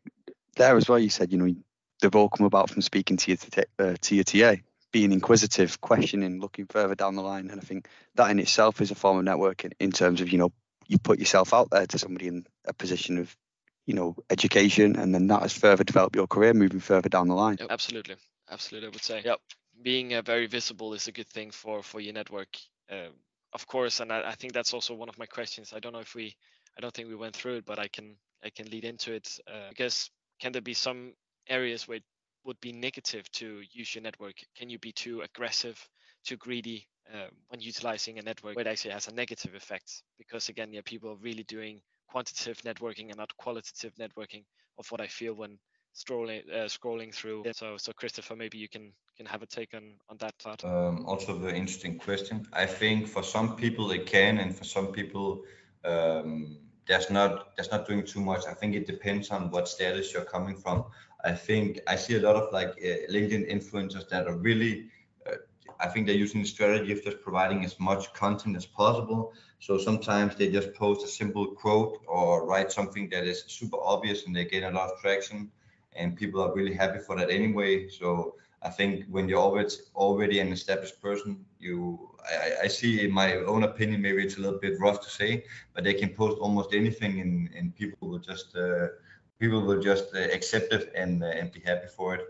there 0.56 0.78
as 0.78 0.90
well. 0.90 1.00
You 1.00 1.10
said 1.10 1.32
you 1.32 1.38
know 1.38 1.54
they've 2.02 2.16
all 2.16 2.30
come 2.30 2.46
about 2.46 2.70
from 2.70 2.82
speaking 2.82 3.18
to 3.18 3.32
your 3.32 3.66
uh, 3.80 3.96
to 4.02 4.16
your 4.16 4.24
TA, 4.24 4.62
being 4.92 5.12
inquisitive, 5.12 5.82
questioning, 5.82 6.40
looking 6.40 6.66
further 6.68 6.96
down 6.96 7.16
the 7.16 7.22
line, 7.22 7.50
and 7.50 7.60
I 7.60 7.64
think 7.64 7.88
that 8.16 8.32
in 8.32 8.40
itself 8.40 8.82
is 8.82 8.92
a 8.92 8.96
form 8.96 9.20
of 9.20 9.26
networking 9.26 9.74
in 9.80 9.92
terms 9.92 10.22
of 10.22 10.30
you 10.30 10.38
know 10.38 10.52
you 10.88 10.98
put 10.98 11.20
yourself 11.20 11.54
out 11.54 11.70
there 11.72 11.88
to 11.88 11.98
somebody 11.98 12.28
in 12.28 12.46
a 12.66 12.74
position 12.74 13.18
of 13.18 13.36
you 13.86 13.94
know 13.94 14.16
education 14.30 14.96
and 14.96 15.14
then 15.14 15.28
that 15.28 15.42
has 15.42 15.54
further 15.54 15.84
developed 15.84 16.16
your 16.16 16.28
career 16.28 16.54
moving 16.54 16.80
further 16.80 17.10
down 17.10 17.28
the 17.28 17.36
line. 17.36 17.58
Yep, 17.60 17.68
absolutely. 17.70 18.16
Absolutely 18.52 18.88
i 18.88 18.92
would 18.92 19.04
say 19.04 19.22
yep. 19.24 19.40
Being 19.82 20.14
uh, 20.14 20.22
very 20.22 20.46
visible 20.46 20.94
is 20.94 21.08
a 21.08 21.12
good 21.12 21.28
thing 21.28 21.50
for 21.52 21.82
for 21.82 22.00
your 22.00 22.14
network 22.14 22.50
uh, 22.92 23.10
of 23.54 23.66
course 23.66 24.00
and 24.02 24.12
I, 24.12 24.30
I, 24.30 24.36
think 24.36 24.54
that's 24.54 24.74
also 24.74 24.94
one 24.94 25.10
of 25.10 25.18
my 25.18 25.26
questions. 25.26 25.74
I 25.74 25.80
don't 25.80 25.94
know 25.94 26.00
if 26.00 26.14
we 26.14 26.36
i 26.78 26.82
don't 26.82 26.94
think 26.94 27.08
we 27.08 27.16
went 27.16 27.36
through 27.36 27.58
it 27.58 27.66
but 27.66 27.80
i 27.80 27.88
can 27.88 28.16
i 28.44 28.50
can 28.50 28.68
lead 28.70 28.86
into 28.86 29.14
it 29.14 29.40
uh, 29.48 29.70
because 29.70 30.12
can 30.40 30.52
there 30.52 30.62
be 30.62 30.74
some 30.74 31.14
areas 31.48 31.88
where 31.88 31.98
it 31.98 32.04
would 32.44 32.60
be 32.60 32.74
negative 32.74 33.30
to 33.32 33.62
use 33.72 33.96
your 33.96 34.02
network? 34.02 34.36
Can 34.58 34.70
you 34.70 34.80
be 34.80 34.92
too 34.92 35.22
aggressive 35.22 35.80
too 36.26 36.38
greedy 36.38 36.88
uh, 37.14 37.28
when 37.48 37.60
utilizing 37.60 38.20
a 38.20 38.22
network 38.22 38.56
where 38.56 38.66
it 38.66 38.70
actually 38.70 38.92
has 38.92 39.08
a 39.08 39.14
negative 39.14 39.56
effect? 39.56 40.04
Because 40.18 40.50
again 40.50 40.74
yeah 40.74 40.82
people 40.84 41.12
are 41.12 41.16
really 41.16 41.44
doing 41.44 41.82
quantitative 42.14 42.60
networking 42.70 43.08
and 43.12 43.18
not 43.24 43.32
qualitative 43.44 43.94
networking 44.04 44.44
of 44.80 44.86
what 44.92 45.02
I 45.02 45.08
feel 45.20 45.34
when 45.42 45.54
scrolling 46.02 46.42
uh, 46.58 46.68
scrolling 46.78 47.12
through. 47.20 47.40
So 47.62 47.78
so 47.78 47.92
Kristoffer, 48.00 48.36
maybe 48.44 48.58
you 48.64 48.70
can 48.76 48.86
can 49.18 49.28
have 49.34 49.42
a 49.48 49.50
take 49.58 49.72
on 49.80 49.86
on 50.10 50.18
that 50.18 50.36
part. 50.44 50.60
Um, 50.64 51.06
also, 51.12 51.30
very 51.48 51.58
interesting 51.64 51.98
question. 52.08 52.38
I 52.64 52.66
think 52.80 53.08
for 53.08 53.24
some 53.24 53.56
people 53.56 53.86
it 53.98 54.06
can, 54.16 54.34
and 54.44 54.56
for 54.60 54.66
some 54.76 54.88
people 55.00 55.44
um, 55.92 56.58
that's 56.88 57.10
not 57.10 57.32
that's 57.56 57.72
not 57.76 57.88
doing 57.90 58.04
too 58.14 58.22
much. 58.32 58.44
I 58.54 58.56
think 58.60 58.76
it 58.76 58.86
depends 58.94 59.32
on 59.32 59.42
what 59.54 59.68
status 59.68 60.14
you're 60.14 60.32
coming 60.36 60.58
from. 60.64 60.78
I 61.32 61.34
think 61.48 61.80
I 61.94 61.96
see 62.04 62.16
a 62.18 62.24
lot 62.28 62.36
of 62.36 62.46
like 62.58 62.72
uh, 62.90 63.12
LinkedIn 63.16 63.44
influencers 63.56 64.08
that 64.10 64.28
are 64.28 64.38
really 64.50 64.74
I 65.80 65.88
think 65.88 66.06
they're 66.06 66.16
using 66.16 66.42
the 66.42 66.48
strategy 66.48 66.92
of 66.92 67.04
just 67.04 67.22
providing 67.22 67.64
as 67.66 67.80
much 67.80 68.14
content 68.14 68.56
as 68.56 68.66
possible. 68.66 69.34
So 69.60 69.78
sometimes 69.78 70.36
they 70.36 70.50
just 70.50 70.74
post 70.74 71.06
a 71.06 71.08
simple 71.08 71.48
quote 71.48 72.02
or 72.08 72.46
write 72.46 72.72
something 72.72 73.10
that 73.10 73.26
is 73.26 73.44
super 73.48 73.78
obvious 73.82 74.26
and 74.26 74.36
they 74.36 74.46
get 74.46 74.64
a 74.64 74.72
lot 74.72 74.92
of 74.92 75.00
traction 75.00 75.52
and 75.96 76.16
people 76.16 76.42
are 76.42 76.54
really 76.54 76.74
happy 76.74 77.00
for 77.00 77.16
that 77.18 77.30
anyway. 77.30 77.88
So 77.88 78.36
I 78.62 78.70
think 78.70 79.06
when 79.10 79.28
you're 79.28 79.40
already 79.40 79.76
already 79.96 80.40
an 80.40 80.52
established 80.52 81.02
person, 81.02 81.46
you 81.60 82.10
I, 82.30 82.66
I, 82.66 82.68
see 82.68 83.06
in 83.06 83.12
my 83.12 83.36
own 83.36 83.64
opinion 83.64 84.02
maybe 84.02 84.24
it's 84.24 84.38
a 84.38 84.42
little 84.42 84.60
bit 84.60 84.80
rough 84.80 85.02
to 85.02 85.10
say, 85.10 85.44
but 85.74 85.84
they 85.84 85.94
can 85.94 86.10
post 86.10 86.38
almost 86.40 86.74
anything 86.74 87.20
and, 87.20 87.50
and 87.56 87.76
people 87.76 88.08
will 88.08 88.20
just 88.20 88.56
uh, 88.56 88.88
people 89.40 89.62
will 89.62 89.82
just 89.82 90.16
uh, 90.16 90.20
accept 90.20 90.72
it 90.74 90.92
and 90.96 91.24
uh, 91.24 91.28
and 91.28 91.52
be 91.52 91.60
happy 91.60 91.88
for 91.88 92.16
it. 92.16 92.26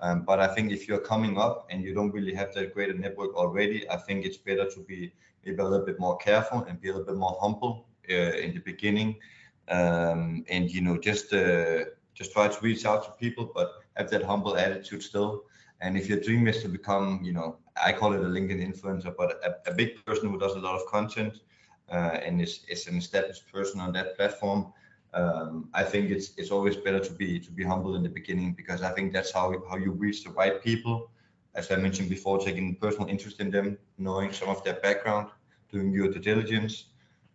Um, 0.00 0.22
but 0.22 0.38
I 0.38 0.46
think 0.54 0.70
if 0.70 0.86
you're 0.86 1.00
coming 1.00 1.38
up 1.38 1.66
and 1.70 1.82
you 1.82 1.92
don't 1.94 2.12
really 2.12 2.34
have 2.34 2.54
that 2.54 2.72
great 2.74 2.90
a 2.90 2.98
network 2.98 3.34
already, 3.34 3.88
I 3.90 3.96
think 3.96 4.24
it's 4.24 4.36
better 4.36 4.68
to 4.70 4.80
be 4.80 5.12
maybe 5.44 5.58
a 5.58 5.64
little 5.64 5.84
bit 5.84 5.98
more 5.98 6.16
careful 6.18 6.64
and 6.64 6.80
be 6.80 6.88
a 6.88 6.92
little 6.92 7.06
bit 7.06 7.16
more 7.16 7.36
humble 7.40 7.86
uh, 8.10 8.14
in 8.14 8.54
the 8.54 8.60
beginning, 8.60 9.16
um, 9.68 10.44
and 10.48 10.70
you 10.70 10.80
know 10.80 10.96
just 10.98 11.32
uh, 11.32 11.84
just 12.14 12.32
try 12.32 12.48
to 12.48 12.60
reach 12.60 12.84
out 12.86 13.04
to 13.04 13.10
people, 13.12 13.50
but 13.54 13.72
have 13.96 14.10
that 14.10 14.22
humble 14.22 14.56
attitude 14.56 15.02
still. 15.02 15.44
And 15.80 15.96
if 15.96 16.08
your 16.08 16.20
dream 16.20 16.48
is 16.48 16.62
to 16.62 16.68
become, 16.68 17.20
you 17.22 17.32
know, 17.32 17.58
I 17.82 17.92
call 17.92 18.12
it 18.12 18.20
a 18.20 18.24
LinkedIn 18.24 18.60
influencer, 18.66 19.14
but 19.16 19.40
a, 19.44 19.70
a 19.70 19.74
big 19.74 20.04
person 20.04 20.28
who 20.28 20.38
does 20.38 20.54
a 20.54 20.58
lot 20.58 20.74
of 20.74 20.86
content 20.86 21.40
uh, 21.90 22.18
and 22.24 22.40
is, 22.42 22.64
is 22.68 22.88
an 22.88 22.96
established 22.96 23.50
person 23.52 23.80
on 23.80 23.92
that 23.92 24.16
platform, 24.16 24.72
um, 25.14 25.68
I 25.74 25.84
think 25.84 26.10
it's 26.10 26.32
it's 26.36 26.50
always 26.50 26.76
better 26.76 27.00
to 27.00 27.12
be 27.12 27.38
to 27.40 27.50
be 27.50 27.64
humble 27.64 27.96
in 27.96 28.02
the 28.02 28.08
beginning 28.08 28.52
because 28.52 28.82
I 28.82 28.90
think 28.90 29.12
that's 29.12 29.32
how 29.32 29.54
how 29.68 29.76
you 29.76 29.92
reach 29.92 30.24
the 30.24 30.30
right 30.30 30.62
people. 30.62 31.10
As 31.54 31.70
I 31.72 31.76
mentioned 31.76 32.08
before, 32.08 32.38
taking 32.38 32.76
personal 32.76 33.08
interest 33.08 33.40
in 33.40 33.50
them, 33.50 33.78
knowing 33.96 34.32
some 34.32 34.48
of 34.48 34.62
their 34.64 34.74
background, 34.74 35.28
doing 35.72 35.92
your 35.92 36.08
due 36.12 36.20
diligence, 36.20 36.84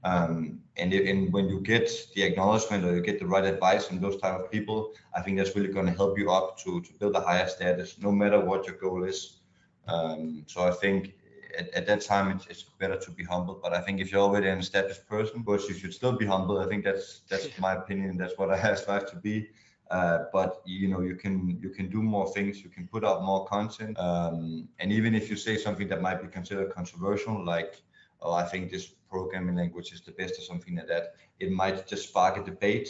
um, 0.04 0.60
and, 0.78 0.94
and 0.94 1.34
when 1.34 1.50
you 1.50 1.62
get 1.62 1.90
the 2.14 2.24
acknowledgement 2.24 2.86
or 2.86 2.96
you 2.96 3.02
get 3.02 3.20
the 3.20 3.26
right 3.26 3.46
advice 3.46 3.86
from 3.86 4.00
those 4.00 4.18
type 4.18 4.40
of 4.40 4.52
people, 4.52 4.94
I 5.16 5.22
think 5.22 5.38
that's 5.38 5.56
really 5.56 5.70
going 5.70 5.86
to 5.88 5.94
help 5.94 6.18
you 6.18 6.32
up 6.32 6.58
to 6.60 6.82
to 6.82 6.94
build 6.94 7.16
a 7.16 7.22
higher 7.22 7.48
status, 7.48 7.98
no 8.00 8.12
matter 8.12 8.40
what 8.40 8.68
your 8.68 8.76
goal 8.76 9.04
is. 9.04 9.40
Um, 9.88 10.44
so 10.48 10.68
I 10.68 10.72
think 10.72 11.16
at, 11.58 11.70
at 11.74 11.86
that 11.88 12.02
time 12.02 12.32
it's, 12.32 12.48
it's 12.48 12.64
better 12.80 12.98
to 12.98 13.12
be 13.12 13.24
humble. 13.24 13.60
But 13.62 13.74
i 13.74 13.82
think 13.82 14.00
if 14.00 14.12
you're 14.12 14.22
already 14.22 14.48
an 14.50 14.60
established 14.60 15.08
person 15.08 15.44
course 15.44 15.68
you 15.70 15.76
should 15.76 15.94
still 15.94 16.16
be 16.18 16.26
humble. 16.26 16.60
I 16.60 16.68
think 16.68 16.84
that's 16.84 17.22
that's 17.30 17.50
my 17.60 17.74
opinion 17.74 18.18
that's 18.18 18.38
what 18.38 18.50
i 18.52 18.76
strive 18.84 19.10
to 19.12 19.18
be. 19.18 19.50
Uh, 19.92 20.26
but 20.32 20.62
you 20.66 20.88
know 20.88 21.02
you 21.02 21.16
can 21.16 21.60
you 21.62 21.70
can 21.70 21.90
do 21.90 22.02
more 22.02 22.28
things. 22.34 22.64
You 22.64 22.70
can 22.70 22.88
put 22.88 23.04
out 23.04 23.24
more 23.24 23.46
content. 23.46 24.00
Um, 24.00 24.68
and 24.80 24.92
even 24.92 25.14
if 25.14 25.30
you 25.30 25.36
say 25.36 25.58
something 25.58 25.88
that 25.90 26.02
might 26.02 26.22
be 26.22 26.28
considered 26.28 26.72
controversial 26.74 27.44
like 27.46 27.82
oh 28.22 28.34
i 28.34 28.44
think 28.44 28.72
this 28.72 28.88
programming 29.10 29.56
language 29.56 29.92
is 29.92 30.02
the 30.02 30.12
best 30.12 30.40
or 30.40 30.42
something 30.42 30.76
like 30.78 30.88
that 30.88 31.16
it 31.40 31.52
might 31.52 31.86
just 31.86 32.08
spark 32.10 32.38
a 32.38 32.44
debate 32.44 32.90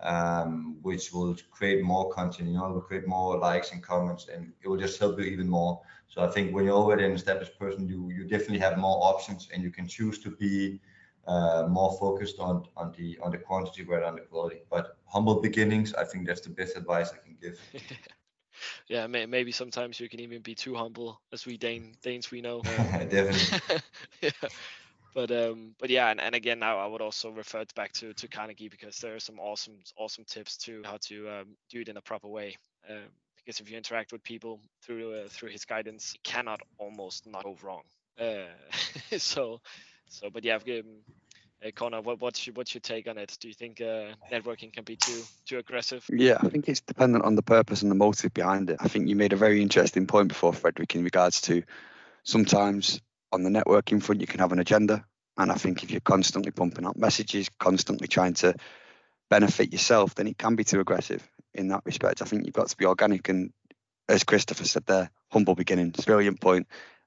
um, 0.00 0.78
which 0.82 1.12
will 1.12 1.36
create 1.50 1.82
more 1.82 2.10
content, 2.10 2.48
you 2.48 2.54
know, 2.54 2.70
will 2.70 2.80
create 2.80 3.06
more 3.06 3.36
likes 3.38 3.72
and 3.72 3.82
comments, 3.82 4.28
and 4.28 4.52
it 4.62 4.68
will 4.68 4.76
just 4.76 4.98
help 4.98 5.18
you 5.18 5.24
even 5.24 5.48
more. 5.48 5.80
So 6.08 6.22
I 6.24 6.28
think 6.30 6.54
when 6.54 6.64
you're 6.64 6.74
already 6.74 7.04
an 7.04 7.12
established 7.12 7.58
person, 7.58 7.88
you 7.88 8.10
you 8.10 8.24
definitely 8.24 8.58
have 8.60 8.78
more 8.78 8.98
options, 9.12 9.48
and 9.52 9.62
you 9.62 9.70
can 9.70 9.86
choose 9.86 10.18
to 10.20 10.30
be 10.30 10.80
uh, 11.26 11.66
more 11.68 11.96
focused 11.98 12.38
on 12.40 12.64
on 12.76 12.92
the 12.96 13.18
on 13.22 13.30
the 13.30 13.38
quantity 13.38 13.84
rather 13.84 14.06
than 14.06 14.16
the 14.16 14.22
quality. 14.22 14.60
But 14.70 14.96
humble 15.06 15.40
beginnings, 15.40 15.94
I 15.94 16.04
think 16.04 16.26
that's 16.26 16.40
the 16.42 16.50
best 16.50 16.76
advice 16.76 17.12
I 17.12 17.18
can 17.18 17.36
give. 17.40 17.58
yeah, 18.88 19.06
maybe 19.06 19.52
sometimes 19.52 20.00
you 20.00 20.08
can 20.08 20.20
even 20.20 20.42
be 20.42 20.54
too 20.54 20.74
humble, 20.74 21.20
as 21.32 21.46
we 21.46 21.56
Dane, 21.56 21.94
Danes 22.02 22.30
we 22.30 22.40
know. 22.40 22.62
definitely. 23.10 23.58
yeah 24.22 24.48
but 25.14 25.30
um 25.30 25.74
but 25.78 25.90
yeah 25.90 26.10
and, 26.10 26.20
and 26.20 26.34
again 26.34 26.62
I, 26.62 26.72
I 26.74 26.86
would 26.86 27.00
also 27.00 27.30
refer 27.30 27.64
back 27.74 27.92
to 27.94 28.12
to 28.14 28.28
carnegie 28.28 28.68
because 28.68 28.98
there 28.98 29.14
are 29.14 29.20
some 29.20 29.40
awesome 29.40 29.78
awesome 29.96 30.24
tips 30.24 30.56
to 30.58 30.82
how 30.84 30.98
to 31.08 31.28
um, 31.30 31.56
do 31.70 31.80
it 31.80 31.88
in 31.88 31.96
a 31.96 32.02
proper 32.02 32.28
way 32.28 32.56
um, 32.88 33.08
because 33.48 33.60
if 33.60 33.70
you 33.70 33.78
interact 33.78 34.12
with 34.12 34.22
people 34.22 34.60
through 34.82 35.14
uh, 35.14 35.28
through 35.30 35.48
his 35.48 35.64
guidance 35.64 36.12
it 36.14 36.22
cannot 36.22 36.60
almost 36.76 37.26
not 37.26 37.44
go 37.44 37.56
wrong 37.62 37.80
uh, 38.20 38.44
so 39.16 39.58
so 40.06 40.28
but 40.30 40.44
yeah 40.44 40.56
um, 40.56 40.82
uh, 41.64 41.70
Connor, 41.74 42.00
what, 42.02 42.20
what's 42.20 42.46
your 42.46 42.54
what's 42.54 42.72
your 42.72 42.80
take 42.80 43.08
on 43.08 43.18
it? 43.18 43.36
Do 43.40 43.48
you 43.48 43.54
think 43.54 43.80
uh, 43.80 44.12
networking 44.30 44.72
can 44.72 44.84
be 44.84 44.94
too 44.94 45.24
too 45.44 45.58
aggressive? 45.58 46.04
Yeah, 46.08 46.36
I 46.40 46.50
think 46.50 46.68
it's 46.68 46.82
dependent 46.82 47.24
on 47.24 47.34
the 47.34 47.42
purpose 47.42 47.82
and 47.82 47.90
the 47.90 47.96
motive 47.96 48.32
behind 48.32 48.70
it. 48.70 48.76
I 48.78 48.86
think 48.86 49.08
you 49.08 49.16
made 49.16 49.32
a 49.32 49.36
very 49.36 49.60
interesting 49.60 50.06
point 50.06 50.28
before, 50.28 50.52
Frederik, 50.52 50.94
in 50.94 51.02
regards 51.02 51.40
to 51.42 51.64
sometimes 52.22 53.00
on 53.32 53.42
the 53.42 53.50
networking 53.50 54.00
front, 54.00 54.20
you 54.20 54.28
can 54.28 54.38
have 54.38 54.52
an 54.52 54.60
agenda. 54.60 55.04
And 55.36 55.50
I 55.50 55.56
think 55.56 55.82
if 55.82 55.90
you're 55.90 56.00
constantly 56.00 56.52
pumping 56.52 56.86
out 56.86 56.96
messages, 56.96 57.48
constantly 57.58 58.06
trying 58.06 58.34
to 58.34 58.54
benefit 59.30 59.72
yourself, 59.72 60.14
then 60.14 60.26
it 60.26 60.38
can 60.38 60.56
be 60.56 60.64
too 60.64 60.80
aggressive 60.80 61.26
in 61.54 61.68
that 61.68 61.82
respect. 61.84 62.22
I 62.22 62.24
think 62.24 62.44
you've 62.44 62.54
got 62.54 62.68
to 62.68 62.76
be 62.76 62.86
organic 62.86 63.28
and, 63.28 63.52
as 64.08 64.24
Kristoffer 64.24 64.66
said 64.66 64.86
there, 64.86 65.10
humble 65.30 65.54
beginnings. 65.54 66.04
Brilliant 66.04 66.40
point. 66.40 66.66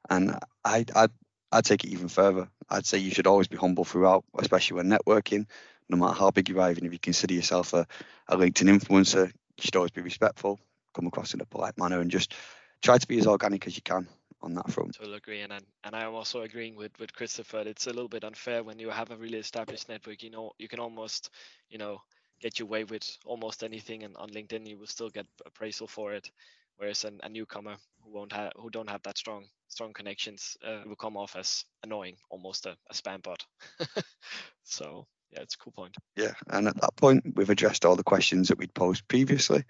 And 0.09 0.37
I, 0.63 0.85
I, 0.95 1.07
I'd 1.51 1.65
take 1.65 1.83
it 1.83 1.89
even 1.89 2.07
further. 2.07 2.47
I'd 2.69 2.85
say 2.85 2.97
you 2.99 3.11
should 3.11 3.27
always 3.27 3.47
be 3.47 3.57
humble 3.57 3.85
throughout, 3.85 4.23
especially 4.37 4.77
when 4.77 4.89
networking. 4.89 5.47
no 5.89 5.97
matter 5.97 6.17
how 6.17 6.31
big 6.31 6.49
you 6.49 6.59
are, 6.61 6.71
even 6.71 6.85
if 6.85 6.93
you 6.93 6.99
consider 6.99 7.33
yourself 7.33 7.73
a, 7.73 7.87
a 8.27 8.37
LinkedIn 8.37 8.79
influencer, 8.79 9.27
you 9.27 9.61
should 9.61 9.75
always 9.75 9.91
be 9.91 10.01
respectful, 10.01 10.59
come 10.93 11.07
across 11.07 11.33
in 11.33 11.41
a 11.41 11.45
polite 11.45 11.77
manner, 11.77 11.99
and 11.99 12.11
just 12.11 12.33
try 12.81 12.97
to 12.97 13.07
be 13.07 13.19
as 13.19 13.27
organic 13.27 13.67
as 13.67 13.75
you 13.75 13.81
can 13.81 14.07
on 14.43 14.53
that 14.55 14.71
front. 14.71 14.95
Totally 14.95 15.17
agree, 15.17 15.41
and 15.41 15.53
and 15.53 15.95
I'm 15.95 16.13
also 16.13 16.41
agreeing 16.41 16.75
with 16.75 16.91
with 16.99 17.13
Kristoffer. 17.13 17.65
It's 17.65 17.87
a 17.87 17.91
little 17.91 18.09
bit 18.09 18.23
unfair 18.23 18.63
when 18.63 18.79
you 18.79 18.89
have 18.89 19.11
a 19.11 19.17
really 19.17 19.37
established 19.37 19.89
network. 19.89 20.23
You 20.23 20.31
know, 20.31 20.51
you 20.57 20.67
can 20.67 20.79
almost, 20.79 21.29
you 21.69 21.77
know, 21.77 22.01
get 22.41 22.59
your 22.59 22.67
way 22.67 22.83
with 22.83 23.03
almost 23.25 23.63
anything, 23.63 24.03
and 24.03 24.15
on 24.17 24.29
LinkedIn 24.29 24.67
you 24.67 24.77
will 24.77 24.87
still 24.87 25.09
get 25.09 25.27
appraisal 25.45 25.87
for 25.87 26.13
it. 26.13 26.29
Whereas 26.77 27.03
an, 27.03 27.19
a 27.23 27.29
newcomer 27.29 27.75
who 28.03 28.11
won't 28.11 28.33
have 28.33 28.51
who 28.55 28.69
don't 28.69 28.89
have 28.89 29.03
that 29.03 29.17
strong 29.17 29.45
strong 29.67 29.93
connections 29.93 30.57
uh, 30.65 30.81
will 30.85 30.95
come 30.95 31.17
off 31.17 31.35
as 31.35 31.65
annoying, 31.83 32.17
almost 32.29 32.65
a, 32.65 32.75
a 32.89 32.93
spam 32.93 33.21
bot. 33.21 33.45
so 34.63 35.05
yeah, 35.31 35.41
it's 35.41 35.55
a 35.55 35.57
cool 35.57 35.73
point. 35.73 35.95
Yeah, 36.15 36.33
and 36.47 36.67
at 36.67 36.79
that 36.81 36.95
point 36.95 37.23
we've 37.35 37.49
addressed 37.49 37.85
all 37.85 37.95
the 37.95 38.03
questions 38.03 38.47
that 38.47 38.57
we'd 38.57 38.73
posed 38.73 39.07
previously. 39.07 39.63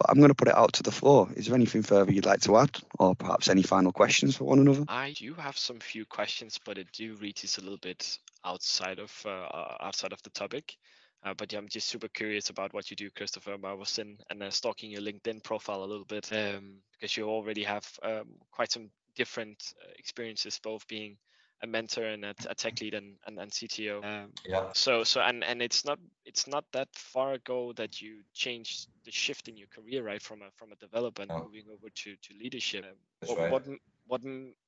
But 0.00 0.08
I'm 0.08 0.16
going 0.16 0.30
to 0.30 0.34
put 0.34 0.48
it 0.48 0.56
out 0.56 0.72
to 0.74 0.82
the 0.82 0.90
floor. 0.90 1.28
Is 1.36 1.46
there 1.46 1.54
anything 1.54 1.82
further 1.82 2.10
you'd 2.10 2.24
like 2.24 2.40
to 2.42 2.56
add, 2.56 2.70
or 2.98 3.14
perhaps 3.14 3.50
any 3.50 3.62
final 3.62 3.92
questions 3.92 4.34
for 4.34 4.44
one 4.44 4.58
another? 4.58 4.86
I 4.88 5.12
do 5.12 5.34
have 5.34 5.58
some 5.58 5.78
few 5.78 6.06
questions, 6.06 6.58
but 6.64 6.78
it 6.78 6.86
do 6.92 7.16
reach 7.16 7.44
us 7.44 7.58
a 7.58 7.60
little 7.60 7.76
bit 7.76 8.18
outside 8.42 8.98
of 8.98 9.12
uh, 9.26 9.28
uh, 9.28 9.76
outside 9.82 10.14
of 10.14 10.22
the 10.22 10.30
topic. 10.30 10.74
Uh, 11.22 11.34
but 11.34 11.52
yeah, 11.52 11.58
I'm 11.58 11.68
just 11.68 11.88
super 11.88 12.08
curious 12.08 12.48
about 12.48 12.72
what 12.72 12.90
you 12.90 12.96
do, 12.96 13.10
Kristoffer. 13.10 13.62
I 13.62 13.74
was 13.74 13.98
in 13.98 14.16
and 14.30 14.42
uh, 14.42 14.50
stalking 14.50 14.90
your 14.90 15.02
LinkedIn 15.02 15.44
profile 15.44 15.84
a 15.84 15.90
little 15.92 16.06
bit 16.06 16.32
um, 16.32 16.76
because 16.92 17.14
you 17.14 17.28
already 17.28 17.64
have 17.64 17.86
um, 18.02 18.28
quite 18.50 18.72
some 18.72 18.88
different 19.16 19.74
uh, 19.84 19.90
experiences, 19.98 20.58
both 20.62 20.88
being 20.88 21.18
a 21.62 21.66
mentor 21.66 22.04
and 22.04 22.24
a, 22.24 22.34
a 22.48 22.54
tech 22.54 22.80
lead 22.80 22.94
and, 22.94 23.16
and, 23.26 23.38
and 23.38 23.50
CTO. 23.50 24.04
Um, 24.04 24.30
yeah. 24.46 24.70
So 24.72 25.04
so 25.04 25.20
and 25.20 25.44
and 25.44 25.60
it's 25.60 25.84
not 25.84 25.98
it's 26.24 26.46
not 26.46 26.64
that 26.72 26.88
far 26.94 27.34
ago 27.34 27.72
that 27.76 28.00
you 28.00 28.20
changed 28.32 28.88
the 29.04 29.10
shift 29.10 29.48
in 29.48 29.56
your 29.56 29.68
career, 29.68 30.02
right? 30.02 30.22
From 30.22 30.42
a 30.42 30.50
from 30.56 30.72
a 30.72 30.76
developer 30.76 31.26
no. 31.26 31.44
moving 31.44 31.64
over 31.72 31.88
to 31.88 32.16
to 32.16 32.34
leadership. 32.38 32.84
That's 33.20 33.32
what, 33.32 33.38
right. 33.38 33.52
what 33.52 33.66
what 34.06 34.22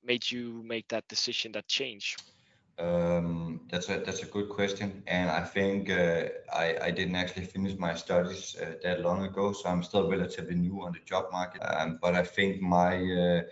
made 0.04 0.30
you 0.30 0.62
make 0.64 0.88
that 0.88 1.08
decision, 1.08 1.52
that 1.52 1.66
change? 1.66 2.16
Um, 2.78 3.60
that's 3.70 3.88
a 3.90 3.98
that's 3.98 4.22
a 4.22 4.26
good 4.26 4.48
question, 4.48 5.02
and 5.06 5.30
I 5.30 5.44
think 5.44 5.90
uh, 5.90 6.28
I 6.52 6.76
I 6.82 6.90
didn't 6.90 7.16
actually 7.16 7.44
finish 7.44 7.78
my 7.78 7.94
studies 7.94 8.56
uh, 8.60 8.74
that 8.82 9.02
long 9.02 9.24
ago, 9.24 9.52
so 9.52 9.68
I'm 9.68 9.82
still 9.82 10.08
relatively 10.08 10.54
new 10.54 10.82
on 10.82 10.92
the 10.92 11.00
job 11.04 11.30
market. 11.30 11.60
Um, 11.62 11.98
but 12.00 12.14
I 12.14 12.24
think 12.24 12.62
my 12.62 12.96
uh, 12.96 13.42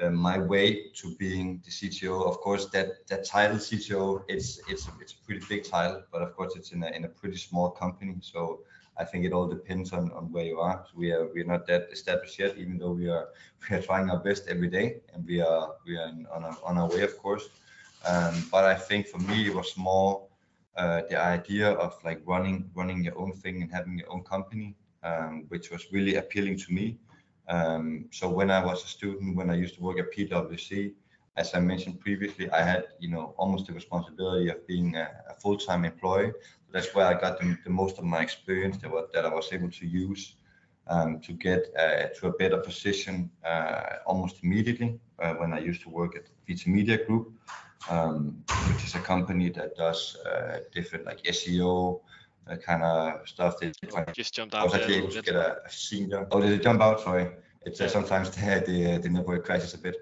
uh 0.00 0.10
my 0.10 0.38
way 0.38 0.90
to 0.94 1.14
being 1.16 1.62
the 1.64 1.70
CTO, 1.70 2.26
of 2.26 2.38
course, 2.40 2.66
that 2.66 3.06
that 3.08 3.24
title 3.24 3.58
CTO, 3.58 4.22
it's 4.28 4.60
it's 4.68 4.88
it's 5.00 5.12
a 5.12 5.26
pretty 5.26 5.44
big 5.48 5.64
title, 5.64 6.02
but 6.12 6.22
of 6.22 6.34
course 6.36 6.54
it's 6.56 6.72
in 6.72 6.82
a 6.82 6.88
in 6.88 7.04
a 7.04 7.08
pretty 7.08 7.36
small 7.36 7.70
company, 7.70 8.16
so. 8.20 8.60
I 8.98 9.04
think 9.04 9.24
it 9.24 9.32
all 9.32 9.48
depends 9.48 9.94
on, 9.94 10.12
on 10.12 10.30
where 10.30 10.44
you 10.44 10.60
are. 10.60 10.84
So 10.84 10.92
we 10.98 11.10
are 11.10 11.26
we're 11.32 11.46
not 11.46 11.66
that 11.68 11.88
established 11.90 12.38
yet, 12.38 12.58
even 12.58 12.76
though 12.76 12.90
we 12.90 13.08
are 13.08 13.28
we 13.70 13.76
are 13.76 13.80
trying 13.82 14.10
our 14.10 14.18
best 14.18 14.46
every 14.48 14.68
day, 14.68 15.00
and 15.14 15.24
we 15.26 15.40
are 15.40 15.74
we 15.86 15.96
are 15.96 16.12
on, 16.34 16.44
our, 16.44 16.56
on 16.62 16.76
our 16.76 16.88
way, 16.88 17.02
of 17.02 17.16
course. 17.16 17.48
Um, 18.06 18.46
but 18.50 18.64
I 18.64 18.74
think 18.74 19.06
for 19.06 19.18
me, 19.18 19.46
it 19.46 19.54
was 19.54 19.74
more 19.76 20.26
uh, 20.76 21.02
the 21.08 21.16
idea 21.16 21.70
of 21.72 21.94
like 22.04 22.20
running 22.26 22.70
running 22.74 23.04
your 23.04 23.18
own 23.18 23.32
thing 23.32 23.62
and 23.62 23.72
having 23.72 23.98
your 23.98 24.10
own 24.12 24.22
company, 24.22 24.74
um, 25.02 25.44
which 25.48 25.70
was 25.70 25.92
really 25.92 26.16
appealing 26.16 26.58
to 26.58 26.72
me. 26.72 26.98
Um, 27.50 28.06
so 28.10 28.28
when 28.28 28.50
I 28.50 28.64
was 28.64 28.84
a 28.84 28.86
student, 28.86 29.36
when 29.36 29.50
I 29.50 29.56
used 29.56 29.74
to 29.76 29.82
work 29.82 29.98
at 29.98 30.12
PwC, 30.12 30.94
as 31.36 31.54
I 31.54 31.60
mentioned 31.60 32.00
previously, 32.00 32.50
I 32.50 32.62
had 32.62 32.84
you 33.00 33.10
know 33.10 33.34
almost 33.36 33.66
the 33.66 33.72
responsibility 33.72 34.48
of 34.50 34.66
being 34.66 34.96
a, 34.96 35.06
a 35.28 35.34
full-time 35.34 35.84
employee. 35.84 36.32
That's 36.72 36.94
where 36.94 37.06
I 37.06 37.14
got 37.14 37.40
the, 37.40 37.58
the, 37.64 37.70
most 37.70 37.98
of 37.98 38.04
my 38.04 38.20
experience 38.20 38.76
that, 38.78 38.90
that 39.12 39.24
I 39.24 39.34
was 39.34 39.52
able 39.52 39.70
to 39.70 39.86
use 39.86 40.36
um, 40.86 41.20
to 41.20 41.32
get 41.32 41.62
uh, 41.78 42.08
to 42.16 42.28
a 42.28 42.32
better 42.32 42.58
position 42.58 43.30
uh, 43.44 43.96
almost 44.06 44.36
immediately 44.44 45.00
uh, 45.18 45.34
when 45.34 45.52
I 45.52 45.58
used 45.58 45.82
to 45.82 45.90
work 45.90 46.14
at 46.16 46.26
Vita 46.46 46.68
Media 46.68 47.04
Group 47.04 47.32
um, 47.88 48.44
which 48.68 48.84
is 48.84 48.94
a 48.94 49.00
company 49.00 49.48
that 49.50 49.76
does 49.76 50.16
uh, 50.26 50.58
different 50.72 51.06
like 51.06 51.22
SEO 51.22 52.00
uh, 52.50 52.56
kind 52.56 52.82
of 52.82 53.28
stuff. 53.28 53.58
They 53.58 53.72
just 54.12 54.34
jumped 54.34 54.54
out. 54.54 54.62
I 54.62 54.64
was 54.64 54.74
actually 54.74 54.96
able 54.96 55.10
to 55.10 55.22
get 55.22 55.34
a, 55.34 55.58
a, 55.64 55.70
senior. 55.70 56.26
Oh, 56.30 56.40
did 56.40 56.52
it 56.52 56.62
jump 56.62 56.80
out? 56.80 57.00
Sorry. 57.00 57.28
It's 57.62 57.80
uh, 57.80 57.88
sometimes 57.88 58.30
the, 58.30 58.62
the 58.66 58.98
the 58.98 59.08
network 59.08 59.44
crashes 59.44 59.74
a 59.74 59.78
bit. 59.78 59.96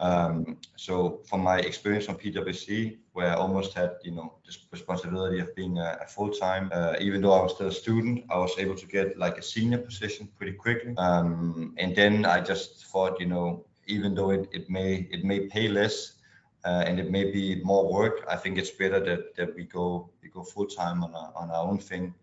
Um, 0.00 0.58
so 0.76 1.20
from 1.28 1.40
my 1.40 1.58
experience 1.58 2.08
on 2.08 2.14
PwC, 2.16 2.98
where 3.14 3.30
I 3.32 3.34
almost 3.34 3.74
had 3.74 3.96
you 4.04 4.12
know 4.12 4.34
this 4.46 4.58
responsibility 4.70 5.40
of 5.40 5.54
being 5.56 5.78
a, 5.78 5.98
a 6.02 6.06
full 6.06 6.30
time, 6.30 6.70
uh, 6.72 6.94
even 7.00 7.20
though 7.20 7.32
I 7.32 7.42
was 7.42 7.54
still 7.54 7.68
a 7.68 7.72
student, 7.72 8.24
I 8.30 8.38
was 8.38 8.56
able 8.58 8.76
to 8.76 8.86
get 8.86 9.18
like 9.18 9.38
a 9.38 9.42
senior 9.42 9.78
position 9.78 10.28
pretty 10.36 10.52
quickly. 10.52 10.94
Um, 10.96 11.74
and 11.78 11.96
then 11.96 12.24
I 12.24 12.40
just 12.40 12.86
thought, 12.86 13.18
you 13.18 13.26
know, 13.26 13.64
even 13.86 14.14
though 14.14 14.30
it, 14.30 14.48
it 14.52 14.70
may 14.70 15.08
it 15.10 15.24
may 15.24 15.40
pay 15.48 15.68
less, 15.68 16.17
uh, 16.64 16.84
and 16.86 16.98
it 16.98 17.10
may 17.10 17.30
be 17.30 17.62
more 17.62 17.92
work. 17.92 18.24
I 18.28 18.36
think 18.36 18.58
it's 18.58 18.70
better 18.70 19.00
that, 19.00 19.34
that 19.36 19.54
we 19.54 19.64
go 19.64 20.10
we 20.22 20.28
go 20.28 20.42
full 20.42 20.66
time 20.66 21.04
on 21.04 21.14
our, 21.14 21.32
on 21.36 21.50
our 21.50 21.66
own 21.66 21.78
thing, 21.78 22.14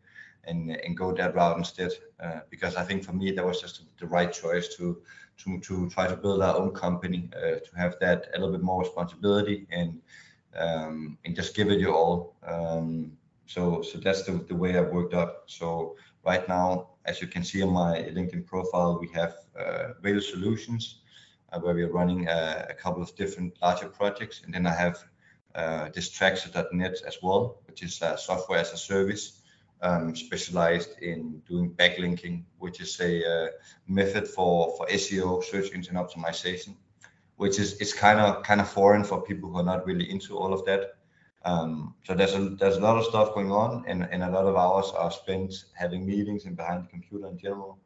and 0.43 0.71
and 0.71 0.97
go 0.97 1.13
that 1.13 1.35
route 1.35 1.57
instead. 1.57 1.91
Uh, 2.19 2.39
because 2.49 2.75
I 2.75 2.83
think 2.83 3.03
for 3.03 3.13
me 3.13 3.31
that 3.31 3.45
was 3.45 3.61
just 3.61 3.83
the 3.97 4.07
right 4.07 4.31
choice 4.31 4.75
to 4.75 5.01
to 5.37 5.59
to 5.59 5.89
try 5.89 6.07
to 6.07 6.15
build 6.15 6.41
our 6.41 6.55
own 6.55 6.71
company, 6.71 7.29
uh, 7.35 7.59
to 7.59 7.71
have 7.77 7.95
that 7.99 8.27
a 8.33 8.39
little 8.39 8.53
bit 8.53 8.63
more 8.63 8.81
responsibility 8.81 9.67
and 9.71 10.01
um, 10.57 11.17
and 11.25 11.35
just 11.35 11.55
give 11.55 11.69
it 11.69 11.79
your 11.79 11.93
all. 11.93 12.35
Um, 12.45 13.17
so 13.45 13.81
so 13.81 13.99
that's 13.99 14.23
the, 14.23 14.33
the 14.47 14.55
way 14.55 14.77
I've 14.77 14.89
worked 14.89 15.13
up. 15.13 15.43
So 15.47 15.95
right 16.25 16.47
now, 16.47 16.89
as 17.05 17.21
you 17.21 17.27
can 17.27 17.43
see 17.43 17.61
on 17.61 17.69
my 17.69 17.99
LinkedIn 17.99 18.45
profile, 18.45 18.97
we 18.99 19.07
have 19.13 19.35
uh, 19.57 19.93
Solutions 20.19 21.01
where 21.59 21.73
we're 21.73 21.91
running 21.91 22.27
a, 22.27 22.67
a, 22.69 22.73
couple 22.73 23.01
of 23.01 23.15
different 23.15 23.53
larger 23.61 23.87
projects. 23.87 24.41
And 24.43 24.53
then 24.53 24.65
I 24.65 24.73
have 24.73 25.03
uh, 25.53 25.89
as 27.05 27.17
well, 27.21 27.59
which 27.67 27.83
is 27.83 28.01
software 28.17 28.59
as 28.59 28.73
a 28.73 28.77
service 28.77 29.41
um, 29.81 30.15
specialized 30.15 30.99
in 30.99 31.41
doing 31.47 31.69
backlinking, 31.71 32.43
which 32.59 32.81
is 32.81 32.99
a 32.99 33.25
uh, 33.25 33.47
method 33.87 34.27
for, 34.27 34.75
for 34.77 34.87
SEO, 34.87 35.43
search 35.43 35.71
engine 35.73 35.95
optimization, 35.95 36.75
which 37.37 37.59
is 37.59 37.79
it's 37.81 37.93
kind 37.93 38.19
of 38.19 38.43
kind 38.43 38.61
of 38.61 38.69
foreign 38.69 39.03
for 39.03 39.21
people 39.21 39.49
who 39.49 39.57
are 39.57 39.63
not 39.63 39.85
really 39.85 40.09
into 40.09 40.37
all 40.37 40.53
of 40.53 40.65
that. 40.65 40.95
Um, 41.43 41.93
so 42.03 42.15
there's 42.15 42.33
a 42.33 42.49
there's 42.49 42.77
a 42.77 42.81
lot 42.81 42.97
of 42.97 43.05
stuff 43.05 43.33
going 43.33 43.51
on, 43.51 43.83
and, 43.87 44.07
and 44.11 44.23
a 44.23 44.29
lot 44.29 44.45
of 44.45 44.55
hours 44.55 44.91
are 44.91 45.11
spent 45.11 45.65
having 45.73 46.05
meetings 46.05 46.45
and 46.45 46.55
behind 46.57 46.85
the 46.85 46.89
computer 46.89 47.27
in 47.27 47.37
general. 47.37 47.77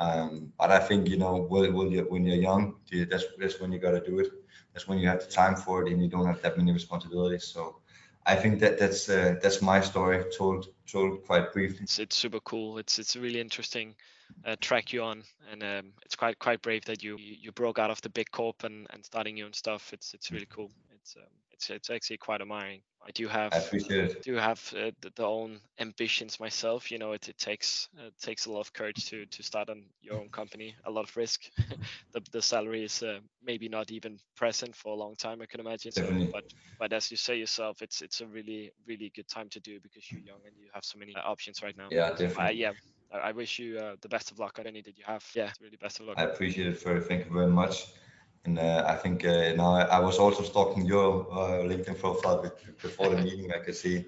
Um, 0.00 0.52
but 0.58 0.70
I 0.70 0.78
think 0.78 1.08
you 1.08 1.18
know, 1.18 1.46
will, 1.50 1.70
will 1.72 1.92
you, 1.92 2.06
when 2.08 2.24
you're 2.24 2.36
young, 2.50 2.76
that's 3.10 3.24
that's 3.38 3.60
when 3.60 3.70
you 3.70 3.78
got 3.78 3.90
to 3.90 4.00
do 4.00 4.18
it. 4.20 4.28
That's 4.72 4.88
when 4.88 4.98
you 4.98 5.08
have 5.08 5.20
the 5.20 5.26
time 5.26 5.56
for 5.56 5.82
it, 5.82 5.92
and 5.92 6.02
you 6.02 6.08
don't 6.08 6.26
have 6.26 6.40
that 6.40 6.56
many 6.56 6.72
responsibilities. 6.72 7.44
So, 7.44 7.80
I 8.24 8.34
think 8.36 8.60
that 8.60 8.78
that's 8.78 9.10
uh, 9.10 9.34
that's 9.42 9.60
my 9.60 9.80
story 9.82 10.24
told 10.36 10.68
told 10.86 11.24
quite 11.26 11.52
briefly. 11.52 11.80
It's, 11.82 11.98
it's 11.98 12.16
super 12.16 12.40
cool. 12.40 12.78
It's 12.78 12.98
it's 12.98 13.14
really 13.14 13.40
interesting 13.40 13.94
uh, 14.46 14.56
track 14.58 14.94
you 14.94 15.02
on, 15.02 15.22
and 15.52 15.62
um, 15.62 15.92
it's 16.06 16.16
quite 16.16 16.38
quite 16.38 16.62
brave 16.62 16.86
that 16.86 17.02
you 17.02 17.18
you 17.18 17.52
broke 17.52 17.78
out 17.78 17.90
of 17.90 18.00
the 18.00 18.08
big 18.08 18.30
corp 18.30 18.64
and, 18.64 18.86
and 18.90 19.04
starting 19.04 19.36
your 19.36 19.46
own 19.48 19.52
stuff. 19.52 19.92
It's 19.92 20.14
it's 20.14 20.32
really 20.32 20.48
cool. 20.48 20.70
It's 20.94 21.16
um, 21.16 21.22
it's 21.60 21.70
it's 21.70 21.90
actually 21.90 22.16
quite 22.18 22.40
admiring. 22.40 22.80
I 23.06 23.10
do 23.12 23.28
have 23.28 23.52
I 23.54 24.08
do 24.22 24.34
have 24.34 24.60
uh, 24.76 24.90
the, 25.00 25.10
the, 25.16 25.24
own 25.24 25.60
ambitions 25.78 26.38
myself. 26.38 26.90
You 26.90 26.98
know, 26.98 27.12
it, 27.12 27.28
it 27.28 27.38
takes 27.38 27.88
uh, 27.98 28.06
it 28.06 28.20
takes 28.20 28.46
a 28.46 28.52
lot 28.52 28.60
of 28.60 28.72
courage 28.72 29.06
to 29.06 29.26
to 29.26 29.42
start 29.42 29.68
on 29.68 29.84
your 30.02 30.18
own 30.18 30.28
company. 30.30 30.74
A 30.84 30.90
lot 30.90 31.08
of 31.08 31.16
risk. 31.16 31.42
the 32.12 32.20
the 32.32 32.42
salary 32.42 32.84
is 32.84 33.02
uh, 33.02 33.18
maybe 33.42 33.68
not 33.68 33.90
even 33.90 34.18
present 34.36 34.74
for 34.76 34.92
a 34.92 34.96
long 34.96 35.16
time. 35.16 35.40
I 35.42 35.46
can 35.46 35.60
imagine. 35.60 35.92
So, 35.92 36.04
but 36.32 36.44
but 36.78 36.92
as 36.92 37.10
you 37.10 37.16
say 37.16 37.36
yourself, 37.36 37.82
it's 37.82 38.02
it's 38.02 38.20
a 38.20 38.26
really 38.26 38.70
really 38.86 39.12
good 39.14 39.28
time 39.28 39.48
to 39.50 39.60
do 39.60 39.80
because 39.80 40.10
you're 40.10 40.20
young 40.20 40.40
and 40.46 40.54
you 40.56 40.68
have 40.72 40.84
so 40.84 40.98
many 40.98 41.14
uh, 41.14 41.20
options 41.20 41.62
right 41.62 41.76
now. 41.76 41.88
Yeah, 41.90 42.10
definitely. 42.10 42.56
yeah. 42.56 42.72
I 43.12 43.32
wish 43.32 43.58
you 43.58 43.76
uh, 43.76 43.96
the 44.02 44.08
best 44.08 44.30
of 44.30 44.38
luck 44.38 44.60
on 44.60 44.68
any 44.68 44.82
that 44.82 44.96
you 44.96 45.02
have. 45.04 45.24
Yeah, 45.34 45.50
really 45.60 45.78
best 45.78 45.98
of 45.98 46.06
luck. 46.06 46.16
I 46.18 46.24
appreciate 46.24 46.68
it, 46.68 46.82
very. 46.82 47.00
Thank 47.00 47.24
you 47.26 47.32
very 47.32 47.48
much. 47.50 47.86
And 48.44 48.58
uh, 48.58 48.84
I 48.86 48.96
think 48.96 49.24
uh, 49.24 49.52
now 49.54 49.74
I, 49.74 49.98
was 50.00 50.18
also 50.18 50.42
stalking 50.42 50.86
your 50.86 51.26
uh, 51.30 51.62
LinkedIn 51.64 51.98
profile 51.98 52.50
before 52.80 53.10
the 53.10 53.18
meeting. 53.18 53.52
I 53.52 53.58
could 53.58 53.76
see, 53.76 54.06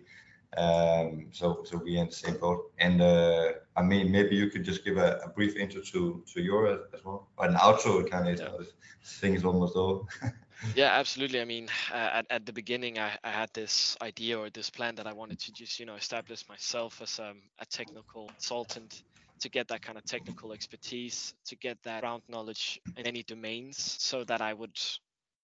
um, 0.56 1.26
so 1.32 1.62
so 1.64 1.76
we 1.76 1.98
in 1.98 2.06
the 2.06 2.12
same 2.12 2.38
boat. 2.38 2.72
And 2.78 3.02
uh, 3.02 3.52
I 3.76 3.82
mean, 3.82 4.10
maybe 4.10 4.34
you 4.34 4.48
could 4.48 4.64
just 4.64 4.84
give 4.84 4.96
a, 4.96 5.20
a, 5.24 5.28
brief 5.28 5.56
intro 5.56 5.82
to 5.82 6.22
to 6.32 6.40
your 6.40 6.66
as 6.94 7.04
well, 7.04 7.28
or 7.36 7.46
an 7.46 7.54
outro 7.56 8.08
kind 8.10 8.28
of. 8.28 8.38
Yeah. 8.38 8.66
Thing 9.04 9.34
is 9.34 9.44
almost 9.44 9.74
over. 9.74 10.04
yeah, 10.76 10.92
absolutely. 10.92 11.40
I 11.40 11.44
mean, 11.44 11.68
uh, 11.92 12.10
at, 12.12 12.26
at 12.30 12.46
the 12.46 12.52
beginning, 12.52 13.00
I, 13.00 13.18
I 13.24 13.30
had 13.30 13.50
this 13.52 13.96
idea 14.00 14.38
or 14.38 14.48
this 14.48 14.70
plan 14.70 14.94
that 14.94 15.08
I 15.08 15.12
wanted 15.12 15.40
to 15.40 15.52
just, 15.52 15.80
you 15.80 15.86
know, 15.86 15.96
establish 15.96 16.48
myself 16.48 17.02
as 17.02 17.18
um, 17.18 17.38
a 17.58 17.66
technical 17.66 18.28
consultant 18.28 19.02
to 19.42 19.50
get 19.50 19.68
that 19.68 19.82
kind 19.82 19.98
of 19.98 20.04
technical 20.06 20.52
expertise, 20.52 21.34
to 21.46 21.56
get 21.56 21.78
that 21.84 22.02
ground 22.02 22.22
knowledge 22.28 22.80
in 22.96 23.06
any 23.06 23.22
domains, 23.24 23.78
so 24.00 24.24
that 24.24 24.40
I 24.40 24.54
would 24.54 24.78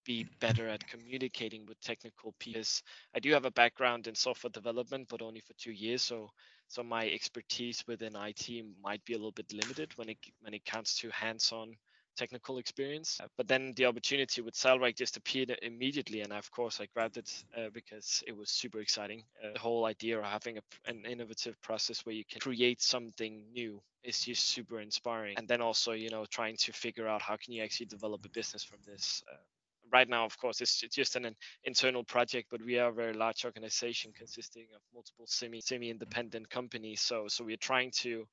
be 0.05 0.26
better 0.40 0.68
at 0.68 0.86
communicating 0.86 1.66
with 1.66 1.80
technical 1.80 2.34
peers. 2.40 2.82
I 3.14 3.20
do 3.20 3.32
have 3.32 3.44
a 3.44 3.51
background 3.51 4.07
in 4.07 4.14
software 4.14 4.51
development, 4.51 5.09
but 5.09 5.22
only 5.22 5.40
for 5.40 5.55
two 5.55 5.72
years, 5.72 6.03
so 6.03 6.30
so 6.68 6.82
my 6.82 7.09
expertise 7.09 7.84
within 7.86 8.14
IT 8.16 8.49
might 8.82 9.05
be 9.05 9.14
a 9.14 9.16
little 9.16 9.32
bit 9.32 9.53
limited 9.53 9.92
when 9.96 10.09
it 10.11 10.18
when 10.40 10.55
it 10.55 10.64
comes 10.64 10.94
to 10.96 11.11
hands-on 11.11 11.76
technical 12.19 12.59
experience. 12.59 13.19
Uh, 13.23 13.29
but 13.37 13.49
then 13.49 13.73
the 13.77 13.87
opportunity 13.87 14.43
with 14.43 14.55
Salrec 14.55 14.97
just 14.97 15.16
appeared 15.16 15.57
immediately, 15.62 16.21
and 16.21 16.33
of 16.33 16.51
course 16.51 16.81
I 16.81 16.87
grabbed 16.95 17.16
it 17.16 17.45
uh, 17.57 17.71
because 17.73 18.23
it 18.27 18.37
was 18.37 18.51
super 18.51 18.81
exciting. 18.81 19.23
Uh, 19.43 19.53
the 19.53 19.59
whole 19.59 19.85
idea 19.87 20.19
of 20.19 20.25
having 20.25 20.59
a, 20.59 20.62
an 20.87 21.05
innovative 21.07 21.61
process 21.62 22.05
where 22.05 22.14
you 22.14 22.25
can 22.25 22.41
create 22.41 22.83
something 22.83 23.45
new 23.53 23.81
is 24.03 24.21
just 24.25 24.45
super 24.49 24.81
inspiring. 24.81 25.35
And 25.39 25.47
then 25.49 25.61
also, 25.61 25.93
you 25.93 26.11
know, 26.11 26.25
trying 26.27 26.57
to 26.59 26.73
figure 26.73 27.09
out 27.09 27.23
how 27.23 27.37
can 27.37 27.53
you 27.55 27.62
actually 27.62 27.87
develop 27.87 28.25
a 28.25 28.29
business 28.31 28.64
from 28.64 28.79
this. 28.87 29.23
Uh, 29.31 29.37
right 29.93 30.09
now, 30.09 30.25
of 30.25 30.37
course, 30.39 30.61
it's 30.61 30.81
just 30.81 31.16
an, 31.16 31.35
internal 31.64 32.05
project, 32.05 32.49
but 32.51 32.64
we 32.64 32.79
are 32.79 32.91
a 32.91 32.93
very 32.93 33.12
large 33.12 33.45
organization 33.45 34.12
consisting 34.16 34.66
of 34.75 34.81
multiple 34.95 35.27
semi 35.27 35.61
semi 35.61 35.91
independent 35.91 36.49
companies. 36.51 37.01
So 37.01 37.27
so 37.29 37.45
we're 37.45 37.57
trying 37.57 37.91
to 38.03 38.27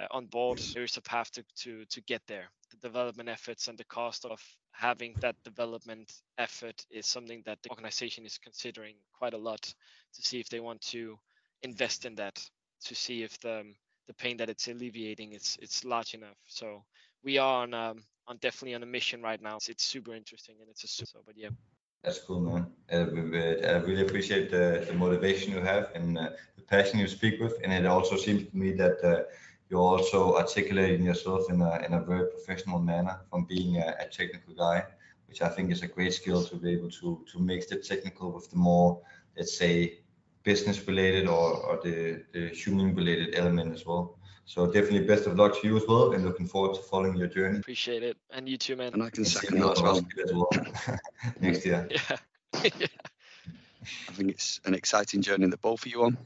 uh, 0.00 0.06
on 0.10 0.26
board. 0.26 0.58
There's 0.74 0.96
a 0.96 1.02
path 1.02 1.30
to, 1.32 1.42
to 1.62 1.84
to 1.86 2.00
get 2.02 2.22
there. 2.26 2.50
Development 2.82 3.28
efforts 3.28 3.68
and 3.68 3.78
the 3.78 3.84
cost 3.84 4.24
of 4.24 4.42
having 4.72 5.14
that 5.20 5.36
development 5.44 6.12
effort 6.38 6.84
is 6.90 7.06
something 7.06 7.42
that 7.46 7.58
the 7.62 7.70
organization 7.70 8.26
is 8.26 8.38
considering 8.38 8.96
quite 9.12 9.34
a 9.34 9.38
lot 9.38 9.62
to 9.62 10.22
see 10.22 10.40
if 10.40 10.48
they 10.48 10.60
want 10.60 10.80
to 10.80 11.18
invest 11.62 12.04
in 12.04 12.14
that 12.16 12.38
to 12.84 12.94
see 12.94 13.22
if 13.22 13.38
the 13.40 13.62
the 14.08 14.14
pain 14.14 14.36
that 14.36 14.50
it's 14.50 14.66
alleviating 14.66 15.32
it's 15.32 15.56
it's 15.62 15.84
large 15.84 16.14
enough. 16.14 16.36
So 16.48 16.84
we 17.22 17.38
are 17.38 17.62
on 17.62 17.74
um, 17.74 18.02
on 18.26 18.38
definitely 18.38 18.74
on 18.74 18.82
a 18.82 18.86
mission 18.86 19.22
right 19.22 19.40
now. 19.40 19.56
It's, 19.68 19.84
super 19.84 20.14
interesting 20.14 20.56
and 20.60 20.68
it's 20.70 20.84
a 20.84 20.88
super. 20.88 21.20
But 21.24 21.36
yeah. 21.36 21.50
That's 22.04 22.18
cool, 22.18 22.40
man. 22.40 22.66
Uh, 22.92 23.06
I 23.66 23.76
really 23.76 24.02
appreciate 24.02 24.50
the, 24.50 24.84
the 24.86 24.92
motivation 24.92 25.52
you 25.52 25.60
have 25.60 25.90
and 25.94 26.18
uh, 26.18 26.30
the 26.56 26.62
passion 26.62 26.98
you 26.98 27.06
speak 27.06 27.40
with. 27.40 27.54
And 27.62 27.72
it 27.72 27.86
also 27.86 28.16
seems 28.16 28.48
to 28.48 28.56
me 28.56 28.72
that 28.72 29.04
uh, 29.04 29.22
you're 29.72 29.80
also 29.80 30.36
articulating 30.36 31.06
yourself 31.06 31.48
in 31.48 31.62
a, 31.62 31.78
in 31.78 31.94
a 31.94 32.00
very 32.00 32.28
professional 32.30 32.78
manner 32.78 33.18
from 33.30 33.46
being 33.46 33.78
a, 33.78 33.96
a, 34.00 34.06
technical 34.06 34.52
guy, 34.52 34.84
which 35.28 35.40
I 35.40 35.48
think 35.48 35.72
is 35.72 35.82
a 35.82 35.86
great 35.86 36.12
skill 36.12 36.44
to 36.44 36.56
be 36.56 36.72
able 36.72 36.90
to, 36.90 37.24
to 37.32 37.38
mix 37.38 37.66
the 37.66 37.76
technical 37.76 38.32
with 38.32 38.50
the 38.50 38.56
more, 38.56 39.00
let's 39.34 39.56
say, 39.56 40.00
business 40.42 40.86
related 40.86 41.26
or, 41.26 41.54
or 41.54 41.80
the, 41.82 42.22
the 42.34 42.48
human 42.50 42.94
related 42.94 43.34
element 43.34 43.72
as 43.72 43.86
well. 43.86 44.18
So 44.44 44.66
definitely 44.66 45.06
best 45.06 45.26
of 45.26 45.36
luck 45.36 45.58
to 45.62 45.66
you 45.66 45.78
as 45.78 45.84
well 45.88 46.12
and 46.12 46.22
looking 46.22 46.46
forward 46.46 46.74
to 46.74 46.82
following 46.82 47.16
your 47.16 47.28
journey. 47.28 47.60
Appreciate 47.60 48.02
it. 48.02 48.18
And 48.30 48.46
you 48.46 48.58
too, 48.58 48.76
man. 48.76 48.92
And 48.92 49.02
I 49.02 49.08
can 49.08 49.24
second 49.24 49.58
that 49.60 49.72
as 49.72 49.80
well. 49.80 50.06
as 50.22 50.32
well. 50.34 50.50
Next 51.40 51.64
year. 51.64 51.88
Yeah. 52.10 52.16
yeah. 52.78 52.86
I 54.08 54.12
think 54.12 54.30
it's 54.30 54.60
an 54.66 54.74
exciting 54.74 55.22
journey 55.22 55.46
that 55.46 55.62
both 55.62 55.86
of 55.86 55.90
you 55.90 56.04
on 56.04 56.18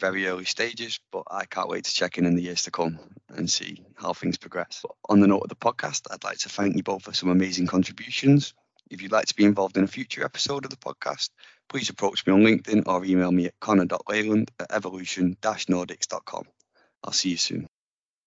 very 0.00 0.26
early 0.26 0.46
stages, 0.46 0.98
but 1.12 1.24
I 1.30 1.44
can't 1.44 1.68
wait 1.68 1.84
to 1.84 1.94
check 1.94 2.18
in 2.18 2.26
in 2.26 2.34
the 2.34 2.42
years 2.42 2.64
to 2.64 2.70
come 2.70 2.98
and 3.28 3.48
see 3.48 3.84
how 3.94 4.14
things 4.14 4.38
progress. 4.38 4.80
But 4.82 4.92
on 5.08 5.20
the 5.20 5.26
note 5.28 5.42
of 5.42 5.48
the 5.50 5.54
podcast, 5.54 6.06
I'd 6.10 6.24
like 6.24 6.38
to 6.38 6.48
thank 6.48 6.74
you 6.74 6.82
both 6.82 7.04
for 7.04 7.12
some 7.12 7.28
amazing 7.28 7.66
contributions. 7.66 8.54
If 8.90 9.02
you'd 9.02 9.12
like 9.12 9.26
to 9.26 9.36
be 9.36 9.44
involved 9.44 9.76
in 9.76 9.84
a 9.84 9.86
future 9.86 10.24
episode 10.24 10.64
of 10.64 10.70
the 10.70 10.76
podcast, 10.76 11.28
please 11.68 11.90
approach 11.90 12.26
me 12.26 12.32
on 12.32 12.40
LinkedIn 12.40 12.84
or 12.86 13.04
email 13.04 13.30
me 13.30 13.46
at 13.46 13.60
connor.leyland 13.60 14.50
at 14.58 14.72
evolution-nordics.com. 14.72 16.44
I'll 17.04 17.12
see 17.12 17.30
you 17.30 17.36
soon. 17.36 17.69